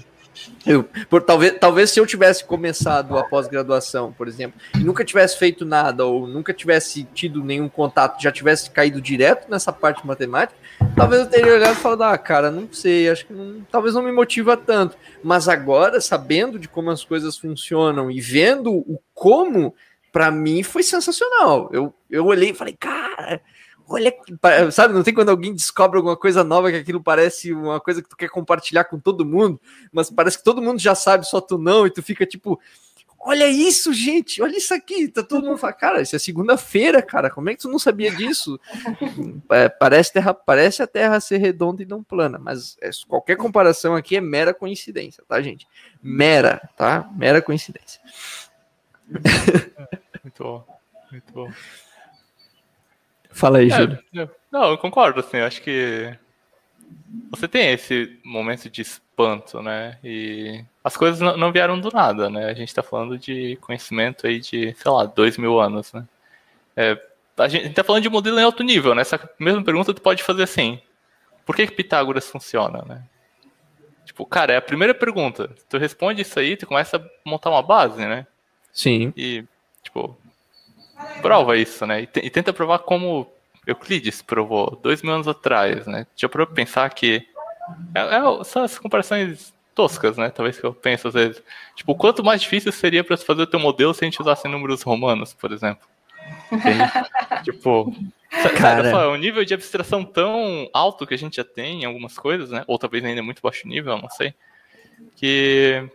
Eu, 0.66 0.84
por, 1.10 1.22
talvez, 1.22 1.58
talvez 1.58 1.90
se 1.90 2.00
eu 2.00 2.06
tivesse 2.06 2.44
começado 2.44 3.18
a 3.18 3.24
pós-graduação, 3.24 4.12
por 4.12 4.26
exemplo, 4.28 4.58
e 4.74 4.78
nunca 4.78 5.04
tivesse 5.04 5.38
feito 5.38 5.64
nada, 5.64 6.06
ou 6.06 6.26
nunca 6.26 6.54
tivesse 6.54 7.04
tido 7.04 7.44
nenhum 7.44 7.68
contato, 7.68 8.22
já 8.22 8.32
tivesse 8.32 8.70
caído 8.70 9.00
direto 9.00 9.50
nessa 9.50 9.72
parte 9.72 10.06
matemática, 10.06 10.58
talvez 10.96 11.22
eu 11.22 11.28
teria 11.28 11.54
olhado 11.54 11.76
e 11.76 11.80
falado, 11.80 12.02
ah, 12.02 12.18
cara, 12.18 12.50
não 12.50 12.72
sei, 12.72 13.08
acho 13.10 13.26
que 13.26 13.32
não, 13.32 13.60
talvez 13.70 13.94
não 13.94 14.02
me 14.02 14.12
motiva 14.12 14.56
tanto. 14.56 14.96
Mas 15.22 15.48
agora, 15.48 16.00
sabendo 16.00 16.58
de 16.58 16.68
como 16.68 16.90
as 16.90 17.04
coisas 17.04 17.36
funcionam 17.36 18.10
e 18.10 18.20
vendo 18.20 18.72
o 18.72 19.00
como, 19.12 19.74
para 20.12 20.30
mim 20.30 20.62
foi 20.62 20.82
sensacional. 20.82 21.68
Eu, 21.72 21.92
eu 22.10 22.24
olhei 22.26 22.50
e 22.50 22.54
falei, 22.54 22.76
cara, 22.78 23.40
olha, 23.88 24.14
sabe, 24.70 24.94
não 24.94 25.02
tem 25.02 25.14
quando 25.14 25.30
alguém 25.30 25.54
descobre 25.54 25.96
alguma 25.96 26.16
coisa 26.16 26.42
nova 26.42 26.70
que 26.70 26.78
aquilo 26.78 27.02
parece 27.02 27.52
uma 27.52 27.80
coisa 27.80 28.02
que 28.02 28.08
tu 28.08 28.16
quer 28.16 28.28
compartilhar 28.28 28.84
com 28.84 28.98
todo 28.98 29.24
mundo, 29.24 29.60
mas 29.92 30.10
parece 30.10 30.38
que 30.38 30.44
todo 30.44 30.62
mundo 30.62 30.78
já 30.78 30.94
sabe, 30.94 31.26
só 31.26 31.40
tu 31.40 31.58
não, 31.58 31.86
e 31.86 31.90
tu 31.90 32.02
fica 32.02 32.26
tipo, 32.26 32.60
olha 33.18 33.48
isso, 33.48 33.92
gente, 33.92 34.42
olha 34.42 34.56
isso 34.56 34.74
aqui, 34.74 35.08
tá 35.08 35.22
todo 35.22 35.46
mundo 35.46 35.56
fala, 35.56 35.72
cara, 35.72 36.02
isso 36.02 36.16
é 36.16 36.18
segunda-feira, 36.18 37.00
cara, 37.00 37.30
como 37.30 37.48
é 37.48 37.54
que 37.54 37.60
tu 37.60 37.68
não 37.68 37.78
sabia 37.78 38.10
disso? 38.10 38.58
É, 39.50 39.68
parece, 39.68 40.12
terra, 40.12 40.32
parece 40.32 40.82
a 40.82 40.86
Terra 40.86 41.20
ser 41.20 41.36
redonda 41.36 41.82
e 41.82 41.86
não 41.86 42.02
plana, 42.02 42.38
mas 42.38 42.76
é, 42.80 42.90
qualquer 43.06 43.36
comparação 43.36 43.94
aqui 43.94 44.16
é 44.16 44.20
mera 44.20 44.54
coincidência, 44.54 45.22
tá, 45.28 45.40
gente? 45.42 45.66
Mera, 46.02 46.68
tá? 46.76 47.10
Mera 47.14 47.42
coincidência. 47.42 48.00
Muito 50.22 50.42
bom, 50.42 50.64
muito 51.10 51.32
bom. 51.32 51.50
Fala 53.32 53.58
aí, 53.58 53.70
é, 53.70 53.76
Júlio. 53.76 53.98
Não, 54.50 54.70
eu 54.70 54.78
concordo, 54.78 55.20
assim, 55.20 55.38
eu 55.38 55.46
acho 55.46 55.62
que 55.62 56.16
você 57.30 57.48
tem 57.48 57.72
esse 57.72 58.18
momento 58.24 58.68
de 58.68 58.82
espanto, 58.82 59.62
né? 59.62 59.98
E 60.04 60.64
as 60.84 60.96
coisas 60.96 61.20
não 61.20 61.52
vieram 61.52 61.80
do 61.80 61.90
nada, 61.90 62.28
né? 62.28 62.46
A 62.46 62.54
gente 62.54 62.68
está 62.68 62.82
falando 62.82 63.18
de 63.18 63.56
conhecimento 63.60 64.26
aí 64.26 64.40
de, 64.40 64.74
sei 64.74 64.90
lá, 64.90 65.04
dois 65.04 65.38
mil 65.38 65.60
anos, 65.60 65.92
né? 65.92 66.06
É, 66.76 67.00
a 67.36 67.48
gente 67.48 67.68
está 67.68 67.82
falando 67.82 68.02
de 68.02 68.10
modelo 68.10 68.38
em 68.38 68.44
alto 68.44 68.62
nível, 68.62 68.94
né? 68.94 69.02
Essa 69.02 69.18
mesma 69.38 69.62
pergunta 69.62 69.94
tu 69.94 70.02
pode 70.02 70.22
fazer 70.22 70.42
assim: 70.42 70.80
por 71.44 71.56
que, 71.56 71.66
que 71.66 71.74
Pitágoras 71.74 72.28
funciona, 72.28 72.82
né? 72.86 73.02
Tipo, 74.04 74.26
cara, 74.26 74.52
é 74.52 74.56
a 74.56 74.62
primeira 74.62 74.94
pergunta. 74.94 75.50
Tu 75.68 75.78
responde 75.78 76.22
isso 76.22 76.38
aí, 76.38 76.56
tu 76.56 76.66
começa 76.66 76.96
a 76.96 77.28
montar 77.28 77.50
uma 77.50 77.62
base, 77.62 78.04
né? 78.04 78.26
Sim. 78.72 79.12
E, 79.16 79.44
tipo, 79.82 80.16
prova 81.20 81.56
isso, 81.56 81.86
né? 81.86 82.02
E, 82.02 82.08
e 82.16 82.30
tenta 82.30 82.52
provar 82.52 82.80
como 82.80 83.30
Euclides 83.66 84.22
provou 84.22 84.78
dois 84.82 85.02
mil 85.02 85.12
anos 85.12 85.28
atrás, 85.28 85.86
né? 85.86 86.06
Já 86.16 86.28
para 86.28 86.46
pensar 86.46 86.90
que 86.90 87.26
é, 87.94 88.00
é, 88.00 88.44
são 88.44 88.64
as 88.64 88.78
comparações 88.78 89.54
toscas, 89.74 90.16
né? 90.16 90.30
Talvez 90.30 90.58
que 90.58 90.64
eu 90.64 90.74
penso 90.74 91.08
às 91.08 91.14
vezes. 91.14 91.42
Tipo, 91.76 91.94
quanto 91.94 92.24
mais 92.24 92.42
difícil 92.42 92.72
seria 92.72 93.04
para 93.04 93.16
fazer 93.16 93.42
o 93.42 93.46
teu 93.46 93.60
modelo 93.60 93.94
se 93.94 94.04
a 94.04 94.06
gente 94.06 94.20
usasse 94.20 94.48
números 94.48 94.82
romanos, 94.82 95.32
por 95.32 95.52
exemplo? 95.52 95.86
tipo, 97.44 97.92
cara, 98.56 98.90
só, 98.90 99.02
é 99.04 99.08
um 99.08 99.16
nível 99.16 99.44
de 99.44 99.54
abstração 99.54 100.04
tão 100.04 100.68
alto 100.72 101.06
que 101.06 101.14
a 101.14 101.18
gente 101.18 101.36
já 101.36 101.44
tem 101.44 101.82
em 101.82 101.84
algumas 101.84 102.18
coisas, 102.18 102.50
né? 102.50 102.64
Ou 102.66 102.78
talvez 102.78 103.04
ainda 103.04 103.22
muito 103.22 103.42
baixo 103.42 103.66
nível, 103.66 103.96
não 103.98 104.08
sei. 104.10 104.34
Que 105.16 105.88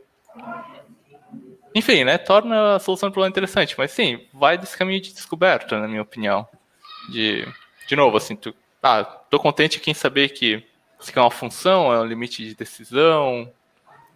enfim, 1.74 2.04
né, 2.04 2.18
torna 2.18 2.76
a 2.76 2.80
solução 2.80 3.10
do 3.10 3.14
problema 3.14 3.30
interessante, 3.30 3.76
mas 3.78 3.92
sim, 3.92 4.26
vai 4.34 4.58
desse 4.58 4.78
caminho 4.78 5.02
de 5.02 5.14
descoberta, 5.14 5.80
na 5.80 5.88
minha 5.88 6.02
opinião. 6.02 6.48
De, 7.10 7.48
de 7.88 7.96
novo, 7.96 8.18
assim, 8.18 8.36
tu, 8.36 8.54
ah, 8.82 9.04
tô 9.04 9.40
contente 9.40 9.82
em 9.90 9.94
saber 9.94 10.30
que 10.30 10.66
aqui 11.00 11.18
é 11.18 11.22
uma 11.22 11.32
função, 11.32 11.94
é 11.94 12.00
um 12.00 12.06
limite 12.06 12.44
de 12.44 12.56
decisão, 12.56 13.52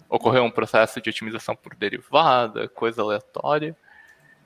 ocorreu 0.09 0.43
um 0.43 0.51
processo 0.51 0.99
de 0.99 1.09
otimização 1.09 1.55
por 1.55 1.75
derivada, 1.75 2.67
coisa 2.67 3.01
aleatória, 3.01 3.75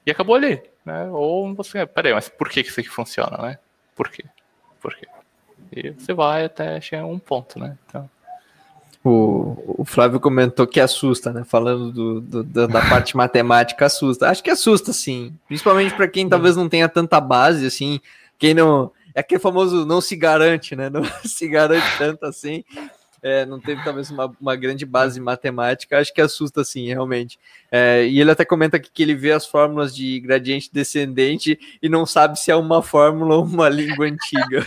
e 0.06 0.12
acabou 0.12 0.36
ali, 0.36 0.62
né? 0.86 1.10
Ou 1.10 1.53
você, 1.56 1.86
peraí, 1.86 2.14
mas 2.14 2.30
por 2.30 2.49
que 2.49 2.62
isso 2.62 2.80
aqui 2.80 2.89
funciona, 2.89 3.38
né? 3.38 3.60
Por 3.95 4.10
quê? 4.10 4.24
Por 4.80 4.95
quê? 4.95 5.08
E 5.72 5.91
você 5.91 6.14
vai 6.14 6.45
até 6.45 6.80
chegar 6.80 7.03
a 7.03 7.08
um 7.08 7.18
ponto, 7.18 7.58
né? 7.58 7.78
Então... 7.88 8.10
O, 9.06 9.82
o 9.82 9.86
Flávio 9.86 10.20
comentou 10.20 10.66
que 10.66 10.80
assusta, 10.80 11.32
né? 11.32 11.43
Falando 11.45 11.91
do, 11.91 12.22
do 12.22 12.68
da 12.68 12.82
parte 12.89 13.16
matemática, 13.18 13.86
assusta. 13.86 14.30
Acho 14.30 14.43
que 14.43 14.49
assusta, 14.49 14.91
sim. 14.91 15.34
Principalmente 15.47 15.93
para 15.93 16.08
quem 16.08 16.28
talvez 16.28 16.56
não 16.56 16.68
tenha 16.68 16.89
tanta 16.89 17.22
base, 17.22 17.66
assim. 17.66 17.99
Quem 18.39 18.53
não. 18.53 18.91
É 19.14 19.20
aquele 19.20 19.39
famoso 19.39 19.86
não 19.86 20.01
se 20.01 20.16
garante, 20.16 20.76
né? 20.76 20.89
Não 20.91 21.03
se 21.24 21.47
garante 21.47 21.86
tanto 21.97 22.26
assim 22.26 22.64
é, 23.26 23.43
não 23.43 23.60
teve 23.60 23.84
talvez 23.84 24.12
uma, 24.12 24.32
uma 24.39 24.56
grande 24.56 24.86
base 24.86 25.20
matemática, 25.20 25.97
acho 25.97 26.14
que 26.14 26.22
assusta 26.22 26.64
sim, 26.64 26.86
realmente. 26.86 27.39
É, 27.72 28.06
e 28.06 28.22
ele 28.22 28.30
até 28.30 28.45
comenta 28.45 28.78
aqui 28.78 28.91
que 28.93 29.01
ele 29.01 29.16
vê 29.16 29.32
as 29.32 29.47
fórmulas 29.47 29.95
de 29.95 30.20
gradiente 30.20 30.70
descendente 30.72 31.60
e 31.82 31.89
não 31.89 32.06
sabe 32.06 32.39
se 32.39 32.51
é 32.51 32.56
uma 32.56 32.84
fórmula 32.84 33.38
ou 33.38 33.43
uma 33.43 33.68
língua 33.68 34.06
antiga. 34.06 34.64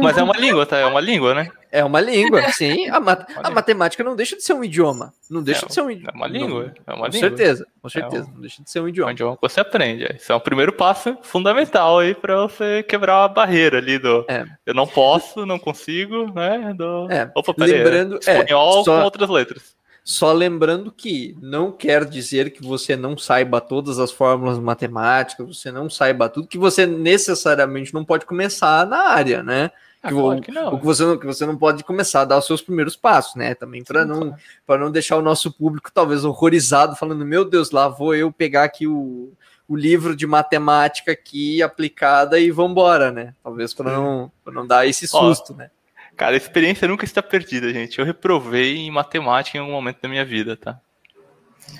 Mas 0.00 0.18
é 0.18 0.22
uma 0.24 0.36
língua, 0.36 0.66
tá? 0.66 0.78
É 0.78 0.86
uma 0.86 1.00
língua, 1.00 1.32
né? 1.32 1.48
É 1.72 1.84
uma 1.84 2.00
língua, 2.00 2.42
sim. 2.52 2.88
A, 2.88 2.98
mat 2.98 3.26
a 3.36 3.50
matemática 3.50 4.02
não 4.02 4.16
deixa 4.16 4.36
de 4.36 4.42
ser 4.42 4.54
um 4.54 4.64
idioma. 4.64 5.12
Não 5.30 5.42
deixa 5.42 5.64
é, 5.64 5.68
de 5.68 5.74
ser 5.74 5.82
um 5.82 5.90
idioma. 5.90 6.12
É 6.12 6.16
uma 6.16 6.26
língua. 6.26 6.74
É 6.86 6.92
uma 6.92 7.06
com 7.06 7.12
língua. 7.12 7.28
certeza, 7.28 7.66
com 7.80 7.88
certeza. 7.88 8.24
É 8.24 8.28
um, 8.28 8.34
não 8.34 8.40
deixa 8.40 8.62
de 8.62 8.70
ser 8.70 8.80
um 8.80 8.88
idioma. 8.88 9.10
É 9.10 9.12
um 9.12 9.14
idioma 9.14 9.36
que 9.36 9.42
você 9.42 9.60
aprende. 9.60 10.16
Isso 10.16 10.32
é 10.32 10.34
o 10.34 10.40
primeiro 10.40 10.72
passo 10.72 11.16
fundamental 11.22 12.00
aí 12.00 12.14
para 12.14 12.42
você 12.42 12.82
quebrar 12.82 13.24
a 13.24 13.28
barreira 13.28 13.78
ali 13.78 13.98
do 13.98 14.24
é. 14.28 14.44
eu 14.66 14.74
não 14.74 14.86
posso, 14.86 15.46
não 15.46 15.58
consigo, 15.58 16.32
né? 16.32 16.74
Do... 16.76 17.10
É. 17.10 17.30
Opa, 17.34 17.54
peraí, 17.54 17.72
Lembrando, 17.72 18.18
espanhol 18.18 18.84
só... 18.84 18.98
com 18.98 19.04
outras 19.04 19.28
letras. 19.28 19.80
Só 20.02 20.32
lembrando 20.32 20.90
que 20.90 21.36
não 21.40 21.70
quer 21.70 22.04
dizer 22.04 22.50
que 22.50 22.62
você 22.62 22.96
não 22.96 23.16
saiba 23.18 23.60
todas 23.60 23.98
as 23.98 24.10
fórmulas 24.10 24.58
matemáticas, 24.58 25.46
você 25.46 25.70
não 25.70 25.90
saiba 25.90 26.28
tudo, 26.28 26.48
que 26.48 26.58
você 26.58 26.86
necessariamente 26.86 27.92
não 27.92 28.04
pode 28.04 28.24
começar 28.24 28.86
na 28.86 29.10
área, 29.10 29.42
né? 29.42 29.70
Ah, 30.02 30.08
que, 30.08 30.14
claro 30.14 30.40
que, 30.40 30.50
não. 30.50 30.74
o 30.74 30.78
que 30.78 30.86
você 30.86 31.04
não, 31.04 31.18
que 31.18 31.26
você 31.26 31.44
não 31.44 31.56
pode 31.58 31.84
começar 31.84 32.22
a 32.22 32.24
dar 32.24 32.38
os 32.38 32.46
seus 32.46 32.62
primeiros 32.62 32.96
passos, 32.96 33.34
né? 33.34 33.54
Também 33.54 33.84
para 33.84 34.04
não 34.04 34.20
claro. 34.20 34.36
para 34.66 34.80
não 34.80 34.90
deixar 34.90 35.16
o 35.16 35.22
nosso 35.22 35.52
público 35.52 35.92
talvez 35.92 36.24
horrorizado, 36.24 36.96
falando 36.96 37.24
meu 37.24 37.44
Deus, 37.44 37.70
lá 37.70 37.86
vou 37.86 38.14
eu 38.14 38.32
pegar 38.32 38.64
aqui 38.64 38.86
o, 38.86 39.32
o 39.68 39.76
livro 39.76 40.16
de 40.16 40.26
matemática 40.26 41.12
aqui 41.12 41.62
aplicada 41.62 42.40
e 42.40 42.50
vambora, 42.50 43.12
né? 43.12 43.34
Talvez 43.42 43.74
para 43.74 43.92
não 43.92 44.32
pra 44.42 44.52
não 44.52 44.66
dar 44.66 44.86
esse 44.86 45.06
susto, 45.06 45.52
Ó, 45.52 45.56
né? 45.56 45.70
Cara, 46.16 46.34
a 46.34 46.36
experiência 46.36 46.88
nunca 46.88 47.04
está 47.04 47.22
perdida, 47.22 47.72
gente. 47.72 47.98
Eu 47.98 48.04
reprovei 48.04 48.78
em 48.78 48.90
matemática 48.90 49.58
em 49.58 49.60
algum 49.60 49.72
momento 49.72 50.00
da 50.00 50.08
minha 50.08 50.24
vida, 50.24 50.56
tá? 50.56 50.80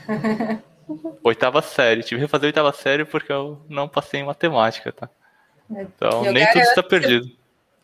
oitava 1.25 1.63
série. 1.63 2.03
Tive 2.03 2.17
que 2.17 2.25
refazer 2.27 2.47
a 2.47 2.49
oitava 2.49 2.73
série 2.73 3.05
porque 3.05 3.33
eu 3.33 3.61
não 3.69 3.89
passei 3.89 4.21
em 4.21 4.25
matemática, 4.25 4.93
tá? 4.93 5.09
Então, 5.71 6.25
Eu 6.25 6.33
nem 6.33 6.47
tudo 6.47 6.63
está 6.63 6.83
perdido. 6.83 7.40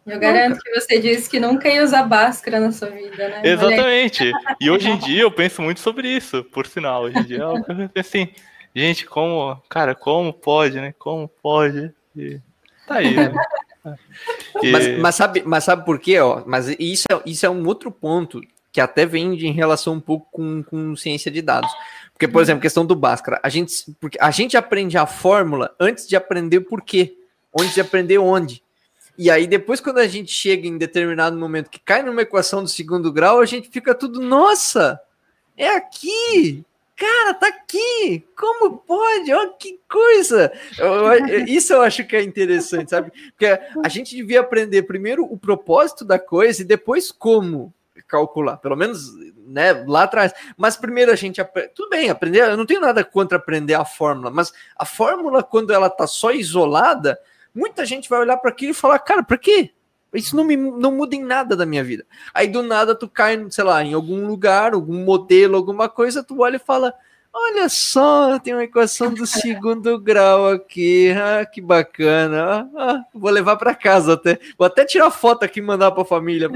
Eu 0.06 0.18
garanto 0.20 0.60
que 0.60 0.70
você 0.80 1.00
disse 1.00 1.28
que 1.28 1.40
nunca 1.40 1.68
ia 1.68 1.82
usar 1.82 2.04
Bhaskara 2.04 2.60
na 2.60 2.70
sua 2.70 2.88
vida, 2.90 3.28
né? 3.28 3.42
Exatamente. 3.44 4.30
E 4.60 4.70
hoje 4.70 4.88
em 4.88 4.96
dia 4.98 5.22
eu 5.22 5.30
penso 5.32 5.60
muito 5.60 5.80
sobre 5.80 6.08
isso, 6.08 6.44
por 6.44 6.66
sinal. 6.66 7.02
Hoje 7.02 7.18
em 7.18 7.24
dia 7.24 7.38
eu 7.38 7.62
penso 7.64 7.90
assim, 7.96 8.28
gente, 8.74 9.04
como, 9.04 9.60
cara, 9.68 9.94
como 9.96 10.32
pode, 10.32 10.80
né? 10.80 10.94
Como 10.98 11.28
pode? 11.42 11.92
E 12.16 12.40
tá 12.86 12.96
aí, 12.96 13.14
né? 13.16 13.32
E- 14.62 14.70
Mas, 14.72 14.98
mas 14.98 15.14
sabe, 15.14 15.42
mas 15.46 15.62
sabe 15.64 15.84
por 15.84 15.98
quê? 16.00 16.18
Ó? 16.18 16.42
Mas 16.44 16.66
isso 16.78 17.04
é, 17.10 17.20
isso 17.24 17.46
é 17.46 17.50
um 17.50 17.64
outro 17.66 17.90
ponto 17.90 18.40
que 18.72 18.80
até 18.80 19.06
vem 19.06 19.36
de, 19.36 19.46
em 19.46 19.52
relação 19.52 19.94
um 19.94 20.00
pouco 20.00 20.26
com, 20.32 20.62
com 20.64 20.96
ciência 20.96 21.30
de 21.30 21.40
dados. 21.40 21.70
Porque, 22.12 22.26
por 22.26 22.42
exemplo, 22.42 22.60
questão 22.62 22.84
do 22.84 22.96
Bhaskara, 22.96 23.38
a 23.44 23.48
gente, 23.48 23.72
porque 24.00 24.18
a 24.20 24.30
gente 24.32 24.56
aprende 24.56 24.98
a 24.98 25.06
fórmula 25.06 25.72
antes 25.78 26.06
de 26.08 26.16
aprender 26.16 26.60
por 26.62 26.82
quê, 26.82 27.16
antes 27.58 27.74
de 27.74 27.80
aprender 27.80 28.18
onde. 28.18 28.60
E 29.18 29.30
aí, 29.30 29.46
depois, 29.46 29.80
quando 29.80 29.98
a 29.98 30.06
gente 30.06 30.30
chega 30.30 30.66
em 30.68 30.76
determinado 30.76 31.36
momento 31.38 31.70
que 31.70 31.78
cai 31.78 32.02
numa 32.02 32.22
equação 32.22 32.62
do 32.62 32.68
segundo 32.68 33.10
grau, 33.12 33.40
a 33.40 33.46
gente 33.46 33.68
fica 33.70 33.94
tudo, 33.94 34.20
nossa, 34.20 35.00
é 35.56 35.68
aqui! 35.68 36.64
Cara, 36.94 37.34
tá 37.34 37.48
aqui! 37.48 38.24
Como 38.38 38.78
pode? 38.78 39.32
Olha 39.32 39.52
que 39.58 39.78
coisa! 39.88 40.50
Eu- 40.78 41.12
eu- 41.28 41.44
isso 41.46 41.72
eu 41.72 41.82
acho 41.82 42.04
que 42.06 42.16
é 42.16 42.22
interessante, 42.22 42.90
sabe? 42.90 43.10
Porque 43.30 43.46
a 43.84 43.88
gente 43.88 44.16
devia 44.16 44.40
aprender 44.40 44.82
primeiro 44.82 45.24
o 45.24 45.36
propósito 45.38 46.04
da 46.04 46.18
coisa 46.18 46.62
e 46.62 46.64
depois 46.64 47.12
como 47.12 47.72
calcular, 48.08 48.56
pelo 48.58 48.76
menos 48.76 49.12
né, 49.46 49.72
lá 49.86 50.04
atrás. 50.04 50.32
Mas 50.56 50.76
primeiro 50.76 51.10
a 51.12 51.16
gente 51.16 51.40
aprende. 51.40 51.70
Tudo 51.74 51.90
bem, 51.90 52.08
aprender. 52.08 52.40
Eu 52.40 52.56
não 52.56 52.64
tenho 52.66 52.80
nada 52.80 53.02
contra 53.04 53.36
aprender 53.36 53.74
a 53.74 53.84
fórmula, 53.84 54.30
mas 54.30 54.52
a 54.76 54.84
fórmula, 54.84 55.42
quando 55.42 55.72
ela 55.72 55.90
tá 55.90 56.06
só 56.06 56.30
isolada, 56.30 57.18
muita 57.56 57.86
gente 57.86 58.08
vai 58.08 58.20
olhar 58.20 58.36
para 58.36 58.50
aquilo 58.50 58.72
e 58.72 58.74
falar, 58.74 58.98
cara, 58.98 59.22
para 59.22 59.38
quê? 59.38 59.70
Isso 60.14 60.36
não, 60.36 60.44
me, 60.44 60.56
não 60.56 60.92
muda 60.92 61.16
em 61.16 61.22
nada 61.22 61.56
da 61.56 61.66
minha 61.66 61.82
vida. 61.82 62.06
Aí 62.32 62.46
do 62.46 62.62
nada 62.62 62.94
tu 62.94 63.08
cai, 63.08 63.44
sei 63.50 63.64
lá, 63.64 63.82
em 63.82 63.92
algum 63.92 64.26
lugar, 64.26 64.74
algum 64.74 65.04
modelo, 65.04 65.56
alguma 65.56 65.88
coisa, 65.88 66.22
tu 66.22 66.40
olha 66.40 66.56
e 66.56 66.60
fala: 66.60 66.94
Olha 67.38 67.68
só, 67.68 68.38
tem 68.38 68.54
uma 68.54 68.64
equação 68.64 69.12
do 69.12 69.26
segundo 69.26 69.98
grau 70.00 70.48
aqui. 70.48 71.10
Ah, 71.10 71.44
que 71.44 71.60
bacana. 71.60 72.42
Ah, 72.42 72.68
ah, 72.78 73.04
vou 73.12 73.30
levar 73.30 73.56
para 73.56 73.74
casa 73.74 74.14
até. 74.14 74.38
Vou 74.56 74.66
até 74.66 74.86
tirar 74.86 75.10
foto 75.10 75.44
aqui 75.44 75.60
e 75.60 75.62
mandar 75.62 75.90
para 75.90 76.02
a 76.02 76.06
família 76.06 76.48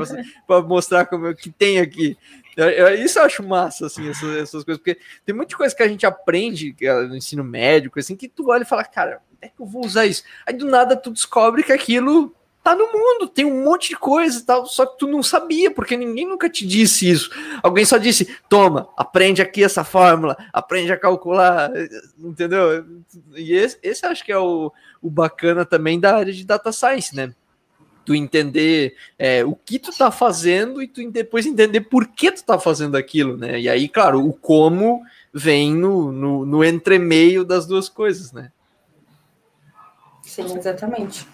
para 0.46 0.62
mostrar 0.62 1.04
como 1.04 1.26
é 1.26 1.34
que 1.34 1.50
tem 1.50 1.78
aqui. 1.80 2.16
Eu- 2.56 2.68
eu- 2.68 2.94
Isso 3.04 3.18
eu 3.18 3.24
acho 3.24 3.42
massa, 3.42 3.86
assim, 3.86 4.08
essas, 4.08 4.36
essas 4.36 4.64
coisas, 4.64 4.82
porque 4.82 4.98
tem 5.24 5.34
muita 5.34 5.56
coisa 5.56 5.74
que 5.74 5.82
a 5.82 5.88
gente 5.88 6.04
aprende 6.06 6.74
é 6.80 6.92
no 7.02 7.16
ensino 7.16 7.44
médico, 7.44 7.98
assim, 7.98 8.16
que 8.16 8.28
tu 8.28 8.48
olha 8.50 8.62
e 8.62 8.66
fala, 8.66 8.84
cara, 8.84 9.20
é 9.40 9.48
que 9.48 9.60
eu 9.60 9.66
vou 9.66 9.84
usar 9.84 10.06
isso. 10.06 10.22
Aí 10.46 10.54
do 10.54 10.66
nada 10.66 10.96
tu 10.96 11.10
descobre 11.10 11.62
que 11.62 11.72
aquilo 11.72 12.34
tá 12.62 12.74
no 12.76 12.92
mundo, 12.92 13.26
tem 13.26 13.46
um 13.46 13.64
monte 13.64 13.88
de 13.88 13.96
coisa 13.96 14.38
e 14.38 14.42
tal, 14.42 14.66
só 14.66 14.84
que 14.84 14.98
tu 14.98 15.06
não 15.08 15.22
sabia, 15.22 15.70
porque 15.70 15.96
ninguém 15.96 16.26
nunca 16.28 16.50
te 16.50 16.66
disse 16.66 17.08
isso. 17.08 17.30
Alguém 17.62 17.86
só 17.86 17.96
disse, 17.96 18.36
toma, 18.50 18.86
aprende 18.98 19.40
aqui 19.40 19.64
essa 19.64 19.82
fórmula, 19.82 20.36
aprende 20.52 20.92
a 20.92 20.96
calcular, 20.98 21.70
entendeu? 22.18 22.84
E 23.34 23.54
esse, 23.54 23.78
esse 23.82 24.04
acho 24.04 24.22
que 24.24 24.30
é 24.32 24.38
o, 24.38 24.70
o 25.00 25.08
bacana 25.08 25.64
também 25.64 25.98
da 25.98 26.14
área 26.16 26.32
de 26.32 26.44
data 26.44 26.70
science, 26.70 27.16
né? 27.16 27.32
Tu 28.10 28.14
entender 28.16 28.96
é, 29.16 29.44
o 29.44 29.54
que 29.54 29.78
tu 29.78 29.96
tá 29.96 30.10
fazendo 30.10 30.82
e 30.82 30.88
tu 30.88 31.08
depois 31.12 31.46
entender 31.46 31.82
por 31.82 32.08
que 32.08 32.32
tu 32.32 32.42
tá 32.42 32.58
fazendo 32.58 32.96
aquilo, 32.96 33.36
né? 33.36 33.60
E 33.60 33.68
aí, 33.68 33.88
claro, 33.88 34.26
o 34.26 34.32
como 34.32 35.00
vem 35.32 35.72
no, 35.72 36.10
no, 36.10 36.44
no 36.44 36.64
entremeio 36.64 37.44
das 37.44 37.68
duas 37.68 37.88
coisas, 37.88 38.32
né? 38.32 38.50
Sim, 40.24 40.42
exatamente. 40.56 41.24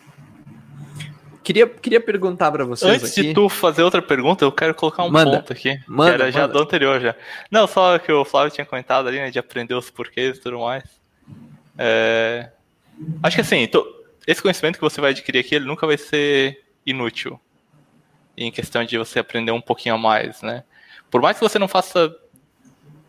Queria, 1.42 1.66
queria 1.66 1.98
perguntar 1.98 2.52
para 2.52 2.66
vocês 2.66 2.92
Antes 3.02 3.12
aqui. 3.12 3.28
de 3.28 3.32
tu 3.34 3.48
fazer 3.48 3.82
outra 3.82 4.02
pergunta, 4.02 4.44
eu 4.44 4.52
quero 4.52 4.74
colocar 4.74 5.02
um 5.04 5.10
Manda. 5.10 5.38
ponto 5.38 5.54
aqui. 5.54 5.80
Manda, 5.88 6.10
que 6.16 6.22
era 6.24 6.30
já 6.30 6.40
manda. 6.42 6.52
do 6.52 6.58
anterior 6.58 7.00
já. 7.00 7.16
Não, 7.50 7.66
só 7.66 7.98
que 7.98 8.12
o 8.12 8.22
Flávio 8.22 8.52
tinha 8.52 8.66
comentado 8.66 9.08
ali, 9.08 9.16
né? 9.16 9.30
De 9.30 9.38
aprender 9.38 9.72
os 9.74 9.88
porquês 9.88 10.36
e 10.36 10.40
tudo 10.42 10.58
mais. 10.60 10.84
É, 11.78 12.50
Acho 13.22 13.36
que 13.36 13.40
assim, 13.40 13.66
to- 13.66 13.86
esse 14.26 14.42
conhecimento 14.42 14.74
que 14.76 14.82
você 14.82 15.00
vai 15.00 15.12
adquirir 15.12 15.38
aqui, 15.38 15.54
ele 15.54 15.64
nunca 15.64 15.86
vai 15.86 15.96
ser 15.96 16.65
inútil. 16.86 17.40
Em 18.36 18.50
questão 18.52 18.84
de 18.84 18.96
você 18.96 19.18
aprender 19.18 19.50
um 19.50 19.60
pouquinho 19.60 19.96
a 19.96 19.98
mais, 19.98 20.42
né? 20.42 20.62
Por 21.10 21.20
mais 21.20 21.38
que 21.38 21.42
você 21.42 21.58
não 21.58 21.68
faça 21.68 22.14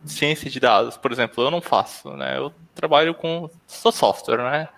ciência 0.05 0.49
de 0.49 0.59
dados, 0.59 0.97
por 0.97 1.11
exemplo, 1.11 1.43
eu 1.43 1.51
não 1.51 1.61
faço, 1.61 2.09
né? 2.11 2.37
Eu 2.37 2.53
trabalho 2.73 3.13
com 3.13 3.49
sou 3.65 3.91
software, 3.91 4.37
né? 4.37 4.69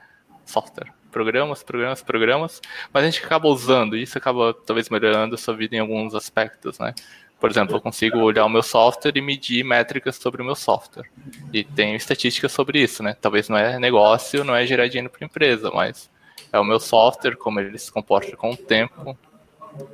Software, 0.45 0.91
programas, 1.11 1.61
programas, 1.61 2.01
programas, 2.01 2.61
mas 2.91 3.03
a 3.03 3.09
gente 3.09 3.23
acaba 3.23 3.47
usando 3.47 3.95
e 3.95 4.03
isso 4.03 4.17
acaba 4.17 4.53
talvez 4.53 4.89
melhorando 4.89 5.35
a 5.35 5.37
sua 5.37 5.55
vida 5.55 5.75
em 5.75 5.79
alguns 5.79 6.15
aspectos, 6.15 6.79
né? 6.79 6.93
Por 7.39 7.49
exemplo, 7.49 7.77
eu 7.77 7.81
consigo 7.81 8.17
olhar 8.19 8.43
o 8.43 8.49
meu 8.49 8.61
software 8.61 9.13
e 9.15 9.21
medir 9.21 9.63
métricas 9.63 10.17
sobre 10.17 10.41
o 10.41 10.45
meu 10.45 10.55
software. 10.55 11.09
E 11.53 11.63
tenho 11.63 11.95
estatísticas 11.95 12.51
sobre 12.51 12.81
isso, 12.81 13.01
né? 13.01 13.15
Talvez 13.19 13.47
não 13.47 13.57
é 13.57 13.79
negócio, 13.79 14.43
não 14.43 14.53
é 14.53 14.65
gerar 14.65 14.87
dinheiro 14.87 15.09
para 15.09 15.25
empresa, 15.25 15.71
mas 15.71 16.09
é 16.51 16.59
o 16.59 16.63
meu 16.63 16.79
software, 16.79 17.35
como 17.35 17.59
ele 17.59 17.77
se 17.77 17.91
comporta 17.91 18.35
com 18.35 18.51
o 18.51 18.57
tempo 18.57 19.17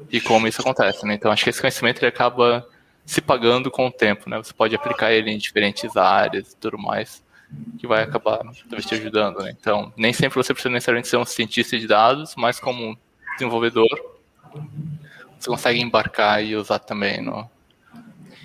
e 0.10 0.22
como 0.22 0.48
isso 0.48 0.62
acontece, 0.62 1.06
né? 1.06 1.16
Então 1.16 1.32
acho 1.32 1.44
que 1.44 1.50
esse 1.50 1.60
conhecimento 1.62 2.00
ele 2.00 2.08
acaba 2.08 2.68
se 3.06 3.22
pagando 3.22 3.70
com 3.70 3.88
o 3.88 3.92
tempo, 3.92 4.30
né? 4.30 4.38
Você 4.38 4.54
pode 4.54 4.76
aplicar 4.76 5.12
ele 5.12 5.32
em 5.32 5.38
diferentes 5.38 5.96
áreas 5.96 6.54
e 6.54 6.58
tudo 6.58 6.78
mais, 6.78 7.24
que 7.78 7.86
vai 7.86 8.04
acabar 8.04 8.40
talvez 8.40 8.86
te 8.86 8.96
ajudando, 8.96 9.44
né? 9.44 9.56
Então, 9.60 9.94
nem 9.96 10.12
sempre 10.12 10.36
você 10.36 10.54
precisa 10.54 10.72
necessariamente 10.72 11.08
ser 11.08 11.18
um 11.18 11.26
cientista 11.26 11.78
de 11.78 11.88
dados, 11.88 12.34
mas 12.36 12.60
como 12.60 12.84
um 12.84 12.98
desenvolvedor, 13.34 13.88
você 15.38 15.50
consegue 15.50 15.80
embarcar 15.80 16.44
e 16.44 16.56
usar 16.56 16.80
também 16.80 17.22
no, 17.22 17.48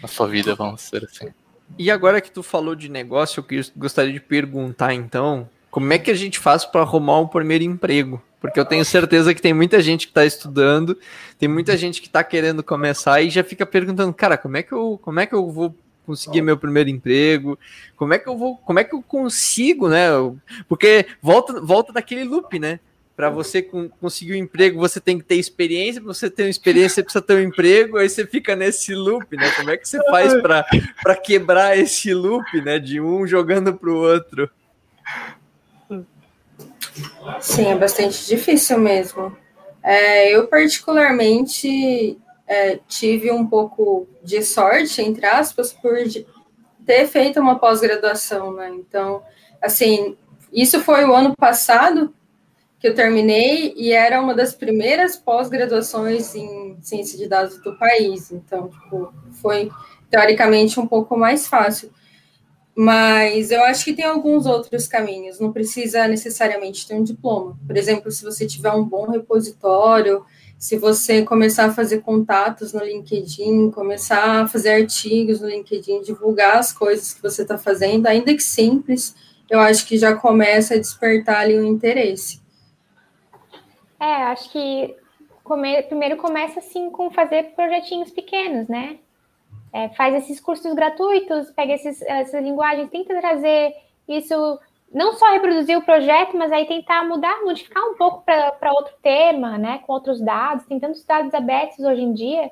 na 0.03 0.09
sua 0.09 0.27
vida, 0.27 0.55
vamos 0.55 0.83
dizer 0.83 1.05
assim. 1.05 1.29
E 1.79 1.91
agora 1.91 2.21
que 2.21 2.31
tu 2.31 2.43
falou 2.43 2.75
de 2.75 2.89
negócio, 2.89 3.45
eu 3.49 3.65
gostaria 3.77 4.13
de 4.13 4.21
perguntar 4.21 4.93
então, 4.93 5.49
como 5.71 5.93
é 5.93 5.99
que 5.99 6.11
a 6.11 6.15
gente 6.15 6.39
faz 6.39 6.65
para 6.65 6.83
arrumar 6.83 7.21
um 7.21 7.27
primeiro 7.27 7.65
emprego? 7.65 8.23
porque 8.41 8.59
eu 8.59 8.65
tenho 8.65 8.85
certeza 8.85 9.35
que 9.35 9.43
tem 9.43 9.53
muita 9.53 9.83
gente 9.83 10.07
que 10.07 10.11
está 10.11 10.25
estudando, 10.25 10.99
tem 11.39 11.49
muita 11.49 11.77
gente 11.77 12.01
que 12.01 12.07
está 12.07 12.25
querendo 12.25 12.63
começar 12.63 13.21
e 13.21 13.29
já 13.29 13.45
fica 13.45 13.67
perguntando, 13.67 14.13
cara, 14.15 14.39
como 14.39 14.57
é 14.57 14.63
que 14.63 14.73
eu, 14.73 14.99
como 15.03 15.21
é 15.21 15.27
que 15.27 15.35
eu 15.35 15.51
vou 15.51 15.77
conseguir 16.07 16.41
meu 16.41 16.57
primeiro 16.57 16.89
emprego? 16.89 17.59
Como 17.97 18.15
é 18.15 18.19
que 18.19 18.29
eu 18.29 18.37
vou, 18.37 18.57
como 18.57 18.79
é 18.79 18.85
que 18.85 18.95
eu 18.95 19.03
consigo, 19.03 19.89
né? 19.89 20.09
Porque 20.69 21.07
volta, 21.21 21.61
volta 21.61 21.93
daquele 21.93 22.25
loop, 22.25 22.59
né? 22.59 22.81
Para 23.15 23.29
você 23.29 23.61
conseguir 24.01 24.33
um 24.33 24.37
emprego, 24.37 24.81
você 24.81 24.99
tem 24.99 25.19
que 25.19 25.25
ter 25.25 25.35
experiência. 25.35 26.01
Para 26.01 26.15
você 26.15 26.31
ter 26.31 26.49
experiência, 26.49 26.95
você 26.95 27.03
precisa 27.03 27.23
ter 27.23 27.35
um 27.35 27.43
emprego. 27.43 27.99
Aí 27.99 28.09
você 28.09 28.27
fica 28.27 28.57
nesse 28.57 28.95
loop, 28.95 29.37
né? 29.37 29.51
Como 29.51 29.71
é 29.71 29.77
que 29.77 29.87
você 29.87 30.03
faz 30.07 30.33
para 30.41 31.17
quebrar 31.17 31.79
esse 31.79 32.15
loop, 32.15 32.63
né? 32.63 32.79
De 32.79 32.99
um 32.99 33.27
jogando 33.27 33.75
para 33.75 33.91
o 33.91 33.97
outro. 33.97 34.51
Sim, 37.41 37.69
é 37.69 37.77
bastante 37.77 38.27
difícil 38.27 38.79
mesmo. 38.79 39.37
É, 39.83 40.35
eu, 40.35 40.47
particularmente, 40.47 42.19
é, 42.47 42.79
tive 42.89 43.31
um 43.31 43.47
pouco 43.47 44.07
de 44.23 44.43
sorte, 44.43 45.01
entre 45.01 45.25
aspas, 45.27 45.73
por 45.73 45.97
ter 46.85 47.07
feito 47.07 47.41
uma 47.41 47.59
pós-graduação, 47.59 48.53
né? 48.53 48.71
Então, 48.71 49.23
assim, 49.61 50.17
isso 50.53 50.81
foi 50.81 51.05
o 51.05 51.15
ano 51.15 51.35
passado 51.37 52.13
que 52.81 52.89
eu 52.89 52.95
terminei 52.95 53.75
e 53.77 53.93
era 53.93 54.21
uma 54.21 54.35
das 54.35 54.55
primeiras 54.55 55.15
pós-graduações 55.15 56.35
em 56.35 56.79
ciência 56.81 57.19
de 57.19 57.29
dados 57.29 57.59
do 57.59 57.77
país. 57.77 58.33
Então, 58.33 58.69
tipo, 58.69 59.13
foi 59.41 59.71
teoricamente 60.11 60.81
um 60.81 60.87
pouco 60.87 61.17
mais 61.17 61.47
fácil. 61.47 61.93
Mas 62.83 63.51
eu 63.51 63.63
acho 63.65 63.85
que 63.85 63.93
tem 63.93 64.07
alguns 64.07 64.47
outros 64.47 64.89
caminhos, 64.89 65.39
não 65.39 65.53
precisa 65.53 66.09
necessariamente 66.09 66.89
ter 66.89 66.95
um 66.95 67.05
diploma. 67.05 67.55
Por 67.67 67.77
exemplo, 67.77 68.11
se 68.11 68.25
você 68.25 68.47
tiver 68.47 68.73
um 68.73 68.83
bom 68.83 69.07
repositório, 69.11 70.25
se 70.59 70.79
você 70.79 71.23
começar 71.23 71.67
a 71.67 71.75
fazer 71.75 72.01
contatos 72.01 72.73
no 72.73 72.83
LinkedIn, 72.83 73.71
começar 73.71 74.41
a 74.41 74.49
fazer 74.49 74.71
artigos 74.71 75.43
no 75.43 75.49
LinkedIn, 75.51 76.01
divulgar 76.01 76.57
as 76.57 76.73
coisas 76.73 77.13
que 77.13 77.21
você 77.21 77.43
está 77.43 77.59
fazendo, 77.59 78.07
ainda 78.07 78.35
que 78.35 78.43
simples, 78.43 79.15
eu 79.51 79.61
acho 79.61 79.87
que 79.87 79.99
já 79.99 80.17
começa 80.17 80.73
a 80.73 80.79
despertar 80.79 81.41
ali 81.41 81.59
o 81.59 81.61
um 81.61 81.67
interesse. 81.67 82.41
É, 84.01 84.23
acho 84.23 84.51
que 84.51 84.97
come... 85.45 85.83
primeiro 85.83 86.17
começa 86.17 86.61
assim 86.61 86.89
com 86.89 87.11
fazer 87.11 87.53
projetinhos 87.55 88.11
pequenos, 88.11 88.69
né? 88.69 88.97
É, 89.73 89.89
faz 89.91 90.15
esses 90.15 90.41
cursos 90.41 90.73
gratuitos, 90.75 91.51
pega 91.53 91.75
esses, 91.75 92.03
essas 92.03 92.43
linguagens, 92.43 92.91
tenta 92.91 93.19
trazer 93.21 93.75
isso, 94.09 94.59
não 94.93 95.13
só 95.15 95.31
reproduzir 95.31 95.79
o 95.79 95.83
projeto, 95.83 96.37
mas 96.37 96.51
aí 96.51 96.67
tentar 96.67 97.05
mudar, 97.05 97.43
modificar 97.45 97.83
um 97.85 97.97
pouco 97.97 98.23
para 98.25 98.73
outro 98.73 98.95
tema, 99.03 99.57
né, 99.59 99.79
com 99.87 99.93
outros 99.93 100.21
dados, 100.21 100.65
tem 100.67 100.81
tantos 100.81 101.05
dados 101.05 101.33
abertos 101.33 101.79
hoje 101.79 102.03
em 102.03 102.13
dia. 102.13 102.51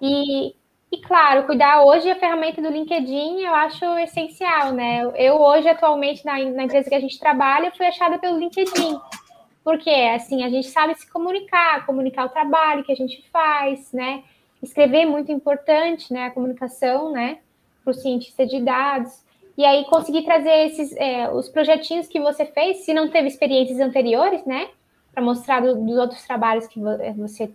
E, 0.00 0.54
e 0.90 1.00
claro, 1.06 1.46
cuidar 1.46 1.82
hoje 1.82 2.10
a 2.10 2.16
ferramenta 2.16 2.60
do 2.60 2.68
LinkedIn 2.68 3.42
eu 3.42 3.54
acho 3.54 3.84
essencial, 3.98 4.72
né? 4.72 5.02
Eu 5.14 5.40
hoje, 5.40 5.68
atualmente, 5.68 6.24
na, 6.24 6.38
na 6.38 6.64
empresa 6.64 6.88
que 6.88 6.94
a 6.94 7.00
gente 7.00 7.18
trabalha, 7.18 7.70
fui 7.70 7.86
achada 7.86 8.18
pelo 8.18 8.38
LinkedIn. 8.38 8.98
Porque, 9.62 9.90
assim, 9.90 10.42
a 10.42 10.48
gente 10.48 10.68
sabe 10.68 10.94
se 10.96 11.10
comunicar, 11.10 11.86
comunicar 11.86 12.26
o 12.26 12.30
trabalho 12.30 12.82
que 12.82 12.92
a 12.92 12.96
gente 12.96 13.22
faz, 13.30 13.92
né? 13.92 14.24
Escrever 14.62 15.02
é 15.02 15.06
muito 15.06 15.32
importante, 15.32 16.12
né? 16.12 16.26
A 16.26 16.30
comunicação, 16.30 17.12
né? 17.12 17.38
Para 17.82 17.92
o 17.92 17.94
cientista 17.94 18.46
de 18.46 18.60
dados. 18.60 19.24
E 19.56 19.64
aí 19.64 19.84
conseguir 19.86 20.22
trazer 20.24 20.66
esses 20.66 20.94
é, 20.96 21.30
os 21.30 21.48
projetinhos 21.48 22.06
que 22.06 22.20
você 22.20 22.46
fez, 22.46 22.78
se 22.78 22.94
não 22.94 23.08
teve 23.10 23.28
experiências 23.28 23.80
anteriores, 23.80 24.44
né? 24.44 24.68
Para 25.12 25.22
mostrar 25.22 25.60
do, 25.60 25.74
dos 25.74 25.98
outros 25.98 26.22
trabalhos 26.26 26.66
que 26.66 26.80
é, 27.00 27.12
você 27.12 27.50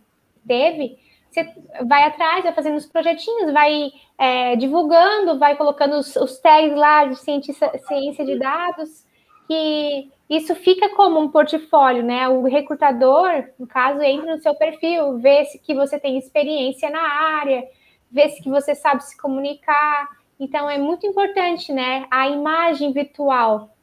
teve, 0.48 0.98
você 1.30 1.54
vai 1.86 2.04
atrás, 2.04 2.44
vai 2.44 2.54
fazendo 2.54 2.78
os 2.78 2.86
projetinhos, 2.86 3.52
vai 3.52 3.92
é, 4.18 4.56
divulgando, 4.56 5.38
vai 5.38 5.56
colocando 5.56 5.98
os, 5.98 6.16
os 6.16 6.40
tags 6.40 6.76
lá 6.76 7.06
de 7.06 7.18
cientista, 7.18 7.78
ciência 7.88 8.26
de 8.26 8.40
dados, 8.40 9.05
que 9.48 10.12
isso 10.30 10.56
fica 10.56 10.90
como 10.96 11.20
um 11.20 11.30
portfólio, 11.30 12.04
né? 12.04 12.28
O 12.28 12.44
recrutador, 12.44 13.46
no 13.60 13.68
caso, 13.68 14.02
entra 14.02 14.36
no 14.36 14.42
seu 14.42 14.56
perfil, 14.56 15.20
vê 15.20 15.46
se 15.46 15.60
que 15.60 15.74
você 15.74 16.00
tem 16.00 16.18
experiência 16.18 16.90
na 16.90 17.02
área, 17.02 17.64
vê 18.12 18.30
se 18.30 18.42
que 18.42 18.50
você 18.50 18.74
sabe 18.74 19.04
se 19.04 19.18
comunicar. 19.18 20.10
Então 20.40 20.70
é 20.70 20.78
muito 20.78 21.06
importante, 21.06 21.72
né? 21.72 22.06
A 22.10 22.28
imagem 22.28 22.92
virtual. 22.92 23.76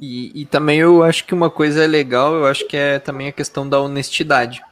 E, 0.00 0.42
e 0.42 0.44
também 0.44 0.80
eu 0.80 1.02
acho 1.02 1.24
que 1.24 1.32
uma 1.32 1.48
coisa 1.48 1.86
legal, 1.86 2.34
eu 2.34 2.46
acho 2.46 2.66
que 2.66 2.76
é 2.76 2.98
também 2.98 3.28
a 3.28 3.32
questão 3.32 3.68
da 3.68 3.80
honestidade. 3.80 4.62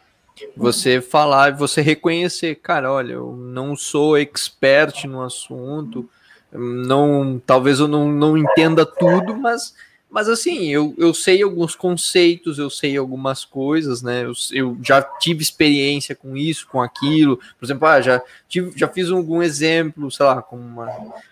Você 0.57 1.01
falar, 1.01 1.55
você 1.55 1.81
reconhecer, 1.81 2.57
cara, 2.57 2.93
olha, 2.93 3.15
eu 3.15 3.33
não 3.33 3.77
sou 3.77 4.19
expert 4.19 5.05
no 5.07 5.23
assunto, 5.23 6.09
não, 6.53 7.41
talvez 7.45 7.81
eu 7.81 7.89
não, 7.89 8.11
não 8.11 8.37
entenda 8.37 8.85
tudo, 8.85 9.37
mas, 9.37 9.75
mas 10.11 10.29
assim, 10.29 10.69
eu, 10.69 10.95
eu 10.99 11.15
sei 11.15 11.43
alguns 11.43 11.75
conceitos, 11.75 12.59
eu 12.59 12.69
sei 12.69 12.97
algumas 12.97 13.45
coisas, 13.45 14.03
né? 14.03 14.25
Eu, 14.25 14.33
eu 14.53 14.79
já 14.83 15.01
tive 15.03 15.43
experiência 15.43 16.15
com 16.15 16.37
isso, 16.37 16.69
com 16.69 16.83
aquilo. 16.83 17.39
Por 17.59 17.65
exemplo, 17.65 17.89
ah, 17.89 18.01
já, 18.01 18.23
tive, 18.49 18.73
já 18.77 18.87
fiz 18.87 19.09
algum 19.11 19.43
exemplo, 19.43 20.11
sei 20.11 20.27
lá, 20.27 20.43
com, 20.43 20.57
uma, 20.57 20.87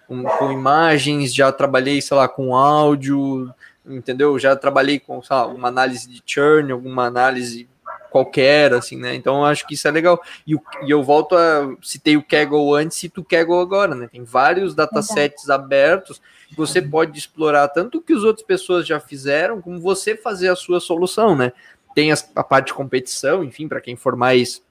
com, 0.09 0.23
com 0.23 0.53
imagens, 0.53 1.35
já 1.35 1.53
trabalhei, 1.53 2.01
sei 2.01 2.17
lá, 2.17 2.27
com 2.27 2.57
áudio, 2.57 3.53
entendeu? 3.87 4.39
Já 4.39 4.57
trabalhei 4.57 4.99
com, 4.99 5.23
sei 5.23 5.37
lá, 5.37 5.47
uma 5.47 5.69
análise 5.69 6.09
de 6.09 6.23
churn, 6.25 6.73
alguma 6.73 7.05
análise 7.05 7.69
qualquer, 8.11 8.75
assim, 8.75 8.97
né? 8.97 9.15
Então 9.15 9.39
eu 9.39 9.45
acho 9.45 9.67
que 9.67 9.75
isso 9.75 9.89
é 9.89 9.91
legal. 9.91 10.21
E, 10.47 10.55
e 10.55 10.91
eu 10.91 11.03
volto 11.03 11.37
a 11.37 11.75
citei 11.81 12.17
o 12.17 12.23
Kaggle 12.23 12.75
antes, 12.75 12.99
cito 12.99 13.21
o 13.21 13.25
Kaggle 13.25 13.61
agora, 13.61 13.95
né? 13.95 14.09
Tem 14.11 14.25
vários 14.25 14.75
datasets 14.75 15.49
abertos 15.49 16.21
que 16.49 16.57
você 16.57 16.83
pode 16.83 17.17
explorar 17.17 17.69
tanto 17.69 17.99
o 17.99 18.03
que 18.03 18.13
as 18.13 18.23
outras 18.23 18.47
pessoas 18.47 18.87
já 18.87 18.99
fizeram, 18.99 19.63
como 19.63 19.81
você 19.81 20.17
fazer 20.17 20.49
a 20.49 20.57
sua 20.57 20.81
solução, 20.81 21.37
né? 21.37 21.53
Tem 21.95 22.13
as, 22.13 22.31
a 22.35 22.43
parte 22.43 22.67
de 22.67 22.75
competição, 22.75 23.43
enfim, 23.45 23.69
para 23.69 23.81
quem 23.81 23.97
for 23.97 24.17
mais 24.17 24.63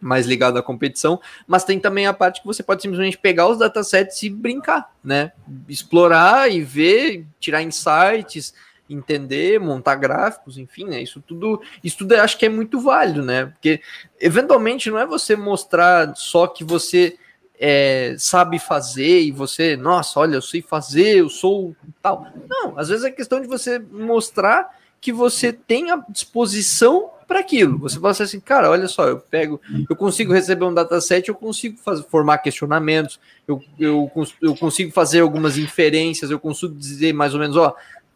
mais 0.00 0.24
ligado 0.26 0.58
à 0.58 0.62
competição, 0.62 1.20
mas 1.46 1.62
tem 1.62 1.78
também 1.78 2.06
a 2.06 2.14
parte 2.14 2.40
que 2.40 2.46
você 2.46 2.62
pode 2.62 2.80
simplesmente 2.80 3.18
pegar 3.18 3.48
os 3.48 3.58
datasets 3.58 4.22
e 4.22 4.30
brincar, 4.30 4.90
né? 5.04 5.32
Explorar 5.68 6.50
e 6.50 6.62
ver, 6.62 7.26
tirar 7.38 7.62
insights, 7.62 8.54
entender, 8.90 9.58
montar 9.60 9.94
gráficos, 9.96 10.58
enfim, 10.58 10.84
né? 10.84 11.02
Isso 11.02 11.20
tudo, 11.20 11.62
isso 11.82 11.98
tudo 11.98 12.14
acho 12.14 12.36
que 12.36 12.46
é 12.46 12.48
muito 12.48 12.80
válido, 12.80 13.22
né? 13.22 13.46
Porque 13.46 13.80
eventualmente 14.20 14.90
não 14.90 14.98
é 14.98 15.06
você 15.06 15.36
mostrar 15.36 16.14
só 16.16 16.46
que 16.46 16.64
você 16.64 17.16
é, 17.58 18.14
sabe 18.18 18.58
fazer 18.58 19.20
e 19.20 19.30
você, 19.30 19.76
nossa, 19.76 20.18
olha, 20.18 20.36
eu 20.36 20.42
sei 20.42 20.62
fazer, 20.62 21.18
eu 21.18 21.28
sou 21.28 21.76
tal. 22.02 22.26
Não, 22.48 22.78
às 22.78 22.88
vezes 22.88 23.04
é 23.04 23.10
questão 23.10 23.40
de 23.40 23.46
você 23.46 23.78
mostrar 23.78 24.70
que 25.00 25.12
você 25.12 25.52
tem 25.52 25.90
a 25.90 26.02
disposição 26.08 27.10
para 27.30 27.38
aquilo. 27.38 27.78
Você 27.78 28.00
fala 28.00 28.10
assim, 28.10 28.40
cara, 28.40 28.70
olha 28.70 28.88
só, 28.88 29.06
eu 29.06 29.18
pego, 29.18 29.60
eu 29.88 29.94
consigo 29.94 30.32
receber 30.32 30.64
um 30.64 30.74
dataset, 30.74 31.28
eu 31.28 31.34
consigo 31.34 31.78
fazer, 31.78 32.02
formar 32.04 32.38
questionamentos, 32.38 33.20
eu, 33.46 33.62
eu, 33.78 34.10
eu 34.42 34.56
consigo 34.56 34.90
fazer 34.90 35.20
algumas 35.20 35.56
inferências, 35.56 36.30
eu 36.30 36.40
consigo 36.40 36.74
dizer 36.74 37.12
mais 37.12 37.32
ou 37.32 37.40
menos, 37.40 37.56
ó, 37.56 37.74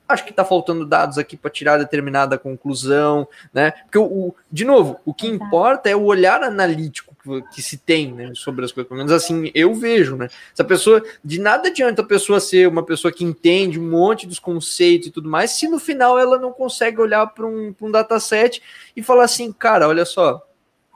acho 0.08 0.24
que 0.24 0.30
está 0.30 0.44
faltando 0.44 0.84
dados 0.84 1.18
aqui 1.18 1.36
para 1.36 1.50
tirar 1.50 1.78
determinada 1.78 2.38
conclusão, 2.38 3.26
né? 3.52 3.70
Porque, 3.70 3.98
o, 3.98 4.04
o, 4.04 4.34
de 4.50 4.64
novo, 4.64 5.00
o 5.04 5.14
que 5.14 5.26
importa 5.26 5.88
é 5.88 5.96
o 5.96 6.04
olhar 6.04 6.42
analítico 6.42 7.16
que, 7.22 7.42
que, 7.54 7.62
se 7.62 7.78
tem 7.78 8.12
né, 8.12 8.32
sobre 8.34 8.64
as 8.64 8.72
coisas. 8.72 8.88
Pelo 8.88 8.98
menos 8.98 9.12
assim 9.12 9.50
eu 9.54 9.74
vejo, 9.74 10.16
né? 10.16 10.28
Essa 10.52 10.64
pessoa, 10.64 11.02
de 11.24 11.40
nada 11.40 11.68
adianta 11.68 12.02
a 12.02 12.06
pessoa 12.06 12.38
ser 12.38 12.68
uma 12.68 12.82
pessoa 12.82 13.12
que 13.12 13.24
entende 13.24 13.80
um 13.80 13.88
monte 13.88 14.26
dos 14.26 14.38
conceitos 14.38 15.08
e 15.08 15.10
tudo 15.10 15.28
mais, 15.28 15.52
se 15.52 15.66
no 15.68 15.78
final 15.78 16.18
ela 16.18 16.38
não 16.38 16.52
consegue 16.52 17.00
olhar 17.00 17.26
para 17.28 17.46
um, 17.46 17.74
um 17.80 17.90
dataset 17.90 18.62
e 18.94 19.02
falar 19.02 19.24
assim, 19.24 19.52
cara, 19.52 19.88
olha 19.88 20.04
só, 20.04 20.46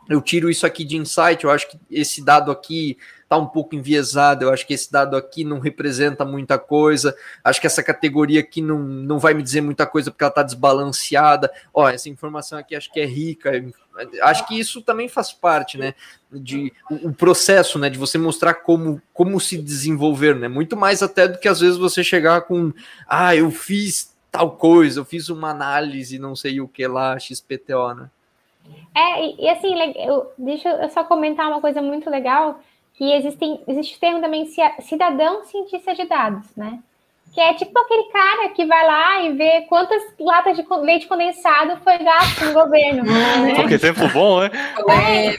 eu 0.09 0.21
tiro 0.21 0.51
isso 0.51 0.67
aqui 0.67 0.85
de 0.85 0.97
insight, 0.97 1.45
eu 1.45 1.51
acho 1.51 1.71
que 1.71 1.79
esse 1.91 2.25
dado 2.25 2.51
aqui 2.51 2.97
está 3.29 3.37
um 3.37 3.47
pouco 3.47 3.75
enviesado, 3.75 4.47
eu 4.47 4.51
acho 4.51 4.67
que 4.67 4.73
esse 4.73 4.91
dado 4.91 5.15
aqui 5.15 5.45
não 5.45 5.59
representa 5.59 6.25
muita 6.25 6.59
coisa, 6.59 7.15
acho 7.45 7.61
que 7.61 7.67
essa 7.67 7.83
categoria 7.83 8.41
aqui 8.41 8.63
não, 8.63 8.79
não 8.79 9.19
vai 9.19 9.35
me 9.35 9.43
dizer 9.43 9.61
muita 9.61 9.87
coisa 9.87 10.11
porque 10.11 10.25
ela 10.25 10.31
está 10.31 10.43
desbalanceada, 10.43 11.53
ó, 11.73 11.91
essa 11.91 12.09
informação 12.09 12.59
aqui 12.59 12.75
acho 12.75 12.91
que 12.91 12.99
é 12.99 13.05
rica, 13.05 13.53
acho 14.23 14.47
que 14.49 14.59
isso 14.59 14.81
também 14.81 15.09
faz 15.11 15.31
parte, 15.31 15.77
né, 15.77 15.95
de 16.33 16.73
o, 16.91 17.13
processo, 17.13 17.79
né, 17.79 17.91
de 17.91 17.99
você 17.99 18.17
mostrar 18.17 18.55
como, 18.55 19.01
como 19.13 19.39
se 19.39 19.59
desenvolver, 19.59 20.35
né, 20.35 20.49
muito 20.49 20.75
mais 20.75 21.03
até 21.03 21.29
do 21.29 21.39
que 21.39 21.49
às 21.49 21.61
vezes 21.61 21.77
você 21.77 22.03
chegar 22.03 22.41
com, 22.43 22.73
ah, 23.07 23.37
eu 23.37 23.51
fiz 23.51 24.17
tal 24.33 24.53
coisa, 24.53 25.01
eu 25.01 25.05
fiz 25.05 25.29
uma 25.29 25.51
análise, 25.51 26.19
não 26.19 26.35
sei 26.35 26.63
o 26.63 26.69
que 26.69 26.87
lá, 26.87 27.19
XPTO, 27.19 27.93
né. 27.95 28.11
É, 28.95 29.27
e, 29.27 29.45
e 29.45 29.49
assim, 29.51 29.75
eu, 29.97 30.33
deixa 30.39 30.69
eu 30.69 30.89
só 30.89 31.05
comentar 31.05 31.47
uma 31.49 31.61
coisa 31.61 31.83
muito 31.83 32.09
legal, 32.09 32.61
que 32.99 33.13
existem, 33.13 33.63
existe 33.69 33.97
o 33.97 34.01
termo 34.01 34.21
também 34.21 34.45
cidadão 34.81 35.45
cientista 35.45 35.95
de 35.95 36.05
dados, 36.05 36.45
né? 36.57 36.81
que 37.33 37.41
é 37.41 37.55
tipo 37.55 37.79
aquele 37.79 38.05
cara 38.05 38.49
que 38.49 38.65
vai 38.65 38.87
lá 38.87 39.23
e 39.23 39.33
vê 39.35 39.61
quantas 39.69 40.03
latas 40.19 40.57
de 40.57 40.67
leite 40.81 41.07
condensado 41.07 41.77
foi 41.85 41.99
gasto 41.99 42.47
no 42.47 42.53
governo. 42.53 43.05
né? 43.07 43.69
Que 43.69 43.75
exemplo 43.75 44.09
bom, 44.09 44.41
né? 44.41 44.51
É, 44.89 45.35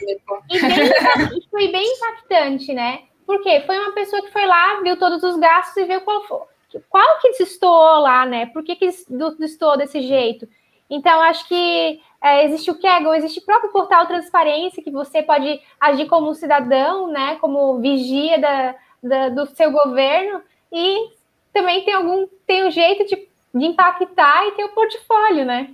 e, 0.49 0.61
bem, 0.61 1.41
foi 1.51 1.67
bem 1.67 1.93
impactante, 1.93 2.73
né? 2.73 2.99
Porque 3.25 3.61
foi 3.65 3.77
uma 3.77 3.91
pessoa 3.91 4.21
que 4.21 4.31
foi 4.31 4.45
lá, 4.45 4.79
viu 4.81 4.97
todos 4.97 5.21
os 5.23 5.37
gastos 5.37 5.75
e 5.77 5.85
viu 5.85 5.99
qual, 6.01 6.47
qual 6.89 7.19
que 7.19 7.37
destoou 7.37 7.99
lá, 7.99 8.25
né? 8.25 8.45
Por 8.45 8.63
que, 8.63 8.75
que 8.77 8.89
destoou 9.37 9.77
desse 9.77 10.01
jeito? 10.01 10.47
Então, 10.89 11.19
acho 11.21 11.47
que 11.47 11.99
é, 12.21 12.45
existe 12.45 12.69
o 12.69 12.79
Kaggle, 12.79 13.15
existe 13.15 13.39
o 13.39 13.45
próprio 13.45 13.71
portal 13.71 14.05
Transparência, 14.05 14.83
que 14.83 14.91
você 14.91 15.23
pode 15.23 15.61
agir 15.79 16.05
como 16.07 16.33
cidadão, 16.35 17.07
né? 17.07 17.37
Como 17.39 17.79
vigia 17.79 18.39
da, 18.39 18.75
da 19.01 19.29
do 19.29 19.45
seu 19.47 19.71
governo, 19.71 20.41
e 20.71 21.11
também 21.53 21.83
tem 21.83 21.93
algum 21.93 22.27
tem 22.45 22.67
um 22.67 22.71
jeito 22.71 23.05
de, 23.05 23.15
de 23.55 23.65
impactar 23.65 24.47
e 24.47 24.51
ter 24.51 24.65
o 24.65 24.69
portfólio, 24.69 25.45
né? 25.45 25.73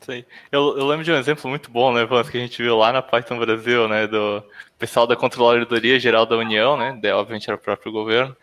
Sim. 0.00 0.24
Eu, 0.50 0.78
eu 0.78 0.86
lembro 0.86 1.04
de 1.04 1.12
um 1.12 1.16
exemplo 1.16 1.50
muito 1.50 1.70
bom, 1.70 1.92
né, 1.92 2.06
Vans, 2.06 2.30
que 2.30 2.38
a 2.38 2.40
gente 2.40 2.62
viu 2.62 2.78
lá 2.78 2.90
na 2.90 3.02
Python 3.02 3.38
Brasil, 3.38 3.86
né, 3.86 4.06
do 4.06 4.42
pessoal 4.78 5.06
da 5.06 5.14
Controladoria 5.14 6.00
Geral 6.00 6.24
da 6.24 6.34
União, 6.34 6.78
né, 6.78 6.98
de, 6.98 7.12
obviamente 7.12 7.46
era 7.46 7.56
o 7.56 7.60
próprio 7.60 7.92
governo, 7.92 8.34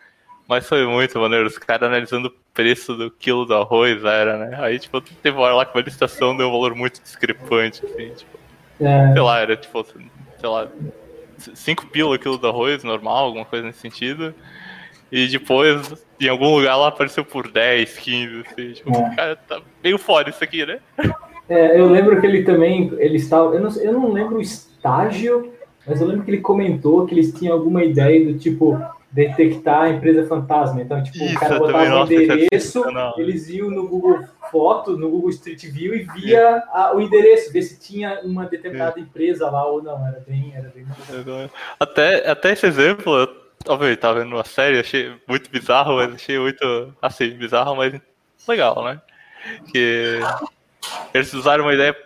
mas 0.48 0.68
foi 0.68 0.86
muito 0.86 1.18
maneiro, 1.18 1.46
os 1.46 1.58
caras 1.58 1.88
analisando 1.88 2.28
o 2.28 2.32
preço 2.54 2.94
do 2.94 3.10
quilo 3.10 3.44
do 3.44 3.54
arroz, 3.54 4.04
era, 4.04 4.36
né, 4.36 4.58
aí, 4.60 4.78
tipo, 4.78 5.00
teve 5.00 5.36
uma 5.36 5.44
hora 5.46 5.54
lá 5.54 5.66
que 5.66 5.76
uma 5.76 5.84
licitação 5.84 6.36
deu 6.36 6.48
um 6.48 6.52
valor 6.52 6.74
muito 6.74 7.02
discrepante, 7.02 7.84
assim, 7.84 8.10
tipo, 8.10 8.38
é. 8.80 9.12
sei 9.12 9.22
lá, 9.22 9.40
era, 9.40 9.56
tipo, 9.56 9.84
sei 9.84 10.48
lá, 10.48 10.68
5 11.38 11.86
pila 11.88 12.14
o 12.14 12.18
quilo 12.18 12.38
do 12.38 12.46
arroz, 12.46 12.82
normal, 12.84 13.26
alguma 13.26 13.44
coisa 13.44 13.66
nesse 13.66 13.80
sentido, 13.80 14.34
e 15.10 15.28
depois, 15.28 16.04
em 16.20 16.28
algum 16.28 16.56
lugar 16.56 16.76
lá 16.76 16.88
apareceu 16.88 17.24
por 17.24 17.50
10, 17.50 17.98
15, 17.98 18.40
assim. 18.40 18.72
Tipo, 18.72 18.96
é. 18.96 19.14
cara, 19.14 19.36
tá 19.36 19.60
meio 19.82 19.98
fora 19.98 20.30
isso 20.30 20.42
aqui, 20.42 20.66
né? 20.66 20.80
É, 21.48 21.78
eu 21.78 21.88
lembro 21.88 22.20
que 22.20 22.26
ele 22.26 22.42
também, 22.42 22.92
ele 22.98 23.16
estava, 23.16 23.54
eu 23.54 23.60
não, 23.60 23.70
eu 23.80 23.92
não 23.92 24.12
lembro 24.12 24.38
o 24.38 24.42
estágio, 24.42 25.52
mas 25.86 26.00
eu 26.00 26.08
lembro 26.08 26.24
que 26.24 26.30
ele 26.32 26.40
comentou 26.40 27.06
que 27.06 27.14
eles 27.14 27.32
tinham 27.32 27.54
alguma 27.54 27.84
ideia 27.84 28.24
do 28.26 28.36
tipo 28.36 28.76
detectar 29.16 29.82
a 29.82 29.88
empresa 29.88 30.26
fantasma. 30.26 30.80
Então, 30.80 31.02
tipo, 31.02 31.24
Isso, 31.24 31.34
o 31.34 31.40
cara 31.40 31.58
botava 31.58 31.84
o 31.84 31.98
é 31.98 32.02
endereço, 32.02 32.84
eles 33.16 33.48
iam 33.48 33.70
no 33.70 33.88
Google 33.88 34.20
Fotos, 34.50 34.98
no 34.98 35.08
Google 35.08 35.30
Street 35.30 35.64
View 35.64 35.96
e 35.96 36.02
via 36.02 36.62
a, 36.72 36.94
o 36.94 37.00
endereço, 37.00 37.52
ver 37.52 37.62
se 37.62 37.80
tinha 37.80 38.20
uma 38.22 38.44
determinada 38.44 39.00
empresa 39.00 39.50
lá 39.50 39.66
ou 39.66 39.82
não. 39.82 40.06
Era 40.06 40.20
bem, 40.20 40.52
era 40.54 40.70
bem. 40.72 40.86
Até, 41.80 42.30
até 42.30 42.52
esse 42.52 42.66
exemplo, 42.66 43.16
eu 43.16 43.46
Óbvio, 43.68 43.96
tava 43.96 44.20
vendo 44.20 44.32
uma 44.32 44.44
série, 44.44 44.78
achei 44.78 45.12
muito 45.26 45.50
bizarro, 45.50 45.96
mas 45.96 46.14
achei 46.14 46.38
muito, 46.38 46.94
assim, 47.02 47.30
bizarro, 47.30 47.74
mas 47.74 48.00
legal, 48.46 48.84
né? 48.84 49.00
Que 49.72 50.20
eles 51.12 51.32
usaram 51.32 51.64
uma 51.64 51.74
ideia, 51.74 51.96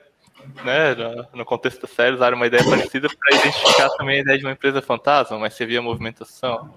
né, 0.64 0.94
no 1.34 1.44
contexto 1.44 1.82
da 1.82 1.88
série, 1.88 2.14
usaram 2.14 2.36
uma 2.36 2.46
ideia 2.46 2.64
parecida 2.64 3.08
para 3.08 3.36
identificar 3.36 3.90
também 3.90 4.18
a 4.18 4.22
ideia 4.22 4.38
de 4.38 4.46
uma 4.46 4.52
empresa 4.52 4.80
fantasma, 4.80 5.38
mas 5.38 5.52
você 5.52 5.66
via 5.66 5.82
movimentação, 5.82 6.72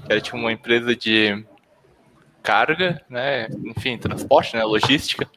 que 0.00 0.12
era 0.12 0.20
tipo 0.20 0.36
uma 0.36 0.52
empresa 0.52 0.94
de 0.94 1.44
carga, 2.42 3.02
né, 3.08 3.48
enfim, 3.64 3.96
transporte, 3.96 4.54
né, 4.54 4.64
logística, 4.64 5.28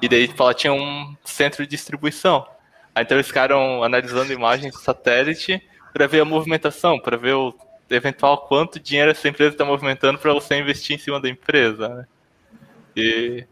e 0.00 0.08
daí 0.08 0.28
tipo, 0.28 0.42
ela 0.42 0.54
tinha 0.54 0.72
um 0.72 1.16
centro 1.24 1.62
de 1.64 1.70
distribuição. 1.70 2.46
Aí 2.94 3.02
então 3.02 3.16
eles 3.16 3.26
ficaram 3.26 3.82
analisando 3.82 4.32
imagens 4.32 4.72
do 4.72 4.80
satélite 4.80 5.62
para 5.92 6.06
ver 6.06 6.20
a 6.20 6.24
movimentação, 6.24 6.98
para 6.98 7.16
ver 7.16 7.34
o 7.34 7.54
eventual 7.88 8.46
quanto 8.46 8.80
dinheiro 8.80 9.10
essa 9.10 9.28
empresa 9.28 9.52
está 9.52 9.64
movimentando 9.64 10.18
para 10.18 10.32
você 10.32 10.56
investir 10.56 10.96
em 10.96 10.98
cima 10.98 11.20
da 11.20 11.28
empresa, 11.28 11.88
né? 11.88 12.06
E, 12.96 13.46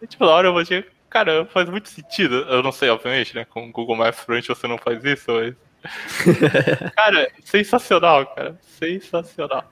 e 0.00 0.06
tipo, 0.06 0.24
na 0.24 0.32
hora 0.32 0.48
eu 0.48 0.52
vou 0.52 0.62
dizer, 0.62 0.92
cara, 1.08 1.46
faz 1.46 1.68
muito 1.68 1.88
sentido. 1.88 2.34
Eu 2.48 2.62
não 2.62 2.72
sei, 2.72 2.88
obviamente, 2.90 3.34
né? 3.34 3.44
Com 3.44 3.68
o 3.68 3.72
Google 3.72 3.96
Maps 3.96 4.20
frente 4.20 4.48
você 4.48 4.66
não 4.66 4.78
faz 4.78 5.04
isso, 5.04 5.32
mas. 5.32 5.54
cara, 6.94 7.30
sensacional, 7.44 8.26
cara. 8.26 8.58
Sensacional. 8.60 9.70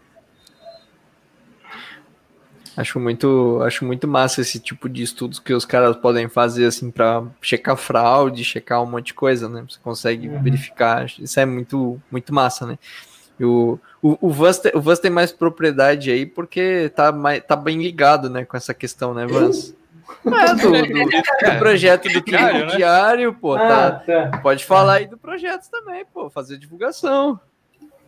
Acho 2.76 2.98
muito, 2.98 3.60
acho 3.62 3.84
muito 3.84 4.08
massa 4.08 4.40
esse 4.40 4.58
tipo 4.58 4.88
de 4.88 5.02
estudos 5.02 5.38
que 5.38 5.54
os 5.54 5.64
caras 5.64 5.96
podem 5.96 6.28
fazer 6.28 6.66
assim 6.66 6.90
para 6.90 7.22
checar 7.40 7.76
fraude, 7.76 8.44
checar 8.44 8.82
um 8.82 8.86
monte 8.86 9.06
de 9.06 9.14
coisa, 9.14 9.48
né? 9.48 9.64
Você 9.68 9.78
consegue 9.82 10.28
uhum. 10.28 10.42
verificar. 10.42 11.06
Isso 11.06 11.38
é 11.38 11.46
muito, 11.46 12.00
muito 12.10 12.34
massa, 12.34 12.66
né? 12.66 12.78
O, 13.40 13.78
o, 14.02 14.18
o, 14.20 14.30
Vans, 14.30 14.60
o 14.74 14.80
Vans 14.80 14.98
tem 14.98 15.10
mais 15.10 15.32
propriedade 15.32 16.10
aí 16.10 16.24
porque 16.24 16.90
tá, 16.94 17.10
mais, 17.10 17.42
tá 17.44 17.56
bem 17.56 17.82
ligado 17.82 18.30
né, 18.30 18.44
com 18.44 18.56
essa 18.56 18.72
questão, 18.72 19.12
né, 19.12 19.26
Vans? 19.26 19.74
É, 20.24 20.54
do, 20.54 20.70
do, 20.70 21.10
do, 21.10 21.58
projeto 21.58 22.08
do 22.08 22.20
diário, 22.20 22.66
né? 22.66 22.76
diário 22.76 23.34
pô, 23.34 23.54
ah, 23.54 23.68
tá. 23.68 23.90
tá. 24.30 24.38
Pode 24.38 24.64
falar 24.64 24.94
aí 24.94 25.06
do 25.06 25.16
projeto 25.16 25.68
também, 25.70 26.04
pô, 26.12 26.28
fazer 26.28 26.58
divulgação. 26.58 27.40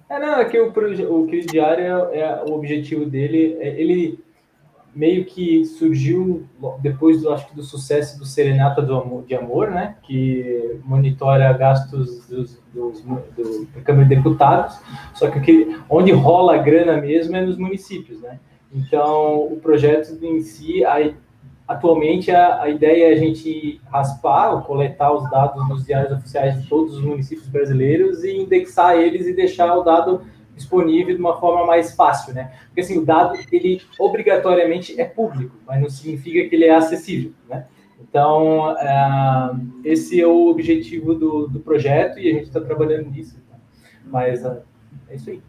É, 0.08 0.20
não, 0.20 0.38
é 0.38 0.44
que 0.44 0.58
o, 0.58 0.68
o 0.68 1.26
Diário, 1.26 1.84
é, 1.84 2.18
é, 2.20 2.44
o 2.48 2.52
objetivo 2.52 3.04
dele, 3.06 3.56
é, 3.58 3.80
ele 3.80 4.18
meio 4.96 5.26
que 5.26 5.66
surgiu 5.66 6.46
depois 6.80 7.20
do, 7.20 7.30
acho 7.30 7.46
que 7.48 7.54
do 7.54 7.62
sucesso 7.62 8.18
do 8.18 8.24
Serenata 8.24 8.80
do 8.80 9.22
de 9.28 9.34
Amor, 9.34 9.70
né? 9.70 9.96
Que 10.02 10.80
monitora 10.86 11.52
gastos 11.52 12.26
dos, 12.26 12.58
dos, 12.72 13.02
do, 13.02 13.68
da 13.74 13.82
Câmara 13.82 14.08
de 14.08 14.16
Deputados, 14.16 14.78
só 15.12 15.30
que, 15.30 15.40
que 15.40 15.78
onde 15.90 16.12
rola 16.12 16.54
a 16.54 16.58
grana 16.58 16.98
mesmo 16.98 17.36
é 17.36 17.42
nos 17.42 17.58
municípios, 17.58 18.22
né? 18.22 18.40
Então, 18.72 19.42
o 19.52 19.60
projeto 19.60 20.18
em 20.24 20.40
si, 20.40 20.82
a, 20.82 21.12
atualmente 21.68 22.30
a, 22.30 22.62
a 22.62 22.70
ideia 22.70 23.10
é 23.10 23.12
a 23.12 23.18
gente 23.18 23.78
raspar 23.90 24.54
ou 24.54 24.62
coletar 24.62 25.12
os 25.12 25.30
dados 25.30 25.68
nos 25.68 25.84
diários 25.84 26.12
oficiais 26.12 26.62
de 26.62 26.68
todos 26.68 26.94
os 26.94 27.04
municípios 27.04 27.48
brasileiros 27.48 28.24
e 28.24 28.34
indexar 28.34 28.96
eles 28.96 29.26
e 29.26 29.34
deixar 29.34 29.76
o 29.76 29.82
dado 29.82 30.22
disponível 30.56 31.14
de 31.14 31.20
uma 31.20 31.38
forma 31.38 31.66
mais 31.66 31.94
fácil, 31.94 32.34
né? 32.34 32.52
Porque 32.66 32.80
assim, 32.80 32.98
o 32.98 33.04
dado, 33.04 33.38
ele 33.52 33.82
obrigatoriamente 33.98 34.98
é 35.00 35.04
público, 35.04 35.56
mas 35.66 35.80
não 35.80 35.88
significa 35.88 36.48
que 36.48 36.54
ele 36.56 36.64
é 36.64 36.74
acessível, 36.74 37.32
né? 37.48 37.66
Então, 38.00 38.72
uh, 38.72 39.80
esse 39.84 40.20
é 40.20 40.26
o 40.26 40.48
objetivo 40.48 41.14
do, 41.14 41.46
do 41.46 41.60
projeto 41.60 42.18
e 42.18 42.28
a 42.28 42.32
gente 42.32 42.44
está 42.44 42.60
trabalhando 42.60 43.10
nisso. 43.10 43.38
Tá? 43.48 43.56
Mas 44.04 44.44
uh, 44.44 44.62
é 45.08 45.16
isso 45.16 45.30
aí 45.30 45.42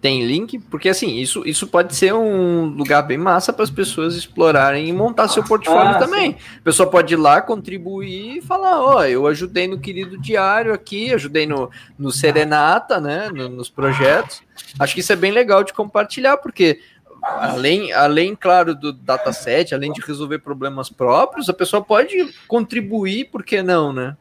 tem 0.00 0.24
link, 0.24 0.58
porque 0.58 0.88
assim, 0.88 1.16
isso, 1.16 1.42
isso 1.44 1.66
pode 1.66 1.94
ser 1.94 2.14
um 2.14 2.66
lugar 2.66 3.02
bem 3.02 3.18
massa 3.18 3.52
para 3.52 3.64
as 3.64 3.70
pessoas 3.70 4.14
explorarem 4.14 4.88
e 4.88 4.92
montar 4.92 5.26
seu 5.26 5.42
portfólio 5.42 5.96
ah, 5.96 5.98
também. 5.98 6.32
Sim. 6.32 6.38
A 6.58 6.62
pessoa 6.62 6.88
pode 6.88 7.14
ir 7.14 7.16
lá, 7.16 7.40
contribuir 7.40 8.38
e 8.38 8.40
falar, 8.40 8.80
ó, 8.80 8.98
oh, 8.98 9.04
eu 9.04 9.26
ajudei 9.26 9.66
no 9.66 9.80
querido 9.80 10.16
diário 10.16 10.72
aqui, 10.72 11.12
ajudei 11.12 11.46
no, 11.46 11.68
no 11.98 12.12
Serenata, 12.12 13.00
né, 13.00 13.28
no, 13.28 13.48
nos 13.48 13.68
projetos. 13.68 14.40
Acho 14.78 14.94
que 14.94 15.00
isso 15.00 15.12
é 15.12 15.16
bem 15.16 15.32
legal 15.32 15.64
de 15.64 15.72
compartilhar, 15.72 16.36
porque 16.36 16.78
além, 17.20 17.92
além, 17.92 18.36
claro, 18.36 18.76
do 18.76 18.92
dataset, 18.92 19.74
além 19.74 19.92
de 19.92 20.00
resolver 20.00 20.38
problemas 20.38 20.88
próprios, 20.88 21.48
a 21.48 21.54
pessoa 21.54 21.82
pode 21.82 22.32
contribuir, 22.46 23.30
por 23.30 23.42
que 23.42 23.62
não, 23.62 23.92
né? 23.92 24.16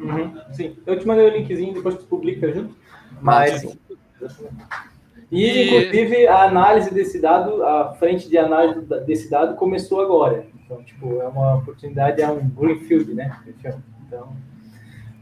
Uhum, 0.00 0.36
sim, 0.52 0.76
eu 0.84 0.98
te 0.98 1.06
mandei 1.06 1.26
o 1.26 1.30
linkzinho, 1.30 1.74
depois 1.74 1.94
tu 1.94 2.04
publica 2.04 2.52
junto. 2.52 2.74
Mas, 3.22 3.64
e, 5.30 5.64
inclusive, 5.64 6.26
a 6.26 6.44
análise 6.44 6.92
desse 6.92 7.20
dado, 7.20 7.64
a 7.64 7.94
frente 7.94 8.28
de 8.28 8.38
análise 8.38 8.80
desse 9.04 9.28
dado 9.28 9.56
começou 9.56 10.00
agora. 10.00 10.46
Então, 10.64 10.82
tipo, 10.82 11.20
é 11.20 11.26
uma 11.26 11.56
oportunidade, 11.56 12.22
é 12.22 12.28
um 12.28 12.48
greenfield, 12.48 13.14
né? 13.14 13.38
Então, 14.06 14.32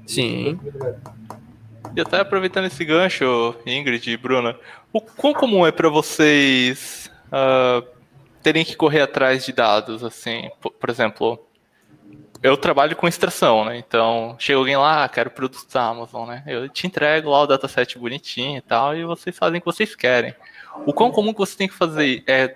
Sim. 0.07 0.59
E 1.95 2.01
até 2.01 2.21
aproveitando 2.21 2.67
esse 2.67 2.85
gancho, 2.85 3.55
Ingrid 3.67 4.11
e 4.11 4.17
Bruna, 4.17 4.57
o 4.93 5.01
quão 5.01 5.33
comum 5.33 5.67
é 5.67 5.73
para 5.73 5.89
vocês 5.89 7.11
uh, 7.29 7.87
terem 8.43 8.65
que 8.65 8.77
correr 8.77 9.01
atrás 9.01 9.45
de 9.45 9.53
dados, 9.53 10.05
assim, 10.05 10.51
por, 10.61 10.73
por 10.73 10.91
exemplo, 10.91 11.47
eu 12.45 12.59
trabalho 12.59 12.95
com 12.95 13.09
extração, 13.09 13.65
né? 13.65 13.79
Então, 13.79 14.37
chega 14.39 14.59
alguém 14.59 14.77
lá, 14.77 15.05
ah, 15.05 15.09
quero 15.09 15.31
produtos 15.31 15.65
da 15.65 15.83
Amazon, 15.83 16.29
né? 16.29 16.43
Eu 16.47 16.69
te 16.69 16.87
entrego 16.87 17.31
lá 17.31 17.41
o 17.41 17.47
dataset 17.47 17.99
bonitinho 17.99 18.59
e 18.59 18.61
tal, 18.61 18.95
e 18.95 19.03
vocês 19.03 19.35
fazem 19.35 19.57
o 19.57 19.61
que 19.63 19.65
vocês 19.65 19.97
querem. 19.97 20.35
O 20.85 20.93
quão 20.93 21.11
comum 21.11 21.33
que 21.33 21.39
você 21.39 21.57
tem 21.57 21.67
que 21.67 21.73
fazer 21.73 22.23
é, 22.27 22.55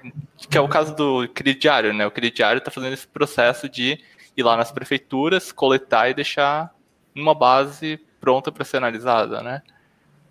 que 0.51 0.59
é 0.59 0.61
o 0.61 0.69
caso 0.69 0.95
do 0.95 1.27
crediário, 1.29 1.95
né? 1.95 2.07
O 2.07 2.11
crediário 2.11 2.59
está 2.59 2.71
fazendo 2.71 2.93
esse 2.93 3.07
processo 3.07 3.67
de 3.67 3.99
ir 4.37 4.43
lá 4.43 4.59
nas 4.59 4.71
prefeituras, 4.71 5.53
coletar 5.53 6.11
e 6.11 6.15
deixar 6.15 6.71
numa 7.15 7.35
base 7.35 7.99
pronta 8.21 8.53
para 8.53 8.67
ser 8.67 8.77
analisada, 8.77 9.41
né? 9.41 9.63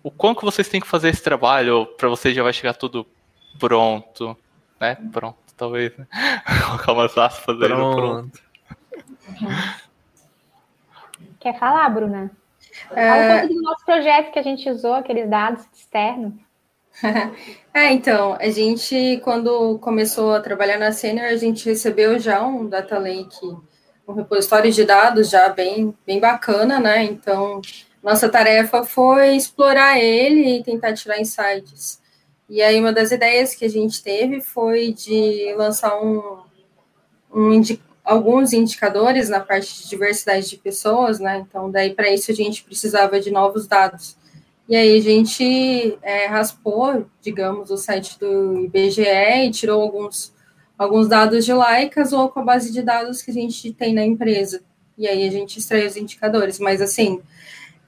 O 0.04 0.10
quão 0.12 0.36
que 0.36 0.44
vocês 0.44 0.68
têm 0.68 0.80
que 0.80 0.86
fazer 0.86 1.08
esse 1.08 1.22
trabalho 1.24 1.84
para 1.96 2.08
vocês 2.08 2.32
já 2.32 2.44
vai 2.44 2.52
chegar 2.52 2.74
tudo 2.74 3.04
pronto, 3.58 4.36
né? 4.80 4.96
Pronto, 5.12 5.38
talvez, 5.56 5.96
né? 5.96 6.06
Colocar 6.64 6.92
umas 6.92 7.18
aspas 7.18 7.60
aí 7.60 7.68
no 7.70 7.96
pronto. 7.96 8.47
Quer 11.40 11.58
falar, 11.58 11.88
Bruna? 11.88 12.30
É... 12.90 13.08
Fala 13.08 13.22
um 13.22 13.38
pouco 13.40 13.54
do 13.54 13.62
nosso 13.62 13.84
projeto 13.84 14.32
que 14.32 14.38
a 14.38 14.42
gente 14.42 14.68
usou, 14.70 14.94
aqueles 14.94 15.28
dados 15.28 15.64
externos. 15.74 16.34
é, 17.72 17.92
então, 17.92 18.36
a 18.40 18.50
gente, 18.50 19.20
quando 19.22 19.78
começou 19.78 20.34
a 20.34 20.40
trabalhar 20.40 20.78
na 20.78 20.90
Senior, 20.92 21.26
a 21.26 21.36
gente 21.36 21.68
recebeu 21.68 22.18
já 22.18 22.42
um 22.44 22.68
Data 22.68 22.98
Lake, 22.98 23.56
um 24.06 24.12
repositório 24.12 24.72
de 24.72 24.84
dados 24.84 25.30
já 25.30 25.48
bem, 25.48 25.96
bem 26.04 26.18
bacana, 26.18 26.80
né? 26.80 27.04
Então, 27.04 27.60
nossa 28.02 28.28
tarefa 28.28 28.82
foi 28.82 29.36
explorar 29.36 29.98
ele 29.98 30.58
e 30.58 30.62
tentar 30.64 30.94
tirar 30.94 31.20
insights. 31.20 32.00
E 32.48 32.62
aí, 32.62 32.80
uma 32.80 32.92
das 32.92 33.12
ideias 33.12 33.54
que 33.54 33.64
a 33.64 33.70
gente 33.70 34.02
teve 34.02 34.40
foi 34.40 34.92
de 34.92 35.54
lançar 35.56 36.00
um, 36.02 36.38
um 37.32 37.52
alguns 38.08 38.54
indicadores 38.54 39.28
na 39.28 39.38
parte 39.38 39.82
de 39.82 39.88
diversidade 39.90 40.48
de 40.48 40.56
pessoas, 40.56 41.20
né? 41.20 41.44
Então, 41.46 41.70
daí, 41.70 41.92
para 41.92 42.10
isso, 42.10 42.30
a 42.30 42.34
gente 42.34 42.64
precisava 42.64 43.20
de 43.20 43.30
novos 43.30 43.66
dados. 43.66 44.16
E 44.66 44.74
aí, 44.74 44.96
a 44.96 45.02
gente 45.02 45.98
é, 46.00 46.24
raspou, 46.24 47.04
digamos, 47.20 47.70
o 47.70 47.76
site 47.76 48.18
do 48.18 48.64
IBGE 48.64 49.02
e 49.02 49.50
tirou 49.50 49.82
alguns, 49.82 50.32
alguns 50.78 51.06
dados 51.06 51.44
de 51.44 51.52
lá 51.52 51.82
e 51.82 51.90
casou 51.90 52.30
com 52.30 52.40
a 52.40 52.44
base 52.44 52.72
de 52.72 52.80
dados 52.80 53.20
que 53.20 53.30
a 53.30 53.34
gente 53.34 53.74
tem 53.74 53.92
na 53.92 54.06
empresa. 54.06 54.62
E 54.96 55.06
aí, 55.06 55.28
a 55.28 55.30
gente 55.30 55.58
extraiu 55.58 55.86
os 55.86 55.96
indicadores. 55.98 56.58
Mas, 56.58 56.80
assim, 56.80 57.20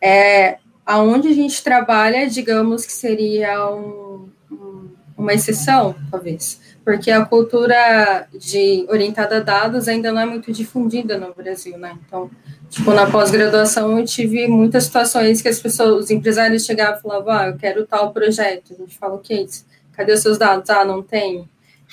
é, 0.02 0.58
aonde 0.84 1.28
a 1.28 1.34
gente 1.34 1.64
trabalha, 1.64 2.28
digamos 2.28 2.84
que 2.84 2.92
seria 2.92 3.74
um, 3.74 4.28
um, 4.52 4.90
uma 5.16 5.32
exceção, 5.32 5.94
talvez 6.10 6.60
porque 6.84 7.10
a 7.10 7.24
cultura 7.24 8.26
de 8.32 8.86
orientada 8.88 9.36
a 9.36 9.40
dados 9.40 9.86
ainda 9.86 10.12
não 10.12 10.20
é 10.20 10.26
muito 10.26 10.52
difundida 10.52 11.18
no 11.18 11.34
Brasil, 11.34 11.76
né? 11.76 11.96
Então, 12.06 12.30
tipo, 12.68 12.92
na 12.92 13.10
pós-graduação 13.10 13.98
eu 13.98 14.04
tive 14.04 14.48
muitas 14.48 14.84
situações 14.84 15.42
que 15.42 15.48
as 15.48 15.60
pessoas, 15.60 16.04
os 16.04 16.10
empresários 16.10 16.64
chegavam 16.64 16.98
e 16.98 17.02
falavam, 17.02 17.32
ah, 17.32 17.46
eu 17.48 17.56
quero 17.56 17.86
tal 17.86 18.12
projeto. 18.12 18.72
A 18.72 18.76
gente 18.76 18.98
fala, 18.98 19.14
ok, 19.14 19.46
cadê 19.92 20.12
os 20.12 20.20
seus 20.20 20.38
dados? 20.38 20.68
Ah, 20.70 20.84
não 20.84 21.02
tenho. 21.02 21.48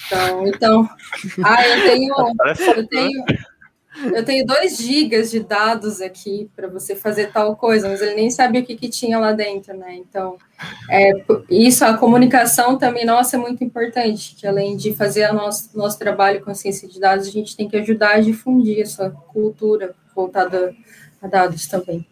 Então, 0.05 0.47
então, 0.47 0.89
ah, 1.43 1.67
eu 1.67 1.89
tenho, 1.89 2.15
eu 2.75 2.87
tenho, 2.87 3.23
eu 4.13 4.23
tenho 4.23 4.45
2 4.45 4.77
gigas 4.77 5.31
de 5.31 5.39
dados 5.39 6.01
aqui 6.01 6.49
para 6.55 6.67
você 6.67 6.95
fazer 6.95 7.31
tal 7.31 7.55
coisa, 7.55 7.89
mas 7.89 8.01
ele 8.01 8.15
nem 8.15 8.29
sabia 8.29 8.61
o 8.61 8.65
que, 8.65 8.75
que 8.75 8.89
tinha 8.89 9.17
lá 9.17 9.31
dentro, 9.31 9.75
né? 9.75 9.95
Então, 9.95 10.37
é, 10.89 11.11
isso, 11.49 11.83
a 11.85 11.97
comunicação 11.97 12.77
também, 12.77 13.05
nossa, 13.05 13.35
é 13.35 13.39
muito 13.39 13.63
importante, 13.63 14.35
que 14.35 14.45
além 14.45 14.75
de 14.77 14.93
fazer 14.93 15.29
o 15.29 15.33
nosso, 15.33 15.77
nosso 15.77 15.97
trabalho 15.97 16.43
com 16.43 16.51
a 16.51 16.55
ciência 16.55 16.87
de 16.87 16.99
dados, 16.99 17.27
a 17.27 17.31
gente 17.31 17.55
tem 17.55 17.67
que 17.67 17.77
ajudar 17.77 18.15
a 18.15 18.19
difundir 18.19 18.81
essa 18.81 19.09
cultura 19.09 19.95
voltada 20.15 20.75
a 21.21 21.27
dados 21.27 21.67
também. 21.67 22.05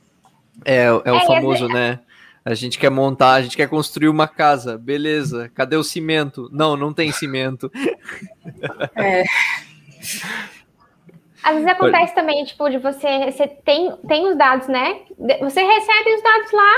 É, 0.64 0.86
é 0.86 0.92
o 0.92 1.18
é, 1.18 1.26
famoso, 1.26 1.68
né? 1.68 2.00
A 2.44 2.54
gente 2.54 2.78
quer 2.78 2.92
montar, 2.92 3.34
a 3.34 3.42
gente 3.42 3.58
quer 3.58 3.68
construir 3.68 4.08
uma 4.08 4.28
casa, 4.28 4.78
beleza. 4.78 5.50
Cadê 5.56 5.76
o 5.76 5.84
cimento? 5.84 6.48
Não, 6.54 6.78
não 6.78 6.94
tem 6.94 7.12
cimento. 7.12 7.72
É. 8.96 9.24
Às 11.46 11.54
vezes 11.54 11.70
acontece 11.70 12.16
também, 12.16 12.44
tipo, 12.44 12.68
de 12.72 12.80
você, 12.80 13.32
você 13.32 13.48
tem, 13.48 13.96
tem 14.08 14.28
os 14.28 14.36
dados, 14.36 14.68
né? 14.68 15.02
Você 15.42 15.62
recebe 15.62 16.16
os 16.16 16.24
dados 16.24 16.52
lá, 16.52 16.74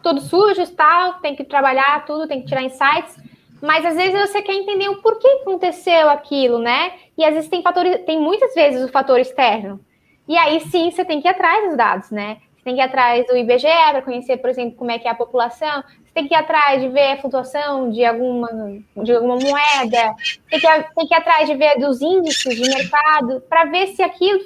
tudo 0.00 0.20
sujos, 0.20 0.70
tal, 0.70 1.14
tem 1.14 1.34
que 1.34 1.42
trabalhar 1.42 2.04
tudo, 2.04 2.28
tem 2.28 2.40
que 2.40 2.46
tirar 2.46 2.62
insights, 2.62 3.16
mas 3.60 3.84
às 3.84 3.96
vezes 3.96 4.30
você 4.30 4.40
quer 4.42 4.54
entender 4.54 4.88
o 4.88 5.02
porquê 5.02 5.26
aconteceu 5.42 6.08
aquilo, 6.08 6.60
né? 6.60 6.92
E 7.18 7.24
às 7.24 7.34
vezes 7.34 7.50
tem 7.50 7.62
fatores, 7.62 8.04
tem 8.04 8.20
muitas 8.20 8.54
vezes 8.54 8.84
o 8.84 8.92
fator 8.92 9.18
externo. 9.18 9.80
E 10.28 10.38
aí 10.38 10.60
sim 10.60 10.92
você 10.92 11.04
tem 11.04 11.20
que 11.20 11.26
ir 11.26 11.32
atrás 11.32 11.66
dos 11.66 11.76
dados, 11.76 12.12
né? 12.12 12.36
Você 12.64 12.70
tem 12.70 12.76
que 12.76 12.80
ir 12.80 12.84
atrás 12.84 13.26
do 13.26 13.36
IBGE 13.36 13.66
para 13.90 14.00
conhecer, 14.00 14.38
por 14.38 14.48
exemplo, 14.48 14.76
como 14.78 14.90
é 14.90 14.98
que 14.98 15.06
é 15.06 15.10
a 15.10 15.14
população, 15.14 15.84
tem 16.14 16.26
que 16.26 16.32
ir 16.32 16.36
atrás 16.36 16.80
de 16.80 16.88
ver 16.88 17.12
a 17.12 17.16
flutuação 17.18 17.90
de 17.90 18.02
alguma, 18.02 18.48
de 18.96 19.12
alguma 19.12 19.36
moeda, 19.36 20.14
tem 20.48 20.58
que, 20.58 20.66
tem 20.96 21.06
que 21.06 21.14
ir 21.14 21.18
atrás 21.18 21.46
de 21.46 21.54
ver 21.56 21.78
dos 21.78 22.00
índices 22.00 22.56
de 22.56 22.74
mercado, 22.74 23.42
para 23.50 23.66
ver 23.66 23.88
se 23.88 24.02
aquilo 24.02 24.40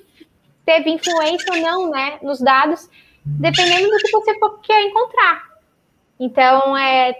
teve 0.66 0.90
influência 0.90 1.52
ou 1.52 1.60
não 1.60 1.90
né, 1.90 2.18
nos 2.20 2.40
dados, 2.40 2.90
dependendo 3.24 3.88
do 3.88 3.96
que 3.98 4.10
você 4.10 4.34
quer 4.64 4.82
encontrar. 4.82 5.44
Então, 6.18 6.76
é, 6.76 7.14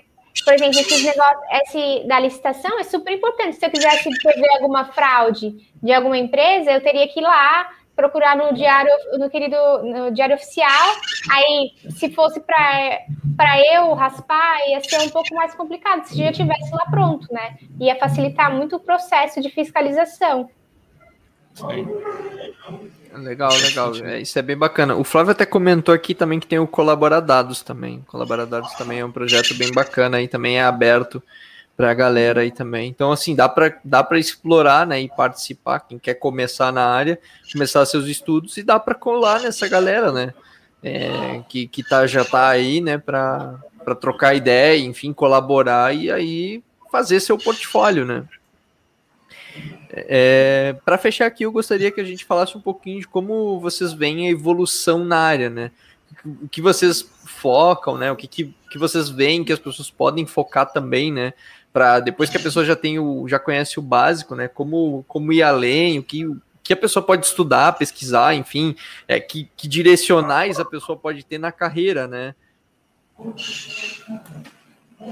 por 0.45 0.53
exemplo, 0.53 0.81
esses 0.81 1.05
negócios, 1.05 1.45
esse 1.63 2.09
da 2.09 2.19
licitação 2.19 2.81
é 2.81 2.83
super 2.83 3.13
importante. 3.13 3.55
Se 3.55 3.65
eu 3.65 3.71
quisesse 3.71 4.11
ver 4.11 4.53
alguma 4.55 4.87
fraude 4.87 5.55
de 5.81 5.93
alguma 5.93 6.19
empresa, 6.19 6.73
eu 6.73 6.81
teria 6.81 7.07
que 7.07 7.21
ir 7.21 7.23
lá 7.23 7.71
procurar 7.99 8.37
no 8.37 8.55
diário, 8.55 8.93
no 9.19 9.29
querido 9.29 9.57
no 9.83 10.13
diário 10.13 10.37
oficial. 10.37 10.95
Aí, 11.33 11.73
se 11.91 12.09
fosse 12.11 12.39
para 12.39 13.61
eu 13.75 13.93
raspar, 13.95 14.61
ia 14.69 14.81
ser 14.81 15.01
um 15.01 15.11
pouco 15.11 15.35
mais 15.35 15.53
complicado 15.53 16.05
se 16.05 16.17
já 16.17 16.31
tivesse 16.31 16.71
lá 16.71 16.87
pronto, 16.89 17.27
né? 17.33 17.57
Ia 17.81 17.97
facilitar 17.97 18.55
muito 18.55 18.77
o 18.77 18.81
processo 18.81 19.41
de 19.41 19.51
fiscalização. 19.51 20.49
Legal, 23.13 23.51
legal. 23.51 23.93
É, 24.05 24.21
isso 24.21 24.39
é 24.39 24.43
bem 24.43 24.57
bacana. 24.57 24.95
O 24.95 25.03
Flávio 25.03 25.33
até 25.33 25.45
comentou 25.45 25.93
aqui 25.93 26.15
também 26.15 26.39
que 26.39 26.47
tem 26.47 26.61
o 26.61 26.69
Colaboradados 26.69 27.63
também. 27.63 28.05
Colaboradados 28.07 28.73
também 28.75 29.01
é 29.01 29.05
um 29.05 29.11
projeto 29.11 29.55
bem 29.55 29.73
bacana 29.73 30.23
e 30.23 30.29
também 30.29 30.59
é 30.59 30.63
aberto 30.63 31.21
para 31.79 31.93
a 31.93 31.95
galera 31.95 32.41
aí 32.41 32.51
também. 32.51 32.89
Então, 32.89 33.13
assim, 33.13 33.37
dá 33.37 33.49
para 33.49 33.79
dá 33.85 34.05
explorar 34.15 34.85
né, 34.85 35.01
e 35.01 35.09
participar. 35.09 35.79
Quem 35.79 35.97
quer 35.97 36.15
começar 36.15 36.73
na 36.73 36.85
área, 36.85 37.21
começar 37.53 37.87
seus 37.87 38.09
estudos 38.09 38.57
e 38.57 38.65
dá 38.65 38.81
para 38.81 38.97
colar 38.97 39.41
nessa 39.41 39.69
galera, 39.69 40.11
né? 40.11 40.35
É, 40.83 41.41
que, 41.49 41.69
que 41.69 41.85
tá, 41.85 42.05
já 42.05 42.25
tá 42.25 42.49
aí, 42.49 42.81
né, 42.81 42.99
para 42.99 43.61
trocar 44.01 44.35
ideia, 44.35 44.77
enfim, 44.85 45.13
colaborar 45.13 45.95
e 45.95 46.11
aí 46.11 46.63
fazer 46.91 47.21
seu 47.21 47.39
portfólio, 47.39 48.05
né? 48.05 48.25
É, 49.91 50.75
para 50.85 50.99
fechar 50.99 51.27
aqui, 51.27 51.45
eu 51.45 51.53
gostaria 51.53 51.93
que 51.93 52.01
a 52.01 52.05
gente 52.05 52.25
falasse 52.25 52.59
um 52.59 52.61
pouquinho 52.61 53.01
de 53.01 53.07
como 53.07 53.61
vocês 53.61 53.93
veem 53.93 54.27
a 54.27 54.31
evolução 54.33 55.05
na 55.05 55.19
área, 55.19 55.49
né? 55.49 55.71
O 56.25 56.49
que 56.49 56.61
vocês 56.61 57.09
focam, 57.25 57.97
né? 57.97 58.11
O 58.11 58.17
que, 58.17 58.27
que, 58.27 58.55
que 58.71 58.79
vocês 58.79 59.09
veem 59.09 59.45
que 59.45 59.53
as 59.53 59.59
pessoas 59.61 59.91
podem 59.91 60.27
focar 60.27 60.73
também, 60.73 61.13
né? 61.13 61.33
Para 61.79 62.01
depois 62.01 62.29
que 62.29 62.37
a 62.37 62.41
pessoa 62.41 62.65
já 62.65 62.75
tem 62.75 62.99
o, 62.99 63.29
já 63.29 63.39
conhece 63.39 63.79
o 63.79 63.83
básico, 63.83 64.35
né? 64.35 64.49
Como, 64.49 65.05
como 65.07 65.33
ir 65.33 65.45
além, 65.45 66.01
o 66.01 66.03
que, 66.03 66.29
que 66.61 66.73
a 66.73 66.77
pessoa 66.77 67.07
pode 67.07 67.25
estudar, 67.25 67.79
pesquisar, 67.79 68.35
enfim, 68.35 68.75
é, 69.07 69.21
que, 69.21 69.49
que 69.57 69.69
direcionais 69.69 70.59
a 70.59 70.65
pessoa 70.65 70.99
pode 70.99 71.25
ter 71.25 71.39
na 71.39 71.53
carreira, 71.53 72.09
né? 72.09 72.35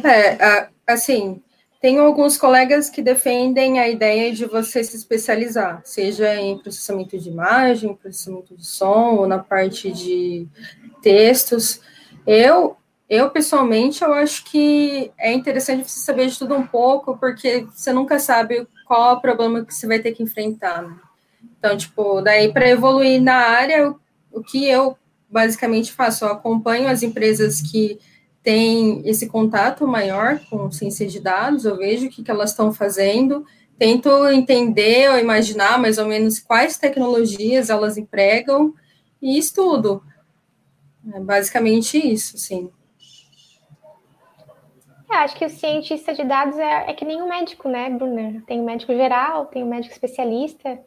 É, 0.02 0.68
assim, 0.84 1.40
tenho 1.80 2.02
alguns 2.02 2.36
colegas 2.36 2.90
que 2.90 3.00
defendem 3.00 3.78
a 3.78 3.88
ideia 3.88 4.32
de 4.32 4.44
você 4.44 4.82
se 4.82 4.96
especializar, 4.96 5.82
seja 5.84 6.34
em 6.34 6.58
processamento 6.58 7.16
de 7.16 7.28
imagem, 7.28 7.94
processamento 7.94 8.56
de 8.56 8.66
som, 8.66 9.14
ou 9.18 9.28
na 9.28 9.38
parte 9.38 9.92
de 9.92 10.48
textos. 11.00 11.80
Eu 12.26 12.76
eu, 13.08 13.30
pessoalmente, 13.30 14.02
eu 14.02 14.12
acho 14.12 14.44
que 14.44 15.12
é 15.16 15.32
interessante 15.32 15.88
você 15.88 16.00
saber 16.00 16.26
de 16.26 16.38
tudo 16.38 16.56
um 16.56 16.66
pouco, 16.66 17.16
porque 17.16 17.66
você 17.72 17.92
nunca 17.92 18.18
sabe 18.18 18.66
qual 18.84 19.10
é 19.10 19.12
o 19.14 19.20
problema 19.20 19.64
que 19.64 19.72
você 19.72 19.86
vai 19.86 20.00
ter 20.00 20.12
que 20.12 20.22
enfrentar. 20.22 20.82
Né? 20.82 20.96
Então, 21.58 21.76
tipo, 21.76 22.20
daí 22.20 22.52
para 22.52 22.68
evoluir 22.68 23.22
na 23.22 23.36
área, 23.36 23.94
o, 24.32 24.42
que 24.42 24.68
eu 24.68 24.98
basicamente 25.30 25.92
faço? 25.92 26.24
Eu 26.24 26.32
acompanho 26.32 26.88
as 26.88 27.02
empresas 27.04 27.60
que 27.60 27.98
têm 28.42 29.02
esse 29.04 29.28
contato 29.28 29.86
maior 29.86 30.40
com 30.50 30.70
ciência 30.70 31.06
de 31.06 31.20
dados, 31.20 31.64
eu 31.64 31.76
vejo 31.76 32.06
o 32.06 32.10
que, 32.10 32.22
que 32.22 32.30
elas 32.30 32.50
estão 32.50 32.72
fazendo, 32.72 33.44
tento 33.78 34.08
entender 34.28 35.10
ou 35.10 35.18
imaginar 35.18 35.78
mais 35.78 35.98
ou 35.98 36.06
menos 36.06 36.40
quais 36.40 36.76
tecnologias 36.76 37.70
elas 37.70 37.96
empregam 37.96 38.74
e 39.22 39.38
estudo. 39.38 40.02
É 41.12 41.20
basicamente 41.20 41.98
isso, 41.98 42.36
sim. 42.36 42.70
Eu 45.08 45.16
acho 45.18 45.36
que 45.36 45.44
o 45.44 45.50
cientista 45.50 46.12
de 46.12 46.24
dados 46.24 46.58
é, 46.58 46.90
é 46.90 46.92
que 46.92 47.04
nem 47.04 47.22
o 47.22 47.24
um 47.24 47.28
médico, 47.28 47.68
né, 47.68 47.88
Brunner? 47.88 48.42
Tem 48.44 48.58
o 48.58 48.62
um 48.62 48.66
médico 48.66 48.92
geral, 48.92 49.46
tem 49.46 49.62
o 49.62 49.66
um 49.66 49.68
médico 49.68 49.92
especialista, 49.92 50.78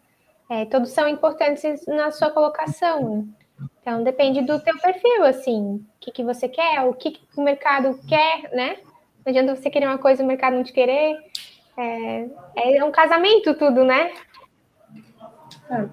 é, 0.49 0.65
todos 0.65 0.89
são 0.89 1.07
importantes 1.07 1.85
na 1.87 2.11
sua 2.11 2.29
colocação. 2.29 3.27
Então, 3.81 4.03
depende 4.03 4.41
do 4.41 4.59
teu 4.59 4.77
perfil, 4.79 5.23
assim, 5.25 5.75
o 5.75 5.85
que, 5.99 6.11
que 6.11 6.23
você 6.23 6.49
quer, 6.49 6.81
o 6.81 6.93
que, 6.93 7.11
que 7.11 7.21
o 7.37 7.43
mercado 7.43 7.99
quer, 8.07 8.49
né? 8.53 8.77
Não 9.25 9.31
adianta 9.31 9.55
você 9.55 9.69
querer 9.69 9.87
uma 9.87 9.97
coisa 9.97 10.21
e 10.21 10.25
o 10.25 10.27
mercado 10.27 10.55
não 10.55 10.63
te 10.63 10.73
querer. 10.73 11.17
É, 11.77 12.77
é 12.77 12.83
um 12.83 12.91
casamento 12.91 13.53
tudo, 13.53 13.85
né? 13.85 14.11
É. 15.69 15.85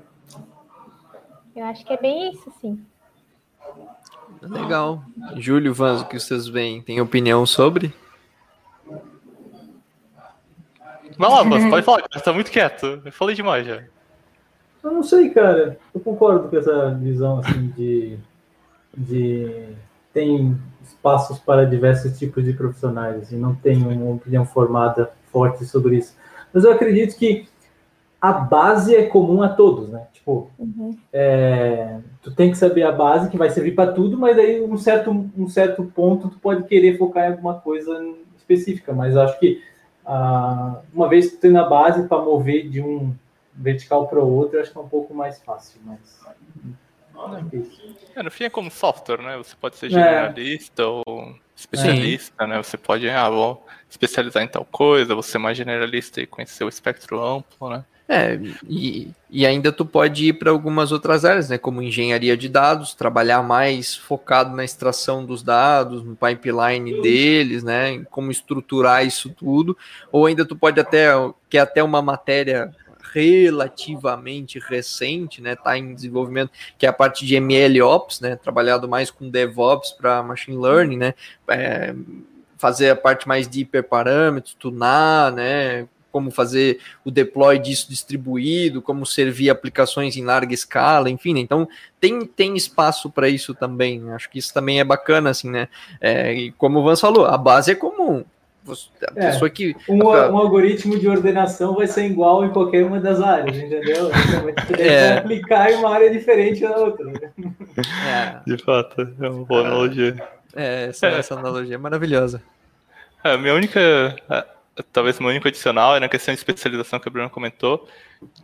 Eu 1.55 1.65
acho 1.65 1.85
que 1.85 1.93
é 1.93 1.97
bem 1.97 2.31
isso, 2.31 2.53
sim. 2.61 2.85
Legal. 4.43 5.03
Júlio, 5.37 5.73
Vanzo, 5.73 6.05
o 6.05 6.09
que 6.09 6.19
vocês 6.19 6.47
veem? 6.47 6.83
Tem 6.83 7.01
opinião 7.01 7.47
sobre? 7.47 7.95
Vai 11.19 11.31
lá, 11.31 11.43
você 11.43 11.69
pode 11.71 11.85
falar, 11.85 12.03
você 12.13 12.25
tá 12.25 12.33
muito 12.33 12.51
quieto. 12.51 13.03
Eu 13.05 13.13
falei 13.13 13.35
demais 13.35 13.67
já. 13.67 13.83
Eu 14.83 14.93
não 14.93 15.03
sei, 15.03 15.31
cara. 15.31 15.79
Eu 15.95 16.01
concordo 16.01 16.49
com 16.49 16.57
essa 16.57 16.95
visão 16.95 17.41
assim 17.41 17.69
de, 17.77 18.19
de 18.97 19.69
tem 20.13 20.57
espaços 20.83 21.39
para 21.39 21.67
diversos 21.67 22.19
tipos 22.19 22.45
de 22.45 22.53
profissionais 22.53 23.33
e 23.33 23.37
não 23.37 23.55
tenho 23.55 23.89
uma 23.89 24.15
opinião 24.15 24.47
formada 24.47 25.11
forte 25.33 25.65
sobre 25.65 25.97
isso. 25.97 26.17
Mas 26.53 26.65
eu 26.65 26.73
acredito 26.73 27.17
que 27.17 27.49
a 28.21 28.33
base 28.33 28.95
é 28.95 29.05
comum 29.05 29.43
a 29.43 29.49
todos, 29.49 29.89
né? 29.89 30.07
Tipo, 30.13 30.51
uhum. 30.59 30.97
é, 31.13 31.99
tu 32.23 32.35
tem 32.35 32.51
que 32.51 32.57
saber 32.57 32.83
a 32.83 32.93
base 32.93 33.29
que 33.29 33.37
vai 33.37 33.51
servir 33.51 33.73
para 33.75 33.93
tudo, 33.93 34.17
mas 34.17 34.39
aí 34.39 34.61
um 34.63 34.77
certo, 34.77 35.11
um 35.37 35.49
certo 35.49 35.85
ponto 35.85 36.29
tu 36.29 36.39
pode 36.39 36.65
querer 36.65 36.97
focar 36.97 37.25
em 37.25 37.33
alguma 37.33 37.55
coisa 37.55 38.03
específica. 38.37 38.93
Mas 38.93 39.17
acho 39.17 39.39
que 39.39 39.61
ah, 40.07 40.81
uma 40.95 41.09
vez 41.09 41.31
que 41.31 41.37
tu 41.37 41.41
tem 41.41 41.51
na 41.51 41.65
base 41.65 42.07
para 42.07 42.23
mover 42.23 42.69
de 42.69 42.81
um 42.81 43.15
vertical 43.53 44.07
para 44.07 44.21
o 44.21 44.33
outro, 44.33 44.61
acho 44.61 44.71
que 44.71 44.79
é 44.79 44.81
um 44.81 44.89
pouco 44.89 45.13
mais 45.13 45.43
fácil. 45.43 45.81
Mas 45.85 46.25
é, 48.15 48.23
no 48.23 48.31
fim 48.31 48.45
é 48.45 48.51
como 48.51 48.71
software, 48.71 49.23
né? 49.23 49.37
Você 49.39 49.57
pode 49.57 49.77
ser 49.77 49.87
é. 49.87 49.91
generalista 49.91 50.83
é. 50.83 50.87
ou 50.87 51.35
especialista, 51.57 52.45
Sim. 52.45 52.51
né? 52.51 52.63
Você 52.63 52.77
pode, 52.77 53.09
ah, 53.09 53.29
vou 53.29 53.67
especializar 53.89 54.43
em 54.43 54.49
tal 54.49 54.65
coisa, 54.65 55.15
você 55.15 55.37
é 55.37 55.41
mais 55.41 55.57
generalista 55.57 56.21
e 56.21 56.27
conhecer 56.27 56.65
o 56.65 56.69
espectro 56.69 57.23
amplo, 57.25 57.71
né? 57.71 57.85
É, 58.09 58.39
e, 58.69 59.11
e 59.29 59.45
ainda 59.45 59.73
tu 59.73 59.85
pode 59.85 60.27
ir 60.29 60.35
para 60.35 60.51
algumas 60.51 60.93
outras 60.93 61.25
áreas, 61.25 61.49
né? 61.49 61.59
Como 61.59 61.83
engenharia 61.83 62.37
de 62.37 62.49
dados, 62.49 62.95
trabalhar 62.95 63.43
mais 63.43 63.97
focado 63.97 64.55
na 64.55 64.65
extração 64.65 65.25
dos 65.25 65.43
dados, 65.43 66.05
no 66.05 66.15
pipeline 66.15 67.03
deles, 67.03 67.65
né? 67.65 68.05
Como 68.11 68.31
estruturar 68.31 69.05
isso 69.05 69.31
tudo. 69.31 69.77
Ou 70.13 70.27
ainda 70.27 70.45
tu 70.45 70.55
pode 70.55 70.79
até, 70.79 71.09
que 71.51 71.59
é 71.59 71.61
até 71.61 71.83
uma 71.83 72.01
matéria 72.01 72.73
relativamente 73.13 74.61
recente, 74.61 75.43
né? 75.43 75.57
Tá 75.57 75.77
em 75.77 75.93
desenvolvimento, 75.93 76.53
que 76.79 76.87
é 76.87 76.89
a 76.89 76.93
parte 76.93 77.27
de 77.27 77.35
ML 77.35 77.83
Ops, 77.83 78.21
né? 78.21 78.37
Trabalhado 78.37 78.89
mais 78.89 79.11
com 79.11 79.29
DevOps 79.29 79.91
para 79.93 80.23
machine 80.23 80.57
learning, 80.57 80.97
né? 80.97 81.15
É, 81.49 81.93
fazer 82.57 82.91
a 82.91 82.97
parte 82.97 83.27
mais 83.27 83.49
de 83.49 83.61
hiperparâmetros, 83.61 84.55
tunar, 84.55 85.33
né? 85.33 85.89
Como 86.17 86.31
fazer 86.31 86.79
o 87.05 87.11
deploy 87.11 87.59
disso 87.59 87.91
distribuído, 87.91 88.81
como 88.81 89.05
servir 89.05 89.51
aplicações 89.51 90.17
em 90.17 90.25
larga 90.25 90.55
escala, 90.55 91.11
enfim, 91.11 91.35
né? 91.35 91.41
então 91.41 91.69
tem, 92.01 92.25
tem 92.25 92.57
espaço 92.57 93.11
para 93.11 93.29
isso 93.29 93.55
também. 93.55 94.01
Né? 94.01 94.15
Acho 94.15 94.31
que 94.31 94.39
isso 94.39 94.55
também 94.55 94.81
é 94.81 94.85
bacana, 94.85 95.29
assim, 95.29 95.51
né? 95.51 95.69
É, 96.01 96.33
e 96.33 96.53
como 96.53 96.79
o 96.79 96.83
Vans 96.83 97.03
falou, 97.03 97.27
a 97.27 97.37
base 97.37 97.71
é 97.71 97.75
comum. 97.75 98.25
A 98.67 98.73
é, 99.15 99.27
pessoa 99.27 99.51
que. 99.51 99.77
Um, 99.87 100.03
um, 100.03 100.39
algoritmo 100.39 100.99
de 100.99 101.07
ordenação 101.07 101.75
vai 101.75 101.87
ser 101.87 102.07
igual 102.07 102.47
em 102.47 102.49
qualquer 102.49 102.83
uma 102.83 102.99
das 102.99 103.21
áreas, 103.21 103.55
entendeu? 103.55 104.11
Então, 104.17 104.85
é. 104.85 105.19
aplicar 105.19 105.71
em 105.71 105.75
uma 105.77 105.91
área 105.91 106.11
diferente 106.11 106.63
na 106.63 106.77
outra. 106.77 107.05
Né? 107.05 107.31
É. 108.09 108.41
De 108.51 108.57
fato, 108.65 109.03
é 109.21 109.29
uma 109.29 109.45
boa 109.45 109.61
analogia. 109.61 110.17
É, 110.55 110.87
essa, 110.87 111.09
essa 111.09 111.35
analogia 111.35 111.75
é 111.75 111.79
maravilhosa. 111.79 112.43
É, 113.23 113.33
a 113.33 113.39
minha 113.39 113.53
única 113.53 114.17
talvez 114.93 115.19
meu 115.19 115.31
único 115.31 115.49
adicional 115.49 115.97
é 115.97 116.01
na 116.01 116.09
questão 116.09 116.35
de 116.35 116.41
especialização 116.41 116.99
que 116.99 117.09
o 117.09 117.11
Bruno 117.11 117.31
comentou, 117.31 117.89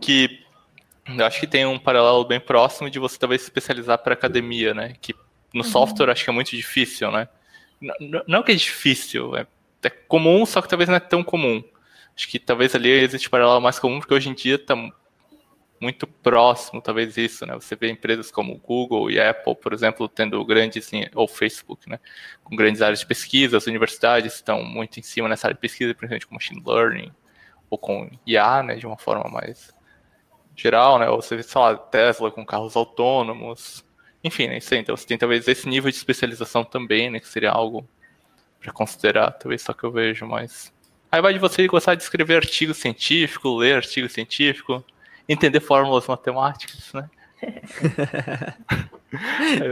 que 0.01 0.45
eu 1.07 1.25
acho 1.25 1.41
que 1.41 1.47
tem 1.47 1.67
um 1.67 1.79
paralelo 1.79 2.25
bem 2.25 2.41
próximo 2.41 2.89
de 2.89 2.99
você 2.99 3.19
talvez 3.19 3.43
se 3.43 3.49
especializar 3.49 3.99
para 3.99 4.15
academia, 4.15 4.73
né? 4.73 4.95
Que 5.01 5.15
no 5.53 5.63
uhum. 5.63 5.71
software 5.71 6.11
acho 6.11 6.25
que 6.25 6.31
é 6.31 6.33
muito 6.33 6.57
difícil, 6.57 7.11
né? 7.11 7.29
Não, 7.81 8.23
não 8.27 8.43
que 8.43 8.53
é 8.53 8.55
difícil, 8.55 9.37
é, 9.37 9.47
é, 9.83 9.91
comum, 9.91 10.47
só 10.47 10.63
que 10.63 10.69
talvez 10.69 10.89
não 10.89 10.97
é 10.97 11.01
tão 11.01 11.25
comum. 11.25 11.63
Acho 12.17 12.29
que 12.29 12.39
talvez 12.39 12.75
ali 12.75 12.91
existe 12.91 13.27
um 13.27 13.31
paralelo 13.31 13.61
mais 13.61 13.79
comum, 13.79 13.99
porque 13.99 14.15
hoje 14.15 14.29
em 14.29 14.35
dia 14.35 14.55
está 14.55 14.77
muito 15.83 16.07
próximo, 16.07 16.81
talvez 16.81 17.17
isso, 17.17 17.45
né? 17.45 17.55
Você 17.55 17.75
vê 17.75 17.91
empresas 17.91 18.31
como 18.31 18.57
Google 18.57 19.11
e 19.11 19.21
Apple, 19.21 19.57
por 19.57 19.73
exemplo, 19.73 20.09
tendo 20.09 20.43
grandes, 20.45 20.89
ou 21.13 21.27
Facebook, 21.27 21.91
né? 21.91 21.99
Com 22.45 22.55
grandes 22.55 22.81
áreas 22.81 23.01
de 23.01 23.07
pesquisa, 23.07 23.57
as 23.57 23.67
universidades 23.67 24.33
estão 24.33 24.63
muito 24.63 25.01
em 25.01 25.03
cima 25.03 25.29
nessa 25.29 25.49
área 25.49 25.57
de 25.57 25.61
pesquisa, 25.61 25.93
principalmente 25.93 26.27
com 26.29 26.35
machine 26.35 26.63
learning, 26.65 27.13
ou 27.69 27.77
com 27.77 28.09
IA, 28.25 28.63
né? 28.63 28.77
De 28.77 28.87
uma 28.87 28.97
forma 28.97 29.29
mais 29.29 29.75
geral, 30.55 31.01
né? 31.01 31.09
Ou 31.09 31.21
você 31.21 31.35
vê, 31.35 31.43
sei 31.43 31.61
lá, 31.61 31.77
Tesla 31.77 32.31
com 32.31 32.47
carros 32.47 32.77
autônomos, 32.77 33.85
enfim, 34.23 34.47
né? 34.47 34.59
Isso 34.59 34.73
aí. 34.73 34.81
Então 34.81 34.97
você 34.97 35.05
tem 35.05 35.19
talvez 35.19 35.49
esse 35.49 35.69
nível 35.69 35.91
de 35.91 35.97
especialização 35.97 36.63
também, 36.63 37.11
né? 37.11 37.19
Que 37.19 37.27
seria 37.27 37.51
algo 37.51 37.89
para 38.61 38.73
considerar, 38.73 39.33
talvez 39.33 39.63
só 39.63 39.73
que 39.73 39.83
eu 39.83 39.91
vejo 39.91 40.27
mais. 40.27 40.73
Aí 41.11 41.21
vai 41.21 41.33
de 41.33 41.41
você 41.41 41.67
gostar 41.67 41.97
de 41.97 42.05
escrever 42.05 42.37
artigo 42.37 42.73
científico, 42.73 43.57
ler 43.57 43.75
artigo 43.75 44.09
científico, 44.09 44.85
entender 45.29 45.61
fórmulas 45.61 46.07
matemáticas, 46.07 46.93
né? 46.93 47.09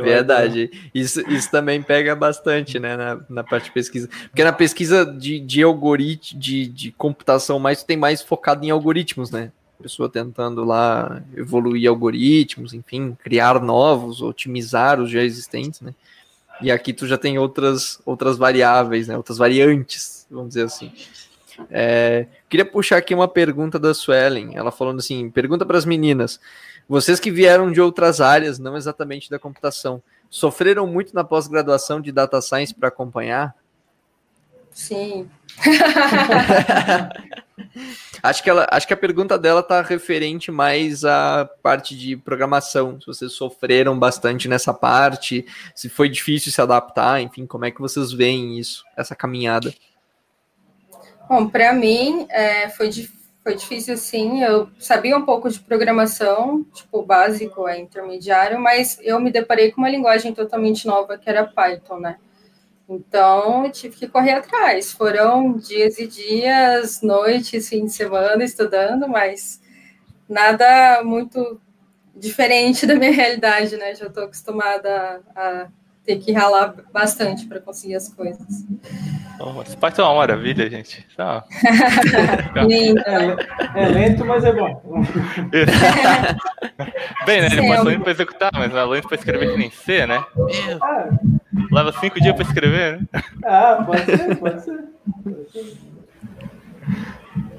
Verdade. 0.02 0.70
Isso, 0.94 1.20
isso 1.30 1.50
também 1.50 1.82
pega 1.82 2.14
bastante, 2.14 2.78
né, 2.78 2.96
na, 2.96 3.20
na 3.28 3.42
parte 3.42 3.64
de 3.64 3.72
pesquisa. 3.72 4.08
Porque 4.28 4.44
na 4.44 4.52
pesquisa 4.52 5.06
de, 5.06 5.40
de 5.40 5.62
algoritmo, 5.62 6.38
de, 6.38 6.66
de 6.66 6.92
computação, 6.92 7.58
mais 7.58 7.82
tem 7.82 7.96
mais 7.96 8.20
focado 8.20 8.64
em 8.64 8.70
algoritmos, 8.70 9.30
né? 9.30 9.50
pessoa 9.80 10.08
tentando 10.08 10.64
lá 10.64 11.22
evoluir 11.34 11.88
algoritmos, 11.88 12.74
enfim, 12.74 13.16
criar 13.22 13.60
novos, 13.60 14.20
otimizar 14.20 15.00
os 15.00 15.10
já 15.10 15.22
existentes, 15.22 15.80
né? 15.80 15.94
E 16.60 16.70
aqui 16.70 16.92
tu 16.92 17.06
já 17.06 17.16
tem 17.16 17.38
outras 17.38 18.00
outras 18.04 18.36
variáveis, 18.36 19.08
né? 19.08 19.16
Outras 19.16 19.38
variantes, 19.38 20.26
vamos 20.30 20.48
dizer 20.48 20.64
assim. 20.64 20.92
É, 21.70 22.26
queria 22.48 22.64
puxar 22.64 22.98
aqui 22.98 23.14
uma 23.14 23.28
pergunta 23.28 23.78
da 23.78 23.94
Suelen. 23.94 24.56
Ela 24.56 24.70
falando 24.70 24.98
assim: 24.98 25.30
pergunta 25.30 25.66
para 25.66 25.78
as 25.78 25.84
meninas. 25.84 26.40
Vocês 26.88 27.20
que 27.20 27.30
vieram 27.30 27.70
de 27.70 27.80
outras 27.80 28.20
áreas, 28.20 28.58
não 28.58 28.76
exatamente 28.76 29.30
da 29.30 29.38
computação, 29.38 30.02
sofreram 30.28 30.86
muito 30.86 31.14
na 31.14 31.22
pós-graduação 31.22 32.00
de 32.00 32.10
data 32.10 32.40
science 32.40 32.74
para 32.74 32.88
acompanhar? 32.88 33.54
Sim. 34.72 35.28
acho, 38.22 38.42
que 38.42 38.50
ela, 38.50 38.66
acho 38.70 38.86
que 38.86 38.94
a 38.94 38.96
pergunta 38.96 39.38
dela 39.38 39.60
está 39.60 39.82
referente 39.82 40.50
mais 40.50 41.04
à 41.04 41.48
parte 41.62 41.96
de 41.96 42.16
programação. 42.16 43.00
Se 43.00 43.06
vocês 43.06 43.32
sofreram 43.32 43.98
bastante 43.98 44.48
nessa 44.48 44.72
parte, 44.72 45.44
se 45.74 45.88
foi 45.88 46.08
difícil 46.08 46.52
se 46.52 46.60
adaptar, 46.60 47.20
enfim, 47.20 47.46
como 47.46 47.64
é 47.64 47.70
que 47.70 47.80
vocês 47.80 48.12
veem 48.12 48.58
isso, 48.58 48.84
essa 48.96 49.14
caminhada? 49.14 49.72
Bom, 51.30 51.48
para 51.48 51.72
mim 51.72 52.26
é, 52.28 52.68
foi, 52.70 52.90
foi 53.44 53.54
difícil 53.54 53.96
sim. 53.96 54.42
Eu 54.42 54.68
sabia 54.80 55.16
um 55.16 55.24
pouco 55.24 55.48
de 55.48 55.60
programação, 55.60 56.64
tipo 56.74 57.04
básico, 57.04 57.68
é 57.68 57.78
intermediário, 57.78 58.58
mas 58.58 58.98
eu 59.00 59.20
me 59.20 59.30
deparei 59.30 59.70
com 59.70 59.80
uma 59.80 59.88
linguagem 59.88 60.34
totalmente 60.34 60.88
nova 60.88 61.16
que 61.16 61.30
era 61.30 61.46
Python, 61.46 62.00
né? 62.00 62.16
Então, 62.88 63.64
eu 63.64 63.70
tive 63.70 63.94
que 63.94 64.08
correr 64.08 64.32
atrás. 64.32 64.90
Foram 64.90 65.56
dias 65.56 66.00
e 66.00 66.08
dias, 66.08 67.00
noites, 67.00 67.68
fim 67.68 67.84
de 67.84 67.92
semana 67.92 68.42
estudando, 68.42 69.06
mas 69.06 69.60
nada 70.28 71.00
muito 71.04 71.60
diferente 72.16 72.86
da 72.88 72.96
minha 72.96 73.12
realidade, 73.12 73.76
né? 73.76 73.94
Já 73.94 74.06
estou 74.06 74.24
acostumada 74.24 75.22
a, 75.36 75.62
a 75.62 75.68
ter 76.04 76.18
que 76.18 76.32
ralar 76.32 76.74
bastante 76.92 77.46
para 77.46 77.60
conseguir 77.60 77.94
as 77.94 78.08
coisas. 78.08 78.64
Oh, 79.42 79.62
esse 79.62 79.74
Python 79.74 80.02
é 80.02 80.04
uma 80.04 80.16
maravilha, 80.16 80.68
gente. 80.68 81.06
Tá. 81.16 81.42
é, 83.74 83.82
é, 83.82 83.88
lento, 83.88 84.22
mas 84.24 84.44
é 84.44 84.52
bom. 84.52 84.82
Bem, 87.24 87.40
né? 87.40 87.46
Ele 87.50 87.68
passou 87.68 87.90
é 87.90 87.98
para 87.98 88.10
executar, 88.10 88.50
mas 88.52 88.74
é 88.74 88.84
lento 88.84 89.08
para 89.08 89.16
escrever 89.16 89.52
que 89.52 89.58
nem 89.58 89.70
C, 89.70 90.06
né? 90.06 90.22
Ah. 90.82 91.08
Leva 91.72 91.90
cinco 91.92 92.20
dias 92.20 92.34
para 92.34 92.44
escrever, 92.44 93.00
né? 93.00 93.06
Ah, 93.44 93.82
pode 93.86 94.04
ser, 94.04 94.36
pode 94.36 94.62
ser. 94.62 94.84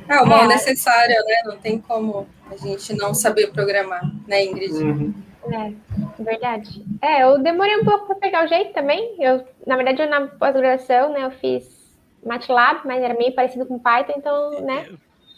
É, 0.07 0.21
o 0.21 0.27
mal 0.27 0.47
necessário, 0.47 1.15
né? 1.25 1.41
Não 1.45 1.57
tem 1.57 1.79
como 1.79 2.27
a 2.51 2.57
gente 2.57 2.93
não 2.93 3.15
saber 3.15 3.51
programar, 3.51 4.03
né, 4.27 4.45
Ingrid? 4.45 4.73
Uhum. 4.73 5.15
É, 5.45 6.23
verdade. 6.23 6.83
É, 7.01 7.23
eu 7.23 7.39
demorei 7.39 7.77
um 7.77 7.85
pouco 7.85 8.07
para 8.07 8.15
pegar 8.15 8.45
o 8.45 8.47
jeito 8.47 8.73
também. 8.73 9.15
Eu, 9.19 9.45
na 9.65 9.75
verdade, 9.75 10.01
eu, 10.01 10.09
na 10.09 10.27
pós-graduação, 10.27 11.13
né, 11.13 11.25
eu 11.25 11.31
fiz 11.31 11.97
MATLAB, 12.25 12.81
mas 12.85 13.01
era 13.01 13.13
meio 13.13 13.33
parecido 13.33 13.65
com 13.65 13.79
Python, 13.79 14.13
então, 14.17 14.61
né? 14.61 14.87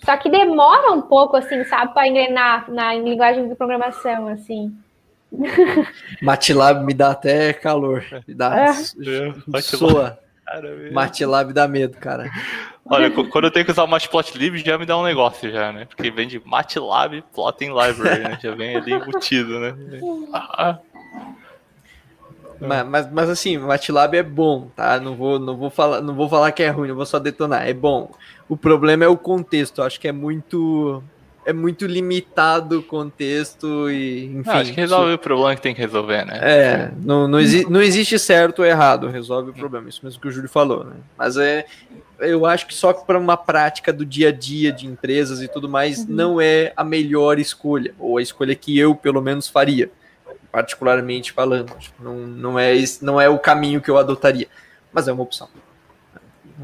Só 0.03 0.17
que 0.17 0.29
demora 0.29 0.91
um 0.91 1.01
pouco, 1.01 1.37
assim, 1.37 1.63
sabe, 1.63 1.93
para 1.93 2.07
engrenar 2.07 2.69
na 2.69 2.93
linguagem 2.93 3.47
de 3.47 3.55
programação, 3.55 4.27
assim. 4.27 4.75
MATLAB 6.21 6.83
me 6.83 6.93
dá 6.93 7.11
até 7.11 7.53
calor. 7.53 8.03
Me 8.27 8.33
dá. 8.33 8.67
É. 8.67 8.73
Soa. 9.61 10.19
MATLAB 10.91 11.53
dá 11.53 11.67
medo, 11.67 11.97
cara. 11.97 12.29
Olha, 12.85 13.09
quando 13.09 13.45
eu 13.45 13.51
tenho 13.51 13.65
que 13.65 13.71
usar 13.71 13.83
o 13.83 13.87
Matplotlib, 13.87 14.57
já 14.57 14.77
me 14.77 14.85
dá 14.85 14.97
um 14.97 15.03
negócio 15.03 15.49
já, 15.49 15.71
né? 15.71 15.85
Porque 15.85 16.11
vem 16.11 16.27
de 16.27 16.41
MATLAB 16.43 17.23
Plotting 17.33 17.69
Library, 17.69 18.23
né? 18.23 18.37
Já 18.41 18.53
vem 18.53 18.75
ali 18.75 18.93
embutido, 18.93 19.59
né? 19.59 19.75
Ah. 20.33 20.77
Mas, 22.59 22.87
mas, 22.87 23.11
mas, 23.11 23.29
assim, 23.29 23.57
MATLAB 23.57 24.15
é 24.15 24.23
bom, 24.23 24.69
tá? 24.75 24.99
Não 24.99 25.15
vou, 25.15 25.39
não, 25.39 25.55
vou 25.55 25.69
falar, 25.69 26.01
não 26.01 26.13
vou 26.13 26.27
falar 26.27 26.51
que 26.51 26.61
é 26.61 26.69
ruim, 26.69 26.89
não 26.89 26.95
vou 26.95 27.05
só 27.05 27.19
detonar, 27.19 27.67
é 27.67 27.73
bom. 27.73 28.11
O 28.49 28.57
problema 28.57 29.05
é 29.05 29.07
o 29.07 29.17
contexto, 29.17 29.79
eu 29.79 29.85
acho 29.85 29.99
que 29.99 30.07
é 30.07 30.11
muito 30.11 31.01
é 31.45 31.51
muito 31.51 31.85
limitado 31.85 32.79
o 32.79 32.83
contexto 32.83 33.89
e 33.89 34.25
enfim. 34.25 34.49
Não, 34.49 34.53
acho 34.53 34.71
que 34.71 34.79
resolve 34.79 35.07
isso... 35.07 35.15
o 35.15 35.19
problema 35.19 35.55
que 35.55 35.61
tem 35.61 35.75
que 35.75 35.81
resolver, 35.81 36.25
né? 36.25 36.39
É, 36.41 36.91
não, 37.03 37.27
não, 37.27 37.39
exi 37.39 37.69
não 37.69 37.81
existe 37.81 38.17
certo 38.17 38.59
ou 38.59 38.65
errado, 38.65 39.07
resolve 39.07 39.51
o 39.51 39.53
problema, 39.53 39.89
isso 39.89 39.99
mesmo 40.03 40.21
que 40.21 40.27
o 40.27 40.31
Júlio 40.31 40.49
falou, 40.49 40.85
né? 40.85 40.95
Mas 41.17 41.35
é, 41.35 41.65
eu 42.19 42.45
acho 42.45 42.67
que 42.67 42.73
só 42.73 42.93
para 42.93 43.17
uma 43.17 43.35
prática 43.35 43.91
do 43.91 44.05
dia 44.05 44.29
a 44.29 44.31
dia 44.31 44.71
de 44.71 44.87
empresas 44.87 45.41
e 45.41 45.47
tudo 45.47 45.67
mais 45.67 45.99
uhum. 45.99 46.05
não 46.09 46.41
é 46.41 46.73
a 46.75 46.83
melhor 46.83 47.39
escolha, 47.39 47.93
ou 47.99 48.17
a 48.17 48.21
escolha 48.21 48.55
que 48.55 48.77
eu 48.77 48.95
pelo 48.95 49.21
menos 49.21 49.47
faria, 49.47 49.91
particularmente 50.51 51.31
falando. 51.31 51.73
Não, 51.99 52.15
não, 52.15 52.59
é, 52.59 52.73
não 53.01 53.19
é 53.19 53.27
o 53.27 53.39
caminho 53.39 53.81
que 53.81 53.89
eu 53.89 53.97
adotaria, 53.97 54.47
mas 54.91 55.07
é 55.07 55.13
uma 55.13 55.23
opção. 55.23 55.49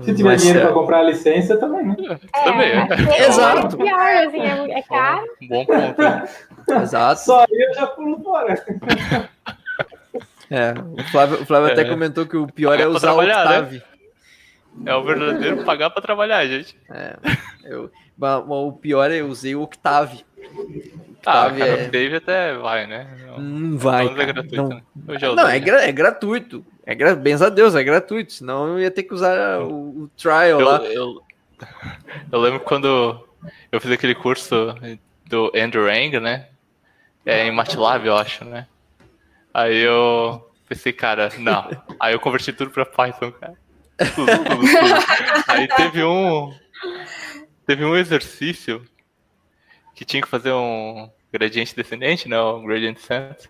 Se 0.01 0.13
tiver 0.13 0.29
Mas, 0.29 0.41
dinheiro 0.41 0.59
é... 0.59 0.63
para 0.65 0.73
comprar 0.73 0.99
a 0.99 1.03
licença, 1.03 1.57
também, 1.57 1.83
né? 1.83 1.95
É, 2.33 2.43
também, 2.43 2.69
é. 2.69 3.27
Exato. 3.27 3.75
É 3.75 3.85
pior, 3.85 4.27
assim, 4.27 4.41
é, 4.41 4.79
é 4.79 4.81
caro. 4.83 5.25
Bom 5.49 5.65
ponto. 5.65 6.01
Exato. 6.83 7.21
Só 7.21 7.39
aí 7.41 7.47
eu 7.49 7.73
já 7.73 7.87
pulo 7.87 8.21
fora. 8.23 8.63
É, 10.51 10.73
o 10.97 11.03
Flávio, 11.11 11.41
o 11.41 11.45
Flávio 11.45 11.71
até 11.71 11.81
é. 11.81 11.85
comentou 11.85 12.25
que 12.25 12.37
o 12.37 12.47
pior 12.47 12.79
é 12.79 12.87
usar 12.87 13.13
o 13.13 13.21
né? 13.21 13.27
Octave. 13.35 13.77
Né? 13.77 13.83
É 14.85 14.95
o 14.95 15.03
verdadeiro 15.03 15.63
pagar 15.65 15.89
para 15.89 16.01
trabalhar, 16.01 16.45
gente. 16.47 16.77
É, 16.89 17.15
eu, 17.65 17.91
o 18.19 18.71
pior 18.73 19.11
é 19.11 19.21
eu 19.21 19.27
usei 19.27 19.55
o 19.55 19.61
Octave. 19.61 20.25
Ah, 21.25 21.49
cara, 21.49 21.57
é... 21.57 21.87
o 21.87 21.91
Dave 21.91 22.15
até 22.15 22.53
vai, 22.55 22.87
né? 22.87 23.07
Não, 23.37 23.77
vai. 23.77 24.07
É 24.07 24.25
gratuito, 24.25 24.55
não, 24.55 24.69
né? 24.69 24.81
não 25.35 25.47
é, 25.47 25.59
gra 25.59 25.83
é 25.85 25.91
gratuito. 25.91 26.65
É 26.85 26.95
gra... 26.95 27.15
Benza 27.15 27.47
a 27.47 27.49
Deus, 27.49 27.75
é 27.75 27.83
gratuito, 27.83 28.33
senão 28.33 28.69
eu 28.69 28.79
ia 28.79 28.91
ter 28.91 29.03
que 29.03 29.13
usar 29.13 29.59
o, 29.61 30.03
o 30.03 30.09
trial 30.17 30.59
eu, 30.59 30.59
lá. 30.61 30.77
Eu, 30.85 31.23
eu 32.31 32.39
lembro 32.39 32.61
quando 32.61 33.27
eu 33.71 33.79
fiz 33.81 33.91
aquele 33.91 34.15
curso 34.15 34.75
do 35.25 35.51
Andrew 35.55 35.87
Ang, 35.87 36.19
né? 36.19 36.47
É 37.25 37.45
em 37.45 37.51
MATLAB, 37.51 38.05
eu 38.05 38.17
acho, 38.17 38.45
né? 38.45 38.65
Aí 39.53 39.77
eu 39.77 40.49
pensei, 40.67 40.93
cara, 40.93 41.29
não. 41.37 41.69
Aí 41.99 42.13
eu 42.13 42.19
converti 42.19 42.53
tudo 42.53 42.71
pra 42.71 42.85
Python, 42.85 43.31
cara. 43.31 43.55
Aí 45.47 45.67
teve 45.67 46.03
um. 46.03 46.53
Teve 47.65 47.85
um 47.85 47.95
exercício 47.95 48.83
que 49.93 50.05
tinha 50.05 50.21
que 50.21 50.29
fazer 50.29 50.51
um 50.51 51.09
gradiente 51.31 51.75
descendente, 51.75 52.27
né? 52.27 52.41
Um 52.41 52.65
gradient 52.65 52.95
descent. 52.95 53.47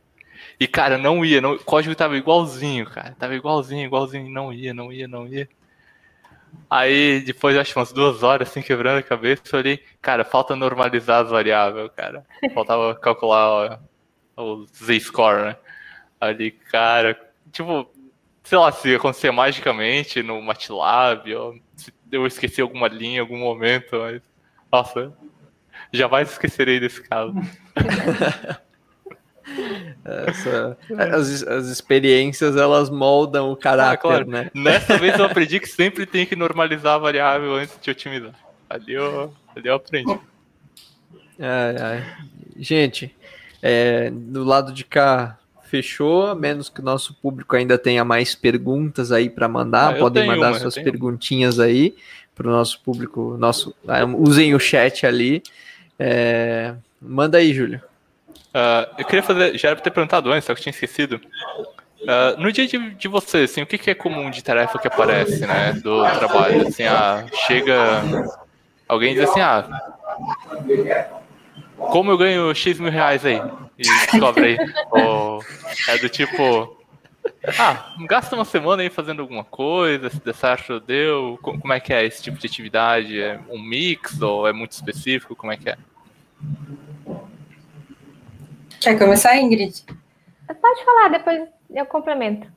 E, 0.60 0.68
cara, 0.68 0.98
não 0.98 1.24
ia. 1.24 1.40
Não, 1.40 1.54
o 1.54 1.64
código 1.64 1.96
tava 1.96 2.18
igualzinho, 2.18 2.86
cara. 2.86 3.16
Tava 3.18 3.36
igualzinho, 3.36 3.86
igualzinho. 3.86 4.30
Não 4.30 4.52
ia, 4.52 4.74
não 4.74 4.92
ia, 4.92 5.08
não 5.08 5.28
ia. 5.28 5.48
Aí, 6.70 7.22
depois, 7.22 7.56
acho 7.58 7.78
umas 7.78 7.94
duas 7.94 8.24
horas, 8.24 8.50
assim, 8.50 8.62
quebrando 8.62 9.00
a 9.00 9.04
cabeça, 9.04 9.42
eu 9.46 9.50
falei, 9.52 9.84
cara, 10.02 10.26
falta 10.26 10.56
normalizar 10.56 11.24
as 11.24 11.30
variáveis, 11.30 11.92
cara. 11.96 12.26
Faltava 12.54 12.96
calcular 12.96 13.80
ó, 14.36 14.44
o 14.44 14.66
z-score, 14.68 15.44
né? 15.44 15.56
Ali, 16.20 16.52
cara, 16.52 17.20
tipo, 17.52 17.90
sei 18.44 18.58
lá, 18.58 18.72
se 18.72 18.96
acontecer 18.96 19.32
magicamente 19.32 20.24
no 20.24 20.42
MATLAB, 20.42 21.34
ou 21.36 21.60
se 21.76 21.94
eu 22.12 22.26
esqueci 22.26 22.62
alguma 22.62 22.88
linha 22.88 23.18
em 23.18 23.20
algum 23.20 23.38
momento, 23.38 23.98
mas, 23.98 24.22
nossa, 24.72 25.14
jamais 25.92 26.32
esquecerei 26.32 26.80
desse 26.80 27.02
caso. 27.02 27.34
Essa, 30.06 30.78
as, 30.98 31.44
as 31.44 31.66
experiências 31.68 32.56
elas 32.56 32.90
moldam 32.90 33.52
o 33.52 33.56
caráter, 33.56 33.94
ah, 33.94 33.98
claro. 33.98 34.28
né? 34.28 34.52
Nessa 34.54 34.98
vez 34.98 35.18
eu 35.18 35.26
aprendi 35.26 35.60
que 35.60 35.68
sempre 35.68 36.06
tem 36.06 36.26
que 36.26 36.36
normalizar 36.36 36.96
a 36.96 37.00
variável 37.00 37.56
antes 37.56 37.78
de 37.82 37.90
otimizar. 37.90 38.34
Ali 38.70 38.94
eu, 38.94 39.34
ali 39.56 39.68
eu 39.68 39.76
aprendi. 39.76 40.20
Ai, 41.40 41.76
ai. 41.82 42.16
Gente, 42.58 43.16
é, 43.62 44.10
do 44.12 44.44
lado 44.44 44.72
de 44.72 44.84
cá 44.84 45.38
fechou, 45.70 46.28
a 46.28 46.36
menos 46.36 46.70
que 46.70 46.82
o 46.82 46.84
nosso 46.84 47.14
público 47.14 47.56
ainda 47.56 47.78
tenha 47.78 48.04
mais 48.04 48.34
perguntas 48.36 49.12
aí 49.12 49.30
para 49.30 49.48
mandar. 49.48 49.96
Ah, 49.96 50.00
Podem 50.00 50.26
mandar 50.26 50.52
uma, 50.52 50.60
suas 50.60 50.76
perguntinhas 50.76 51.60
aí 51.60 51.96
para 52.34 52.48
o 52.48 52.52
nosso 52.52 52.82
público. 52.82 53.38
Nosso, 53.38 53.76
ah, 53.88 54.06
usem 54.06 54.56
o 54.56 54.60
chat 54.60 55.06
ali. 55.06 55.44
É, 55.98 56.74
manda 57.02 57.38
aí, 57.38 57.54
Júlio. 57.54 57.82
Uh, 58.50 58.90
eu 58.98 59.06
queria 59.06 59.22
fazer, 59.22 59.58
já 59.58 59.70
era 59.70 59.80
ter 59.80 59.92
perguntado 59.92 60.32
antes, 60.32 60.46
só 60.46 60.54
que 60.54 60.60
eu 60.60 60.64
tinha 60.64 60.72
esquecido. 60.72 61.22
Uh, 62.02 62.42
no 62.42 62.52
dia 62.52 62.66
de, 62.66 62.96
de 62.96 63.08
você, 63.08 63.40
assim, 63.40 63.62
o 63.62 63.68
que, 63.68 63.78
que, 63.78 63.92
é 63.92 63.94
comum 63.94 64.32
de 64.32 64.44
tarefa 64.44 64.80
que 64.80 64.88
aparece, 64.88 65.46
né, 65.46 65.74
do 65.74 66.02
trabalho? 66.18 66.68
Assim, 66.68 66.84
ah, 66.84 67.26
chega 67.46 68.02
alguém 68.90 69.14
diz 69.14 69.30
assim, 69.30 69.40
ah, 69.40 69.86
como 71.80 72.12
eu 72.12 72.18
ganho 72.18 72.54
X 72.54 72.80
mil 72.80 72.92
reais 72.92 73.26
aí? 73.26 73.42
E 73.78 73.84
descobre 73.84 74.46
aí. 74.46 74.58
Ou 74.92 75.44
é 75.88 75.98
do 75.98 76.10
tipo, 76.10 76.78
ah, 77.58 77.96
gasta 78.08 78.36
uma 78.36 78.46
semana 78.46 78.82
aí 78.82 78.90
fazendo 78.90 79.22
alguma 79.22 79.44
coisa, 79.44 80.10
se 80.10 80.20
der 80.20 80.36
certo, 80.36 80.80
deu. 80.80 81.40
Como 81.42 81.74
é 81.74 81.80
que 81.80 81.94
é 81.94 82.06
esse 82.06 82.22
tipo 82.22 82.38
de 82.38 82.48
atividade? 82.48 83.20
É 83.20 83.40
um 83.50 83.62
mix 83.62 84.22
ou 84.22 84.48
é 84.48 84.54
muito 84.54 84.72
específico? 84.72 85.36
Como 85.36 85.52
é 85.52 85.58
que 85.58 85.70
é? 85.70 85.78
Quer 88.80 88.98
começar, 88.98 89.38
Ingrid? 89.38 89.84
Pode 90.62 90.86
falar, 90.86 91.10
depois 91.10 91.48
eu 91.70 91.86
complemento. 91.86 92.48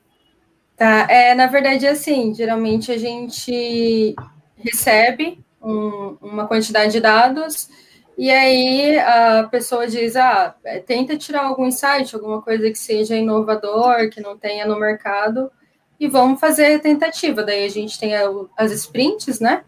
Tá, 0.75 1.07
é, 1.09 1.35
na 1.35 1.47
verdade, 1.47 1.85
assim, 1.85 2.33
geralmente 2.33 2.91
a 2.91 2.97
gente 2.97 4.15
recebe 4.57 5.39
um, 5.61 6.17
uma 6.21 6.47
quantidade 6.47 6.91
de 6.91 6.99
dados 6.99 7.69
e 8.17 8.29
aí 8.29 8.99
a 8.99 9.47
pessoa 9.49 9.87
diz, 9.87 10.15
ah, 10.15 10.55
é, 10.63 10.79
tenta 10.79 11.17
tirar 11.17 11.45
algum 11.45 11.65
insight, 11.65 12.13
alguma 12.13 12.41
coisa 12.41 12.69
que 12.69 12.77
seja 12.77 13.15
inovador, 13.15 14.09
que 14.09 14.21
não 14.21 14.37
tenha 14.37 14.65
no 14.65 14.79
mercado, 14.79 15.51
e 15.99 16.07
vamos 16.07 16.39
fazer 16.39 16.75
a 16.75 16.79
tentativa. 16.79 17.43
Daí 17.43 17.65
a 17.65 17.69
gente 17.69 17.99
tem 17.99 18.11
as 18.57 18.71
sprints, 18.71 19.39
né? 19.39 19.63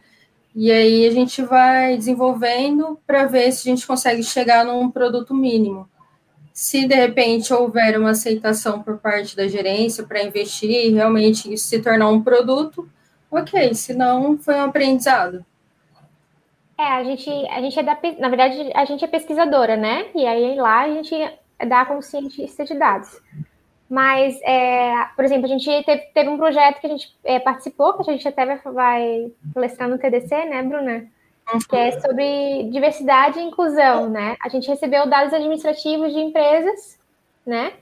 E 0.53 0.71
aí 0.71 1.07
a 1.07 1.11
gente 1.11 1.41
vai 1.41 1.97
desenvolvendo 1.97 2.99
para 3.05 3.25
ver 3.25 3.51
se 3.51 3.67
a 3.67 3.75
gente 3.75 3.85
consegue 3.85 4.23
chegar 4.23 4.63
num 4.63 4.89
produto 4.89 5.33
mínimo. 5.33 5.89
Se 6.53 6.87
de 6.87 6.95
repente 6.95 7.53
houver 7.53 7.99
uma 7.99 8.11
aceitação 8.11 8.81
por 8.81 8.97
parte 8.97 9.35
da 9.35 9.47
gerência 9.47 10.05
para 10.05 10.23
investir 10.23 10.69
e 10.69 10.93
realmente 10.93 11.57
se 11.57 11.81
tornar 11.81 12.09
um 12.09 12.21
produto, 12.21 12.87
ok, 13.29 13.73
se 13.73 13.93
não, 13.93 14.37
foi 14.37 14.55
um 14.55 14.63
aprendizado. 14.63 15.45
É, 16.77 16.83
a 16.83 17.03
gente, 17.03 17.29
a 17.29 17.61
gente 17.61 17.79
é 17.79 17.83
da, 17.83 17.97
na 18.19 18.29
verdade, 18.29 18.71
a 18.73 18.85
gente 18.85 19.03
é 19.03 19.07
pesquisadora, 19.07 19.77
né? 19.77 20.07
E 20.13 20.25
aí 20.25 20.55
lá 20.55 20.81
a 20.81 20.89
gente 20.89 21.15
dá 21.67 21.85
como 21.85 22.01
cientista 22.01 22.65
de 22.65 22.75
dados. 22.75 23.21
Mas, 23.89 24.39
é, 24.41 25.05
por 25.15 25.23
exemplo, 25.23 25.45
a 25.45 25.49
gente 25.49 25.65
teve, 25.83 26.01
teve, 26.13 26.29
um 26.29 26.37
projeto 26.37 26.81
que 26.81 26.87
a 26.87 26.89
gente 26.89 27.15
é, 27.23 27.39
participou, 27.39 27.93
que 27.93 28.09
a 28.09 28.13
gente 28.13 28.27
até 28.27 28.45
vai, 28.45 28.57
vai 28.57 29.31
palestrar 29.53 29.87
no 29.87 29.97
TDC, 29.97 30.45
né, 30.45 30.63
Bruna? 30.63 31.07
que 31.69 31.75
é 31.75 31.99
sobre 31.99 32.69
diversidade 32.71 33.39
e 33.39 33.43
inclusão, 33.43 34.09
né? 34.09 34.35
A 34.41 34.49
gente 34.49 34.67
recebeu 34.67 35.07
dados 35.07 35.33
administrativos 35.33 36.11
de 36.11 36.19
empresas, 36.19 36.99
né? 37.45 37.73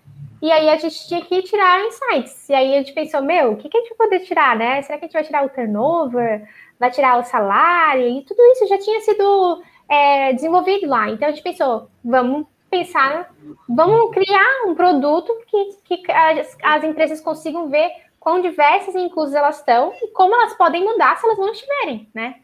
E 0.41 0.51
aí 0.51 0.69
a 0.69 0.75
gente 0.75 1.07
tinha 1.07 1.21
que 1.21 1.41
tirar 1.43 1.79
insights. 1.85 2.49
E 2.49 2.53
aí 2.53 2.73
a 2.75 2.77
gente 2.79 2.91
pensou, 2.91 3.21
meu, 3.21 3.53
o 3.53 3.55
que, 3.55 3.69
que 3.69 3.77
a 3.77 3.79
gente 3.79 3.95
vai 3.97 4.09
poder 4.09 4.25
tirar, 4.25 4.57
né? 4.57 4.81
Será 4.81 4.97
que 4.97 5.05
a 5.05 5.07
gente 5.07 5.13
vai 5.13 5.23
tirar 5.23 5.45
o 5.45 5.49
turnover? 5.49 6.45
Vai 6.79 6.91
tirar 6.91 7.19
o 7.19 7.23
salário? 7.23 8.07
E 8.07 8.23
tudo 8.23 8.41
isso 8.51 8.67
já 8.67 8.77
tinha 8.77 9.01
sido 9.01 9.61
é, 9.89 10.33
desenvolvido 10.33 10.87
lá. 10.87 11.09
Então 11.09 11.27
a 11.27 11.31
gente 11.31 11.43
pensou, 11.43 11.89
vamos 12.03 12.47
pensar, 12.69 13.31
vamos 13.69 14.11
criar 14.11 14.65
um 14.65 14.73
produto 14.73 15.31
que, 15.47 15.97
que 15.97 16.11
as, 16.11 16.57
as 16.63 16.83
empresas 16.83 17.21
consigam 17.21 17.69
ver 17.69 17.91
quão 18.19 18.41
diversas 18.41 18.95
e 18.95 18.99
inclusas 18.99 19.35
elas 19.35 19.59
estão 19.59 19.93
e 20.01 20.07
como 20.11 20.33
elas 20.33 20.55
podem 20.55 20.83
mudar 20.83 21.17
se 21.17 21.25
elas 21.25 21.37
não 21.37 21.51
estiverem, 21.51 22.09
né? 22.13 22.35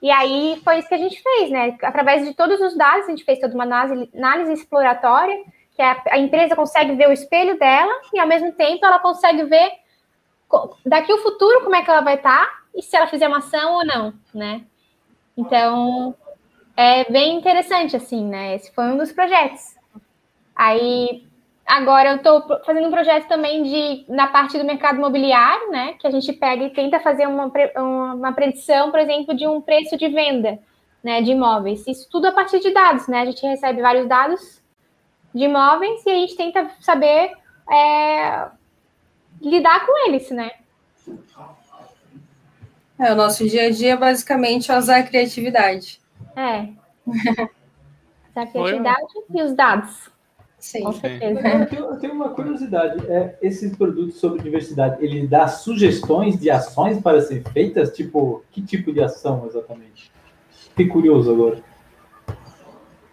E 0.00 0.10
aí 0.10 0.60
foi 0.62 0.78
isso 0.78 0.88
que 0.88 0.94
a 0.94 0.98
gente 0.98 1.20
fez, 1.20 1.50
né? 1.50 1.78
Através 1.82 2.26
de 2.26 2.34
todos 2.34 2.60
os 2.60 2.76
dados, 2.76 3.06
a 3.06 3.10
gente 3.10 3.24
fez 3.24 3.38
toda 3.38 3.54
uma 3.54 3.64
análise, 3.64 4.10
análise 4.14 4.52
exploratória, 4.52 5.34
que 5.74 5.80
a, 5.80 6.02
a, 6.10 6.18
empresa 6.18 6.54
consegue 6.54 6.94
ver 6.94 7.08
o 7.08 7.12
espelho 7.12 7.58
dela 7.58 7.92
e, 8.12 8.20
ao 8.20 8.26
mesmo 8.26 8.52
tempo, 8.52 8.84
ela 8.84 8.98
consegue 8.98 9.44
ver 9.44 9.72
daqui 10.84 11.12
o 11.12 11.22
futuro 11.22 11.62
como 11.62 11.74
é 11.74 11.82
que 11.82 11.90
ela 11.90 12.02
vai 12.02 12.16
estar 12.16 12.44
tá, 12.44 12.63
e 12.74 12.82
se 12.82 12.96
ela 12.96 13.06
fizer 13.06 13.28
uma 13.28 13.38
ação 13.38 13.74
ou 13.74 13.86
não, 13.86 14.14
né? 14.34 14.64
Então, 15.36 16.14
é 16.76 17.10
bem 17.10 17.36
interessante, 17.36 17.96
assim, 17.96 18.24
né? 18.24 18.54
Esse 18.54 18.72
foi 18.72 18.84
um 18.84 18.96
dos 18.96 19.12
projetos. 19.12 19.76
Aí, 20.54 21.24
Agora 21.66 22.10
eu 22.10 22.16
estou 22.16 22.42
fazendo 22.62 22.88
um 22.88 22.90
projeto 22.90 23.26
também 23.26 23.62
de 23.62 24.04
na 24.06 24.26
parte 24.26 24.58
do 24.58 24.64
mercado 24.64 24.98
imobiliário, 24.98 25.70
né? 25.70 25.94
Que 25.94 26.06
a 26.06 26.10
gente 26.10 26.30
pega 26.34 26.64
e 26.64 26.70
tenta 26.70 27.00
fazer 27.00 27.26
uma, 27.26 27.50
uma 28.14 28.32
predição, 28.32 28.90
por 28.90 29.00
exemplo, 29.00 29.34
de 29.34 29.46
um 29.46 29.62
preço 29.62 29.96
de 29.96 30.08
venda 30.08 30.58
né, 31.02 31.22
de 31.22 31.32
imóveis. 31.32 31.86
Isso 31.86 32.08
tudo 32.10 32.26
a 32.26 32.32
partir 32.32 32.60
de 32.60 32.70
dados, 32.70 33.08
né? 33.08 33.20
A 33.20 33.24
gente 33.26 33.46
recebe 33.46 33.80
vários 33.80 34.06
dados 34.06 34.62
de 35.34 35.44
imóveis 35.44 36.04
e 36.04 36.10
a 36.10 36.14
gente 36.14 36.36
tenta 36.36 36.70
saber 36.80 37.32
é, 37.70 38.48
lidar 39.40 39.86
com 39.86 40.08
eles, 40.08 40.30
né? 40.30 40.50
É, 42.98 43.12
o 43.12 43.16
nosso 43.16 43.48
dia 43.48 43.66
a 43.66 43.70
dia 43.70 43.94
é 43.94 43.96
basicamente 43.96 44.70
usar 44.70 44.98
a 44.98 45.02
criatividade. 45.02 46.00
É. 46.36 46.68
A 48.36 48.44
criatividade 48.46 49.06
Oi, 49.14 49.24
e 49.32 49.42
os 49.42 49.52
dados. 49.52 50.10
Sim. 50.58 50.82
Com 50.82 50.92
certeza. 50.92 51.40
Eu 51.40 51.66
tenho, 51.66 51.84
eu 51.84 51.96
tenho, 51.98 52.14
uma 52.14 52.30
curiosidade. 52.30 53.06
É, 53.08 53.38
esses 53.40 53.76
produtos 53.76 54.16
sobre 54.16 54.42
diversidade, 54.42 55.04
ele 55.04 55.26
dá 55.26 55.46
sugestões 55.46 56.40
de 56.40 56.50
ações 56.50 57.00
para 57.00 57.20
ser 57.20 57.44
feitas? 57.52 57.94
Tipo, 57.94 58.42
que 58.50 58.60
tipo 58.60 58.92
de 58.92 59.00
ação 59.00 59.46
exatamente? 59.46 60.10
Fiquei 60.70 60.88
curioso 60.88 61.30
agora. 61.30 61.62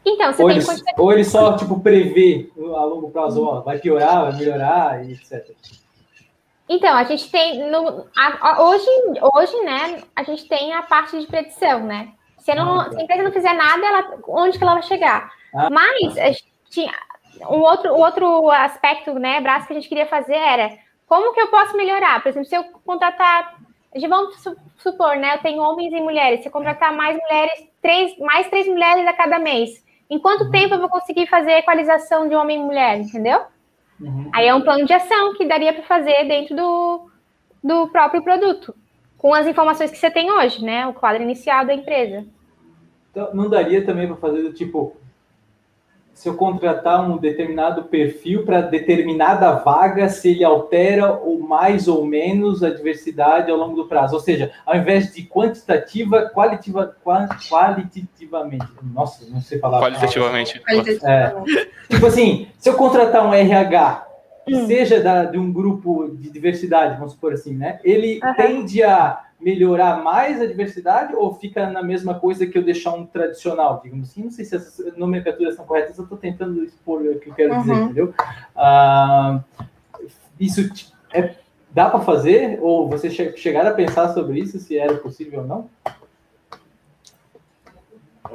Então, 0.04 0.34
você 0.34 0.42
ou 0.42 0.50
tem 0.50 0.58
ele, 0.58 0.66
ou 0.98 1.12
ele 1.14 1.24
só 1.24 1.56
tipo 1.56 1.80
prevê 1.80 2.50
a 2.58 2.86
longo 2.86 3.12
prazo, 3.12 3.44
ó, 3.44 3.62
vai 3.62 3.78
piorar, 3.78 4.32
vai 4.32 4.36
melhorar 4.38 5.06
e 5.06 5.14
etc. 5.14 5.52
Então, 6.74 6.96
a 6.96 7.04
gente 7.04 7.30
tem 7.30 7.70
no, 7.70 8.08
a, 8.16 8.50
a, 8.50 8.62
hoje, 8.64 8.88
hoje, 9.36 9.62
né, 9.64 10.02
a 10.16 10.24
gente 10.24 10.48
tem 10.48 10.72
a 10.72 10.82
parte 10.82 11.20
de 11.20 11.28
predição, 11.28 11.82
né? 11.82 12.14
Se, 12.40 12.56
não, 12.56 12.80
ah, 12.80 12.86
tá. 12.86 12.92
se 12.92 12.98
a 12.98 13.04
empresa 13.04 13.24
não 13.24 13.32
fizer 13.34 13.54
nada, 13.54 13.86
ela, 13.86 14.18
onde 14.30 14.58
que 14.58 14.64
ela 14.64 14.76
vai 14.76 14.84
chegar? 14.84 15.30
Ah, 15.54 15.70
Mas 15.70 16.18
a 16.18 16.28
gente 16.28 16.46
tinha, 16.70 16.94
um 17.42 17.60
outro, 17.60 17.94
outro 17.94 18.50
aspecto, 18.52 19.14
né, 19.16 19.42
braço 19.42 19.68
que 19.68 19.74
a 19.74 19.76
gente 19.76 19.90
queria 19.90 20.06
fazer 20.06 20.36
era 20.36 20.78
como 21.06 21.34
que 21.34 21.42
eu 21.42 21.50
posso 21.50 21.76
melhorar? 21.76 22.24
Por 22.24 22.30
exemplo, 22.30 22.48
se 22.48 22.56
eu 22.56 22.64
contratar, 22.86 23.58
vamos 24.08 24.42
supor, 24.78 25.18
né, 25.18 25.36
eu 25.36 25.42
tenho 25.42 25.62
homens 25.62 25.92
e 25.92 26.00
mulheres, 26.00 26.40
se 26.40 26.48
eu 26.48 26.54
contratar 26.54 26.96
mais 26.96 27.18
mulheres, 27.18 27.68
três, 27.82 28.18
mais 28.18 28.48
três 28.48 28.66
mulheres 28.66 29.06
a 29.06 29.12
cada 29.12 29.38
mês, 29.40 29.84
em 30.10 30.18
quanto 30.18 30.46
uhum. 30.46 30.52
tempo 30.52 30.76
eu 30.76 30.80
vou 30.80 30.90
conseguir 30.90 31.28
fazer 31.28 31.52
a 31.52 31.60
equalização 31.60 32.30
de 32.30 32.36
homem 32.36 32.62
e 32.62 32.64
mulher, 32.64 32.98
entendeu? 32.98 33.42
Uhum. 34.02 34.30
Aí 34.34 34.47
é 34.47 34.56
um 34.56 34.62
plano 34.62 34.86
de 34.86 34.93
ação 34.93 35.36
que 35.36 35.45
daria 35.45 35.74
para 35.74 35.84
fazer 35.84 36.28
dentro 36.28 36.56
do, 36.56 37.10
do 37.64 37.88
próprio 37.89 38.24
produto, 38.24 38.76
com 39.18 39.34
as 39.34 39.45
informações 39.45 39.91
que 39.91 39.97
você 39.97 40.10
tem 40.10 40.32
hoje, 40.32 40.64
né, 40.66 40.88
o 40.88 40.93
quadro 40.93 41.22
inicial 41.22 41.66
da 41.66 41.74
empresa. 41.74 42.26
Então, 43.12 43.30
não 43.34 43.49
daria 43.49 43.86
também 43.86 44.08
para 44.08 44.16
fazer 44.16 44.41
do 44.41 44.54
tipo, 44.54 44.95
se 46.22 46.30
eu 46.30 46.36
contratar 46.36 47.10
um 47.10 47.18
determinado 47.18 47.86
perfil 47.86 48.46
para 48.46 48.62
determinada 48.62 49.54
vaga, 49.54 50.08
se 50.08 50.30
ele 50.30 50.44
altera 50.44 51.14
ou 51.14 51.40
mais 51.40 51.88
ou 51.88 52.06
menos 52.06 52.62
a 52.62 52.70
diversidade 52.70 53.50
ao 53.50 53.58
longo 53.58 53.76
do 53.76 53.88
prazo. 53.88 54.14
Ou 54.14 54.20
seja, 54.20 54.52
ao 54.64 54.76
invés 54.76 55.12
de 55.12 55.24
quantitativa, 55.24 56.30
qualitativa, 56.32 56.96
qualitativamente. 57.50 58.68
Nossa, 58.94 59.26
não 59.32 59.42
sei 59.42 59.58
falar. 59.58 59.80
Qualitativamente. 59.80 60.62
É. 61.04 61.34
Tipo 61.90 62.06
assim, 62.06 62.50
se 62.60 62.70
eu 62.70 62.76
contratar 62.76 63.26
um 63.26 63.34
RH, 63.34 64.08
hum. 64.48 64.68
seja 64.68 65.02
da, 65.02 65.26
de 65.26 65.40
um 65.40 65.52
grupo 65.52 66.08
de 66.14 66.30
diversidade, 66.30 66.98
vamos 67.00 67.14
supor 67.14 67.34
assim, 67.34 67.56
né? 67.56 67.80
Ele 67.84 68.20
uhum. 68.24 68.34
tende 68.36 68.84
a 68.84 69.22
melhorar 69.42 70.04
mais 70.04 70.39
a 70.39 70.46
diversidade 70.46 71.16
ou 71.16 71.34
fica 71.34 71.70
na 71.70 71.82
mesma 71.82 72.20
coisa 72.20 72.46
que 72.46 72.58
eu 72.58 72.64
deixar 72.64 72.94
um 72.94 73.06
tradicional, 73.06 73.82
digamos 73.84 74.10
assim? 74.10 74.24
Não 74.24 74.32
sei 74.32 74.46
se 74.46 74.56
essas 74.56 74.96
nomenclaturas 74.96 75.56
são 75.56 75.66
corretas, 75.66 75.98
eu 75.98 76.04
estou 76.04 76.18
tentando 76.18 76.64
expor 76.64 77.02
o 77.02 77.20
que 77.20 77.30
eu 77.30 77.34
quero 77.34 77.54
uhum. 77.54 77.62
dizer, 77.62 77.74
entendeu? 77.74 78.14
Uh, 78.56 79.44
isso 80.39 80.70
é, 81.14 81.36
dá 81.72 81.89
para 81.89 82.02
fazer? 82.02 82.60
Ou 82.62 82.88
você 82.88 83.10
che 83.10 83.36
chegar 83.38 83.66
a 83.66 83.74
pensar 83.74 84.14
sobre 84.14 84.39
isso, 84.39 84.60
se 84.60 84.78
era 84.78 84.96
possível 84.98 85.42
ou 85.42 85.48
não? 85.48 85.70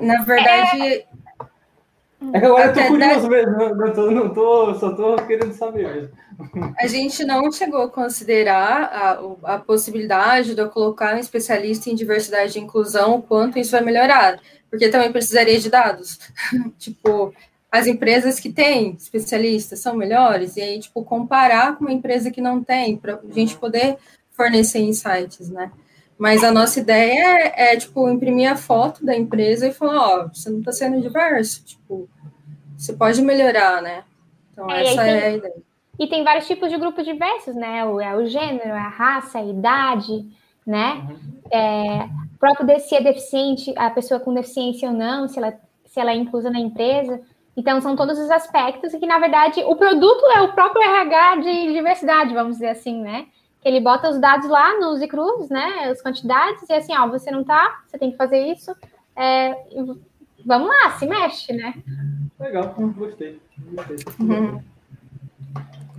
Na 0.01 0.23
verdade. 0.23 0.83
É, 0.83 1.07
é 2.33 2.41
que 2.41 2.47
agora 2.47 2.67
eu 2.67 2.75
tô 2.75 2.87
curioso 2.89 3.29
mesmo, 3.29 3.75
não 3.75 3.93
tô, 3.93 4.11
não 4.11 4.35
tô, 4.35 4.75
só 4.75 4.95
tô 4.95 5.17
querendo 5.27 5.53
saber 5.53 5.93
mesmo. 5.93 6.17
A 6.79 6.87
gente 6.87 7.25
não 7.25 7.51
chegou 7.53 7.83
a 7.83 7.91
considerar 7.91 8.85
a, 9.45 9.55
a 9.55 9.59
possibilidade 9.59 10.55
de 10.55 10.61
eu 10.61 10.69
colocar 10.71 11.15
um 11.15 11.19
especialista 11.19 11.91
em 11.91 11.95
diversidade 11.95 12.59
e 12.59 12.63
inclusão, 12.63 13.17
o 13.17 13.23
quanto 13.23 13.59
isso 13.59 13.73
vai 13.73 13.83
melhorar, 13.83 14.41
porque 14.71 14.89
também 14.89 15.13
precisaria 15.13 15.59
de 15.59 15.71
dados. 15.71 16.19
tipo, 16.79 17.35
as 17.71 17.87
empresas 17.87 18.41
que 18.41 18.51
têm 18.51 18.93
especialistas 18.93 19.81
são 19.81 19.95
melhores, 19.95 20.57
e 20.57 20.63
aí, 20.63 20.81
tipo, 20.81 21.05
comparar 21.05 21.77
com 21.77 21.85
uma 21.85 21.93
empresa 21.93 22.31
que 22.31 22.41
não 22.41 22.63
tem, 22.63 22.97
para 22.97 23.15
a 23.15 23.33
gente 23.33 23.57
poder 23.57 23.97
fornecer 24.33 24.81
insights, 24.81 25.51
né? 25.51 25.71
Mas 26.19 26.43
a 26.43 26.51
nossa 26.51 26.81
ideia 26.81 27.53
é, 27.55 27.73
é, 27.73 27.77
tipo, 27.77 28.09
imprimir 28.09 28.51
a 28.51 28.57
foto 28.57 29.05
da 29.05 29.15
empresa 29.15 29.69
e 29.69 29.73
falar, 29.73 30.01
ó, 30.01 30.25
oh, 30.25 30.29
você 30.35 30.49
não 30.49 30.61
está 30.61 30.73
sendo 30.73 31.01
diverso, 31.01 31.65
tipo, 31.65 32.09
você 32.77 32.95
pode 32.95 33.21
melhorar, 33.21 33.83
né? 33.83 34.05
Então, 34.53 34.71
é, 34.71 34.87
essa 34.87 35.03
é 35.07 35.27
a 35.27 35.33
ideia. 35.33 35.55
E 35.99 36.07
tem 36.07 36.25
vários 36.25 36.47
tipos 36.47 36.71
de 36.71 36.79
grupos 36.79 37.05
diversos, 37.05 37.55
né? 37.55 37.85
O, 37.85 38.01
é 38.01 38.15
o 38.15 38.27
gênero, 38.27 38.69
é 38.69 38.79
a 38.79 38.89
raça, 38.89 39.39
a 39.39 39.45
idade, 39.45 40.27
né? 40.67 41.07
Uhum. 41.09 41.19
É, 41.51 42.09
próprio 42.39 42.81
se 42.81 42.95
é 42.95 43.03
deficiente, 43.03 43.73
a 43.77 43.91
pessoa 43.91 44.21
com 44.21 44.35
deficiência 44.35 44.89
ou 44.89 44.95
não, 44.95 45.29
se 45.29 45.39
ela, 45.39 45.55
se 45.85 46.01
ela 46.01 46.13
é 46.13 46.17
inclusa 46.17 46.51
na 46.51 46.61
empresa. 46.61 47.21
Então, 47.57 47.81
são 47.81 47.97
todos 47.97 48.19
os 48.19 48.31
aspectos 48.31 48.93
e 48.93 48.99
que, 48.99 49.07
na 49.07 49.19
verdade, 49.19 49.63
o 49.65 49.77
produto 49.77 50.25
é 50.35 50.43
o 50.43 50.53
próprio 50.53 50.83
RH 50.83 51.37
de 51.37 51.73
diversidade, 51.73 52.35
vamos 52.35 52.55
dizer 52.57 52.69
assim, 52.69 53.01
né? 53.01 53.27
Ele 53.67 53.81
bota 53.81 54.09
os 54.09 54.21
dados 54.21 54.49
lá 54.49 54.79
nos 54.79 55.03
e 55.03 55.09
cruz, 55.09 55.49
né? 55.51 55.89
As 55.91 56.01
quantidades, 56.01 56.63
e 56.69 56.73
assim, 56.73 56.97
ó, 56.97 57.09
você 57.09 57.33
não 57.33 57.43
tá, 57.43 57.81
você 57.89 57.99
tem 57.99 58.13
que 58.13 58.17
fazer 58.17 58.39
isso. 58.39 58.73
É, 59.17 59.57
vamos 60.47 60.69
lá, 60.69 60.93
se 60.93 61.05
mexe, 61.05 61.53
né? 61.53 61.75
Legal, 62.39 62.73
gostei. 62.97 63.41
gostei. 63.59 63.97
Uhum. 64.21 64.63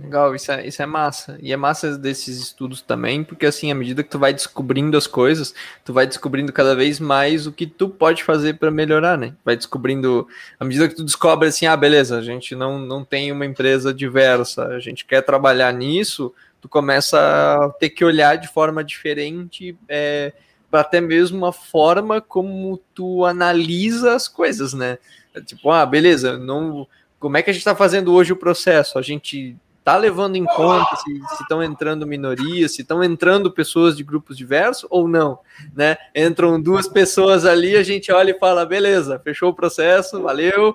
Legal, 0.00 0.34
isso 0.34 0.50
é, 0.50 0.66
isso 0.66 0.80
é 0.80 0.86
massa. 0.86 1.38
E 1.42 1.52
é 1.52 1.56
massa 1.58 1.98
desses 1.98 2.38
estudos 2.38 2.80
também, 2.80 3.22
porque 3.22 3.44
assim, 3.44 3.70
à 3.70 3.74
medida 3.74 4.02
que 4.02 4.08
tu 4.08 4.18
vai 4.18 4.32
descobrindo 4.32 4.96
as 4.96 5.06
coisas, 5.06 5.54
tu 5.84 5.92
vai 5.92 6.06
descobrindo 6.06 6.50
cada 6.50 6.74
vez 6.74 6.98
mais 6.98 7.46
o 7.46 7.52
que 7.52 7.66
tu 7.66 7.90
pode 7.90 8.24
fazer 8.24 8.54
para 8.54 8.70
melhorar, 8.70 9.18
né? 9.18 9.34
Vai 9.44 9.56
descobrindo, 9.56 10.26
à 10.58 10.64
medida 10.64 10.88
que 10.88 10.94
tu 10.94 11.04
descobre 11.04 11.48
assim, 11.48 11.66
ah, 11.66 11.76
beleza, 11.76 12.16
a 12.16 12.22
gente 12.22 12.54
não, 12.54 12.78
não 12.78 13.04
tem 13.04 13.30
uma 13.30 13.44
empresa 13.44 13.92
diversa, 13.92 14.68
a 14.68 14.78
gente 14.78 15.04
quer 15.04 15.20
trabalhar 15.20 15.70
nisso, 15.74 16.32
tu 16.60 16.68
começa 16.68 17.18
a 17.18 17.70
ter 17.70 17.90
que 17.90 18.04
olhar 18.04 18.36
de 18.36 18.48
forma 18.48 18.82
diferente, 18.82 19.76
é, 19.88 20.32
para 20.70 20.80
até 20.80 21.00
mesmo 21.00 21.46
a 21.46 21.52
forma 21.52 22.20
como 22.20 22.78
tu 22.94 23.24
analisa 23.24 24.14
as 24.14 24.28
coisas, 24.28 24.72
né? 24.72 24.98
É 25.34 25.40
tipo, 25.40 25.70
ah, 25.70 25.84
beleza, 25.86 26.36
não, 26.36 26.86
como 27.18 27.36
é 27.36 27.42
que 27.42 27.50
a 27.50 27.52
gente 27.52 27.60
está 27.60 27.74
fazendo 27.74 28.12
hoje 28.12 28.32
o 28.32 28.36
processo? 28.36 28.98
A 28.98 29.02
gente 29.02 29.56
está 29.88 29.96
levando 29.96 30.36
em 30.36 30.44
conta 30.44 30.96
se 30.96 31.10
estão 31.40 31.62
entrando 31.62 32.06
minorias, 32.06 32.74
se 32.74 32.82
estão 32.82 33.02
entrando 33.02 33.50
pessoas 33.50 33.96
de 33.96 34.04
grupos 34.04 34.36
diversos 34.36 34.86
ou 34.90 35.08
não, 35.08 35.38
né? 35.74 35.96
Entram 36.14 36.60
duas 36.60 36.86
pessoas 36.86 37.46
ali, 37.46 37.74
a 37.74 37.82
gente 37.82 38.12
olha 38.12 38.32
e 38.32 38.38
fala, 38.38 38.66
beleza, 38.66 39.18
fechou 39.18 39.48
o 39.48 39.54
processo, 39.54 40.20
valeu, 40.20 40.74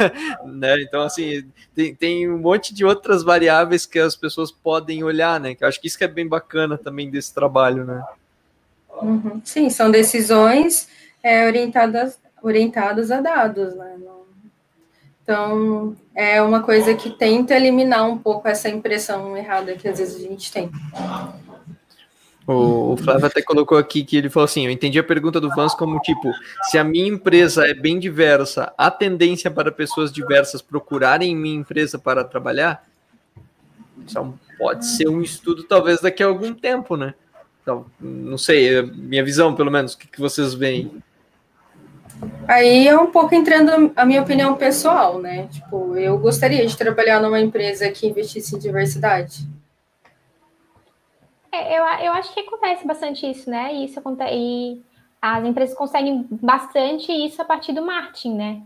né? 0.46 0.80
Então, 0.80 1.02
assim, 1.02 1.44
tem, 1.74 1.94
tem 1.94 2.30
um 2.30 2.38
monte 2.38 2.72
de 2.72 2.86
outras 2.86 3.22
variáveis 3.22 3.84
que 3.84 3.98
as 3.98 4.16
pessoas 4.16 4.50
podem 4.50 5.04
olhar, 5.04 5.38
né? 5.38 5.54
Que 5.54 5.62
eu 5.62 5.68
acho 5.68 5.78
que 5.78 5.86
isso 5.86 5.98
que 5.98 6.04
é 6.04 6.08
bem 6.08 6.26
bacana 6.26 6.78
também 6.78 7.10
desse 7.10 7.34
trabalho, 7.34 7.84
né? 7.84 8.02
Uhum. 9.02 9.42
Sim, 9.44 9.68
são 9.68 9.90
decisões 9.90 10.88
é, 11.22 11.46
orientadas, 11.46 12.18
orientadas 12.42 13.10
a 13.10 13.20
dados, 13.20 13.74
né? 13.74 13.98
Então, 15.24 15.96
é 16.14 16.42
uma 16.42 16.62
coisa 16.62 16.94
que 16.94 17.08
tenta 17.08 17.54
eliminar 17.54 18.06
um 18.06 18.18
pouco 18.18 18.46
essa 18.46 18.68
impressão 18.68 19.34
errada 19.34 19.74
que 19.74 19.88
às 19.88 19.98
vezes 19.98 20.22
a 20.22 20.28
gente 20.28 20.52
tem. 20.52 20.70
O, 22.46 22.94
Flávio 22.98 23.24
até 23.24 23.40
colocou 23.40 23.78
aqui 23.78 24.04
que 24.04 24.18
ele 24.18 24.28
falou 24.28 24.44
assim: 24.44 24.66
eu 24.66 24.70
entendi 24.70 24.98
a 24.98 25.04
pergunta 25.04 25.40
do 25.40 25.48
Vans 25.48 25.74
como 25.74 25.98
tipo, 26.00 26.30
se 26.64 26.76
a 26.76 26.84
minha 26.84 27.08
empresa 27.08 27.66
é 27.66 27.72
bem 27.72 27.98
diversa, 27.98 28.70
há 28.76 28.90
tendência 28.90 29.50
para 29.50 29.72
pessoas 29.72 30.12
diversas 30.12 30.60
procurarem 30.60 31.34
minha 31.34 31.56
empresa 31.56 31.98
para 31.98 32.22
trabalhar? 32.22 32.86
Então, 33.98 34.38
pode 34.58 34.84
ser 34.84 35.08
um 35.08 35.22
estudo, 35.22 35.62
talvez 35.62 36.02
daqui 36.02 36.22
a 36.22 36.26
algum 36.26 36.52
tempo, 36.52 36.98
né? 36.98 37.14
Então, 37.62 37.86
não 37.98 38.36
sei, 38.36 38.76
é 38.76 38.82
minha 38.82 39.24
visão, 39.24 39.54
pelo 39.54 39.70
menos, 39.70 39.94
o 39.94 39.98
que, 39.98 40.06
que 40.06 40.20
vocês 40.20 40.52
veem? 40.52 41.02
Aí 42.46 42.86
é 42.86 42.96
um 42.98 43.10
pouco 43.10 43.34
entrando 43.34 43.92
a 43.96 44.04
minha 44.04 44.22
opinião 44.22 44.54
pessoal, 44.54 45.18
né? 45.18 45.48
Tipo, 45.48 45.96
eu 45.96 46.18
gostaria 46.18 46.66
de 46.66 46.76
trabalhar 46.76 47.20
numa 47.20 47.40
empresa 47.40 47.90
que 47.90 48.06
investisse 48.06 48.54
em 48.54 48.58
diversidade. 48.58 49.46
É, 51.50 51.78
eu, 51.78 51.84
eu 52.06 52.12
acho 52.12 52.34
que 52.34 52.40
acontece 52.40 52.86
bastante 52.86 53.30
isso, 53.30 53.48
né? 53.48 53.74
E 53.74 53.84
isso 53.86 53.98
acontece. 53.98 54.34
E 54.34 54.82
as 55.22 55.44
empresas 55.44 55.74
conseguem 55.74 56.26
bastante 56.30 57.10
isso 57.10 57.40
a 57.40 57.44
partir 57.44 57.72
do 57.72 57.84
marketing, 57.84 58.34
né? 58.34 58.62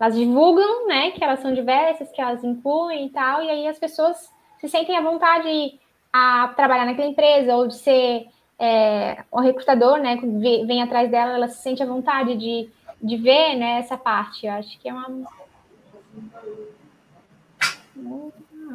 Elas 0.00 0.16
divulgam, 0.16 0.88
né, 0.88 1.12
que 1.12 1.22
elas 1.22 1.38
são 1.40 1.54
diversas, 1.54 2.10
que 2.10 2.20
elas 2.20 2.42
incluem 2.42 3.06
e 3.06 3.10
tal, 3.10 3.42
e 3.42 3.48
aí 3.48 3.68
as 3.68 3.78
pessoas 3.78 4.28
se 4.58 4.68
sentem 4.68 4.96
à 4.96 5.00
vontade 5.00 5.78
a 6.12 6.48
trabalhar 6.56 6.84
naquela 6.84 7.08
empresa 7.08 7.54
ou 7.54 7.68
de 7.68 7.76
ser 7.76 8.26
é, 8.58 9.24
o 9.30 9.40
recrutador, 9.40 9.98
né, 9.98 10.18
vem 10.66 10.82
atrás 10.82 11.10
dela, 11.10 11.34
ela 11.34 11.48
se 11.48 11.62
sente 11.62 11.82
à 11.82 11.86
vontade 11.86 12.36
de 12.36 12.68
de 13.04 13.18
ver 13.18 13.54
né, 13.54 13.78
essa 13.80 13.98
parte. 13.98 14.46
Eu 14.46 14.52
acho 14.52 14.78
que 14.80 14.88
é 14.88 14.92
uma. 14.92 15.28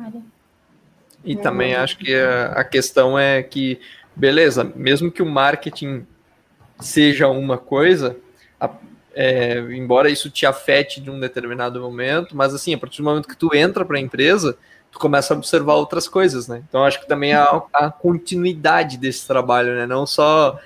área. 0.06 0.22
E 1.26 1.36
também 1.36 1.76
acho 1.76 1.98
que 1.98 2.16
a, 2.16 2.52
a 2.52 2.64
questão 2.64 3.18
é 3.18 3.42
que, 3.42 3.82
beleza, 4.16 4.64
mesmo 4.64 5.12
que 5.12 5.22
o 5.22 5.26
marketing 5.26 6.06
seja 6.80 7.28
uma 7.28 7.58
coisa, 7.58 8.16
a, 8.60 8.70
é, 9.14 9.60
embora 9.72 10.10
isso 10.10 10.30
te 10.30 10.46
afete 10.46 11.02
de 11.02 11.10
um 11.10 11.20
determinado 11.20 11.82
momento, 11.82 12.38
mas 12.38 12.54
assim, 12.54 12.74
a 12.74 12.78
partir 12.78 13.02
do 13.02 13.04
momento 13.04 13.28
que 13.28 13.36
tu 13.36 13.54
entra 13.54 13.84
para 13.84 13.98
a 13.98 14.02
empresa, 14.02 14.58
tu 14.92 15.00
começa 15.00 15.34
a 15.34 15.38
observar 15.38 15.76
outras 15.76 16.08
coisas, 16.08 16.48
né? 16.48 16.64
Então 16.68 16.84
acho 16.84 17.00
que 17.00 17.08
também 17.08 17.34
a, 17.34 17.62
a 17.74 17.92
continuidade 17.92 18.98
desse 18.98 19.28
trabalho, 19.28 19.76
né? 19.76 19.86
Não 19.86 20.06
só 20.06 20.60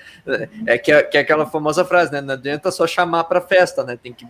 é 0.66 0.78
que, 0.78 0.91
é 0.91 1.04
que 1.04 1.18
é 1.18 1.22
aquela 1.22 1.45
famosa 1.45 1.84
frase, 1.84 2.12
né? 2.12 2.22
Não 2.22 2.34
adianta 2.34 2.72
só 2.72 2.88
chamar 2.88 3.26
para 3.26 3.41
festa, 3.41 3.84
né? 3.84 3.98
Tem 4.02 4.14
que 4.14 4.26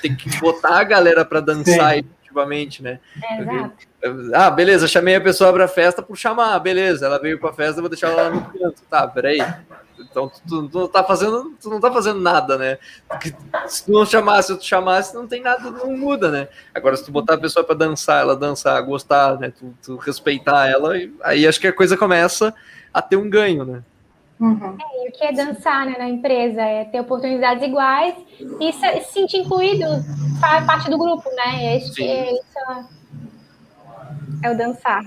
tem 0.00 0.16
que 0.16 0.40
botar 0.40 0.78
a 0.78 0.84
galera 0.84 1.24
para 1.24 1.40
dançar 1.40 1.94
Sim. 1.94 2.00
efetivamente, 2.00 2.82
né? 2.82 2.98
É. 3.22 4.10
Ah, 4.34 4.50
beleza, 4.50 4.88
chamei 4.88 5.14
a 5.14 5.20
pessoa 5.20 5.52
para 5.52 5.68
festa 5.68 6.02
por 6.02 6.16
chamar, 6.16 6.58
beleza, 6.58 7.06
ela 7.06 7.18
veio 7.18 7.38
para 7.38 7.52
festa, 7.52 7.80
vou 7.80 7.90
deixar 7.90 8.10
ela 8.10 8.22
lá 8.22 8.30
no 8.30 8.40
canto. 8.46 8.82
Tá, 8.88 9.06
peraí. 9.06 9.38
Então 10.00 10.28
tu, 10.28 10.40
tu, 10.48 10.68
tu, 10.68 10.78
não 10.78 10.88
tá 10.88 11.04
fazendo, 11.04 11.54
tu 11.60 11.68
não 11.68 11.80
tá 11.80 11.92
fazendo 11.92 12.20
nada, 12.20 12.56
né? 12.56 12.78
Porque 13.08 13.34
se 13.66 13.84
tu 13.84 13.92
não 13.92 14.06
chamasse, 14.06 14.52
se 14.52 14.58
tu 14.58 14.64
chamasse, 14.64 15.14
não 15.14 15.26
tem 15.26 15.42
nada, 15.42 15.70
não 15.70 15.96
muda, 15.96 16.30
né? 16.30 16.48
Agora, 16.74 16.96
se 16.96 17.04
tu 17.04 17.12
botar 17.12 17.34
a 17.34 17.38
pessoa 17.38 17.64
para 17.64 17.76
dançar, 17.76 18.22
ela 18.22 18.36
dançar, 18.36 18.80
gostar, 18.82 19.38
né? 19.38 19.52
Tu, 19.56 19.74
tu, 19.82 19.96
respeitar 19.96 20.68
ela, 20.68 20.94
aí 21.22 21.46
acho 21.46 21.60
que 21.60 21.66
a 21.66 21.72
coisa 21.72 21.96
começa 21.96 22.54
a 22.92 23.02
ter 23.02 23.16
um 23.16 23.28
ganho, 23.28 23.64
né? 23.64 23.82
Uhum. 24.40 24.76
É, 24.80 25.04
e 25.04 25.08
o 25.10 25.12
que 25.12 25.22
é 25.22 25.32
dançar 25.32 25.84
né, 25.84 25.96
na 25.98 26.08
empresa? 26.08 26.62
É 26.62 26.84
ter 26.86 27.00
oportunidades 27.00 27.62
iguais 27.62 28.14
e 28.58 28.72
se, 28.72 29.00
se 29.00 29.12
sentir 29.12 29.38
incluído, 29.38 29.84
parte 30.66 30.90
do 30.90 30.96
grupo, 30.96 31.28
né? 31.34 31.76
Esse, 31.76 32.02
é, 32.02 32.32
isso 32.32 32.88
é 34.42 34.50
o 34.50 34.56
dançar. 34.56 35.02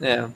É. 0.00 0.28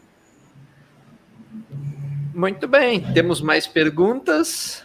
Muito 2.34 2.66
bem, 2.66 3.00
temos 3.14 3.40
mais 3.40 3.64
perguntas. 3.64 4.82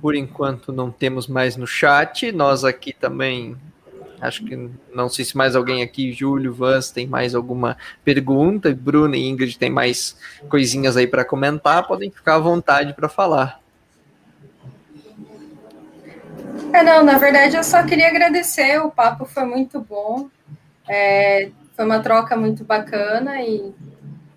Por 0.00 0.14
enquanto 0.14 0.72
não 0.72 0.90
temos 0.90 1.26
mais 1.26 1.58
no 1.58 1.66
chat. 1.66 2.32
Nós 2.32 2.64
aqui 2.64 2.90
também, 2.90 3.54
acho 4.18 4.42
que 4.42 4.70
não 4.94 5.10
sei 5.10 5.26
se 5.26 5.36
mais 5.36 5.54
alguém 5.54 5.82
aqui, 5.82 6.10
Júlio, 6.10 6.54
Vans, 6.54 6.90
tem 6.90 7.06
mais 7.06 7.34
alguma 7.34 7.76
pergunta. 8.02 8.74
Bruno 8.74 9.14
e 9.14 9.28
Ingrid 9.28 9.58
tem 9.58 9.68
mais 9.68 10.16
coisinhas 10.48 10.96
aí 10.96 11.06
para 11.06 11.22
comentar. 11.22 11.86
Podem 11.86 12.10
ficar 12.10 12.36
à 12.36 12.38
vontade 12.38 12.94
para 12.94 13.10
falar. 13.10 13.60
É, 16.72 16.82
não, 16.82 17.04
na 17.04 17.18
verdade 17.18 17.56
eu 17.56 17.62
só 17.62 17.82
queria 17.82 18.08
agradecer, 18.08 18.78
o 18.78 18.90
papo 18.90 19.26
foi 19.26 19.44
muito 19.44 19.78
bom, 19.78 20.30
é, 20.88 21.50
foi 21.76 21.84
uma 21.84 22.00
troca 22.00 22.34
muito 22.34 22.64
bacana 22.64 23.42
e 23.42 23.74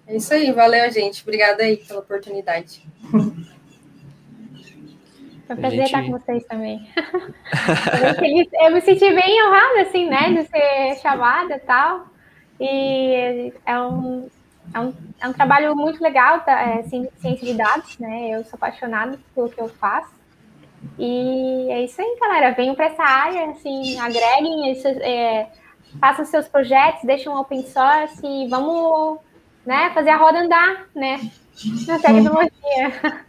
é 0.08 0.16
isso 0.16 0.34
aí, 0.34 0.52
valeu, 0.52 0.92
gente. 0.92 1.22
Obrigada 1.24 1.64
aí 1.64 1.78
pela 1.78 2.00
oportunidade. 2.00 2.86
Foi 5.48 5.56
um 5.56 5.60
prazer 5.60 5.80
gente... 5.80 5.86
estar 5.86 6.04
com 6.04 6.12
vocês 6.12 6.44
também. 6.46 6.90
eu 8.62 8.72
me 8.72 8.82
senti 8.82 9.14
bem 9.14 9.44
honrada, 9.44 9.82
assim, 9.82 10.10
né, 10.10 10.34
de 10.34 10.48
ser 10.48 10.96
chamada 11.02 11.56
e 11.56 11.60
tal. 11.60 12.08
E 12.60 13.54
é 13.66 13.80
um, 13.80 14.30
é 14.74 14.80
um, 14.80 14.94
é 15.22 15.28
um 15.28 15.34
trabalho 15.34 15.76
muito 15.76 16.02
legal, 16.02 16.40
tá? 16.42 16.60
é, 16.62 16.84
ciência 16.84 17.46
de 17.46 17.54
dados, 17.54 17.98
né? 18.00 18.30
Eu 18.30 18.44
sou 18.44 18.56
apaixonada 18.56 19.20
pelo 19.34 19.50
que 19.50 19.60
eu 19.60 19.70
faço. 19.70 20.14
E 20.98 21.68
é 21.70 21.84
isso 21.84 22.02
aí, 22.02 22.18
galera. 22.20 22.52
Venham 22.52 22.76
para 22.76 22.86
essa 22.86 23.04
área, 23.04 23.52
assim, 23.52 24.00
agreguem, 24.00 24.72
é, 25.02 25.48
façam 26.00 26.26
seus 26.26 26.48
projetos, 26.48 27.04
deixem 27.04 27.32
um 27.32 27.38
open 27.38 27.66
source 27.66 28.26
e 28.26 28.48
vamos 28.48 29.20
né, 29.66 29.92
fazer 29.94 30.10
a 30.10 30.18
roda 30.18 30.40
andar, 30.40 30.88
né, 30.96 31.20
na 31.88 32.00
tecnologia. 32.00 33.24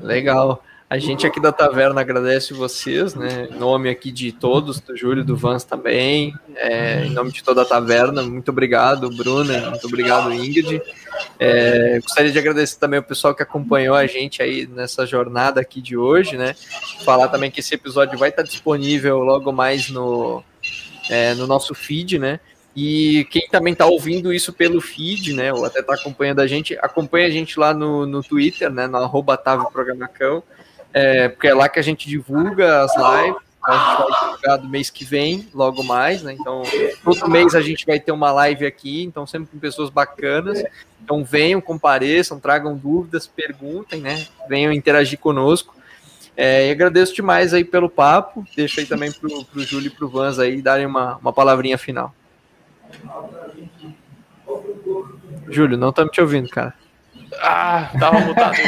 Legal. 0.00 0.62
A 0.88 0.98
gente 0.98 1.26
aqui 1.26 1.40
da 1.40 1.50
Taverna 1.50 2.00
agradece 2.00 2.54
vocês, 2.54 3.12
né? 3.12 3.48
Em 3.50 3.58
nome 3.58 3.90
aqui 3.90 4.12
de 4.12 4.30
todos, 4.30 4.78
do 4.78 4.96
Júlio, 4.96 5.24
do 5.24 5.36
Vans 5.36 5.64
também, 5.64 6.32
é, 6.54 7.06
em 7.06 7.10
nome 7.10 7.32
de 7.32 7.42
toda 7.42 7.62
a 7.62 7.64
Taverna, 7.64 8.22
muito 8.22 8.52
obrigado, 8.52 9.10
Bruna, 9.10 9.70
muito 9.70 9.84
obrigado, 9.88 10.32
Ingrid. 10.32 10.80
É, 11.40 11.98
gostaria 12.00 12.30
de 12.30 12.38
agradecer 12.38 12.78
também 12.78 13.00
o 13.00 13.02
pessoal 13.02 13.34
que 13.34 13.42
acompanhou 13.42 13.96
a 13.96 14.06
gente 14.06 14.40
aí 14.40 14.64
nessa 14.68 15.04
jornada 15.04 15.60
aqui 15.60 15.80
de 15.80 15.96
hoje, 15.96 16.36
né? 16.36 16.54
Falar 17.04 17.26
também 17.28 17.50
que 17.50 17.58
esse 17.58 17.74
episódio 17.74 18.16
vai 18.16 18.28
estar 18.28 18.44
disponível 18.44 19.18
logo 19.18 19.50
mais 19.50 19.90
no, 19.90 20.40
é, 21.10 21.34
no 21.34 21.48
nosso 21.48 21.74
feed, 21.74 22.16
né? 22.16 22.38
E 22.76 23.24
quem 23.30 23.48
também 23.48 23.72
está 23.72 23.86
ouvindo 23.86 24.34
isso 24.34 24.52
pelo 24.52 24.82
feed, 24.82 25.32
né, 25.32 25.50
ou 25.50 25.64
até 25.64 25.80
está 25.80 25.94
acompanhando 25.94 26.40
a 26.40 26.46
gente, 26.46 26.76
acompanha 26.82 27.26
a 27.26 27.30
gente 27.30 27.58
lá 27.58 27.72
no, 27.72 28.04
no 28.04 28.22
Twitter, 28.22 28.70
né, 28.70 28.86
no 28.86 28.98
arroba 28.98 29.38
Programação, 29.72 30.42
é, 30.92 31.30
porque 31.30 31.48
é 31.48 31.54
lá 31.54 31.70
que 31.70 31.78
a 31.78 31.82
gente 31.82 32.06
divulga 32.06 32.82
as 32.82 32.94
lives, 32.94 33.40
a 33.64 33.72
gente 33.72 33.96
vai 33.96 34.20
divulgar 34.20 34.58
do 34.58 34.68
mês 34.68 34.90
que 34.90 35.06
vem, 35.06 35.48
logo 35.54 35.82
mais, 35.82 36.22
né, 36.22 36.36
então 36.38 36.64
todo 37.02 37.30
mês 37.30 37.54
a 37.54 37.62
gente 37.62 37.86
vai 37.86 37.98
ter 37.98 38.12
uma 38.12 38.30
live 38.30 38.66
aqui, 38.66 39.04
então 39.04 39.26
sempre 39.26 39.48
com 39.52 39.58
pessoas 39.58 39.88
bacanas, 39.88 40.62
então 41.02 41.24
venham, 41.24 41.62
compareçam, 41.62 42.38
tragam 42.38 42.76
dúvidas, 42.76 43.26
perguntem, 43.26 44.02
né, 44.02 44.26
venham 44.50 44.70
interagir 44.70 45.18
conosco, 45.18 45.74
é, 46.36 46.68
e 46.68 46.70
agradeço 46.70 47.14
demais 47.14 47.54
aí 47.54 47.64
pelo 47.64 47.88
papo, 47.88 48.44
deixo 48.54 48.80
aí 48.80 48.84
também 48.84 49.10
para 49.10 49.28
o 49.30 49.64
Júlio 49.64 49.86
e 49.86 49.90
para 49.90 50.04
o 50.04 50.10
Vans 50.10 50.38
aí 50.38 50.60
darem 50.60 50.84
uma, 50.84 51.16
uma 51.16 51.32
palavrinha 51.32 51.78
final. 51.78 52.14
Júlio, 55.48 55.76
não 55.76 55.90
estamos 55.90 56.12
te 56.12 56.20
ouvindo, 56.20 56.48
cara. 56.48 56.74
Ah, 57.40 57.90
tava 57.98 58.20
mutado. 58.20 58.54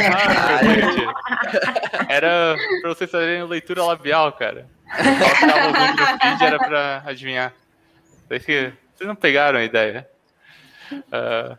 Ah, 1.99 2.05
Era 2.09 2.55
pra 2.81 2.89
vocês 2.89 3.09
fazerem 3.09 3.43
leitura 3.43 3.83
labial, 3.83 4.31
cara. 4.33 4.67
O 4.87 6.19
feed, 6.19 6.43
era 6.43 6.57
pra 6.57 7.03
adivinhar. 7.05 7.53
Vocês 8.27 8.73
não 9.01 9.15
pegaram 9.15 9.59
a 9.59 9.63
ideia. 9.63 10.07
Uh... 10.91 11.57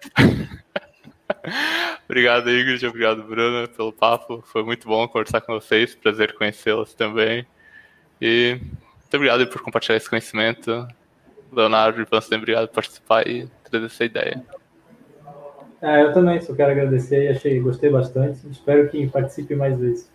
obrigado, 2.04 2.50
Ingrid. 2.50 2.84
Obrigado, 2.86 3.22
Bruno, 3.22 3.68
pelo 3.68 3.92
papo. 3.92 4.42
Foi 4.46 4.62
muito 4.64 4.88
bom 4.88 5.06
conversar 5.08 5.40
com 5.40 5.54
vocês. 5.54 5.94
Prazer 5.94 6.34
conhecê-las 6.34 6.94
também. 6.94 7.46
E 8.20 8.58
muito 8.60 9.14
obrigado 9.14 9.46
por 9.46 9.62
compartilhar 9.62 9.96
esse 9.96 10.10
conhecimento. 10.10 10.86
Leonardo 11.52 12.00
e 12.00 12.06
Pansen, 12.06 12.38
obrigado 12.38 12.68
por 12.68 12.74
participar 12.74 13.26
e 13.26 13.48
trazer 13.68 13.86
essa 13.86 14.04
ideia. 14.04 14.44
É, 15.82 16.02
eu 16.02 16.12
também 16.12 16.40
só 16.40 16.54
quero 16.54 16.72
agradecer 16.72 17.24
e 17.24 17.28
achei, 17.28 17.58
gostei 17.60 17.90
bastante. 17.90 18.46
Espero 18.50 18.88
que 18.88 19.06
participe 19.08 19.54
mais 19.54 19.78
vezes. 19.78 20.10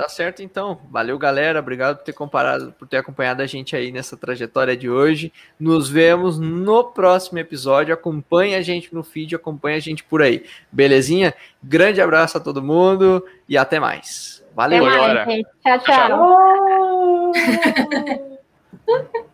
Tá 0.00 0.08
certo, 0.08 0.42
então. 0.42 0.80
Valeu, 0.88 1.18
galera. 1.18 1.58
Obrigado 1.58 1.98
por 1.98 2.04
ter 2.04 2.14
comparado, 2.14 2.72
por 2.78 2.88
ter 2.88 2.96
acompanhado 2.96 3.42
a 3.42 3.46
gente 3.46 3.76
aí 3.76 3.92
nessa 3.92 4.16
trajetória 4.16 4.74
de 4.76 4.88
hoje. 4.88 5.30
Nos 5.58 5.90
vemos 5.90 6.38
no 6.38 6.84
próximo 6.84 7.38
episódio. 7.38 7.92
Acompanhe 7.92 8.54
a 8.54 8.62
gente 8.62 8.94
no 8.94 9.02
feed, 9.02 9.34
acompanhe 9.34 9.76
a 9.76 9.80
gente 9.80 10.02
por 10.04 10.22
aí. 10.22 10.46
Belezinha? 10.72 11.34
Grande 11.62 12.00
abraço 12.00 12.38
a 12.38 12.40
todo 12.40 12.62
mundo 12.62 13.22
e 13.46 13.58
até 13.58 13.78
mais. 13.78 14.42
Valeu, 14.54 14.86
até 14.86 14.96
mais, 14.96 15.14
galera. 15.14 15.26
Tchau, 15.62 15.78
tchau. 15.80 17.32
tchau. 17.34 19.20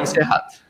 Encerrado. 0.00 0.65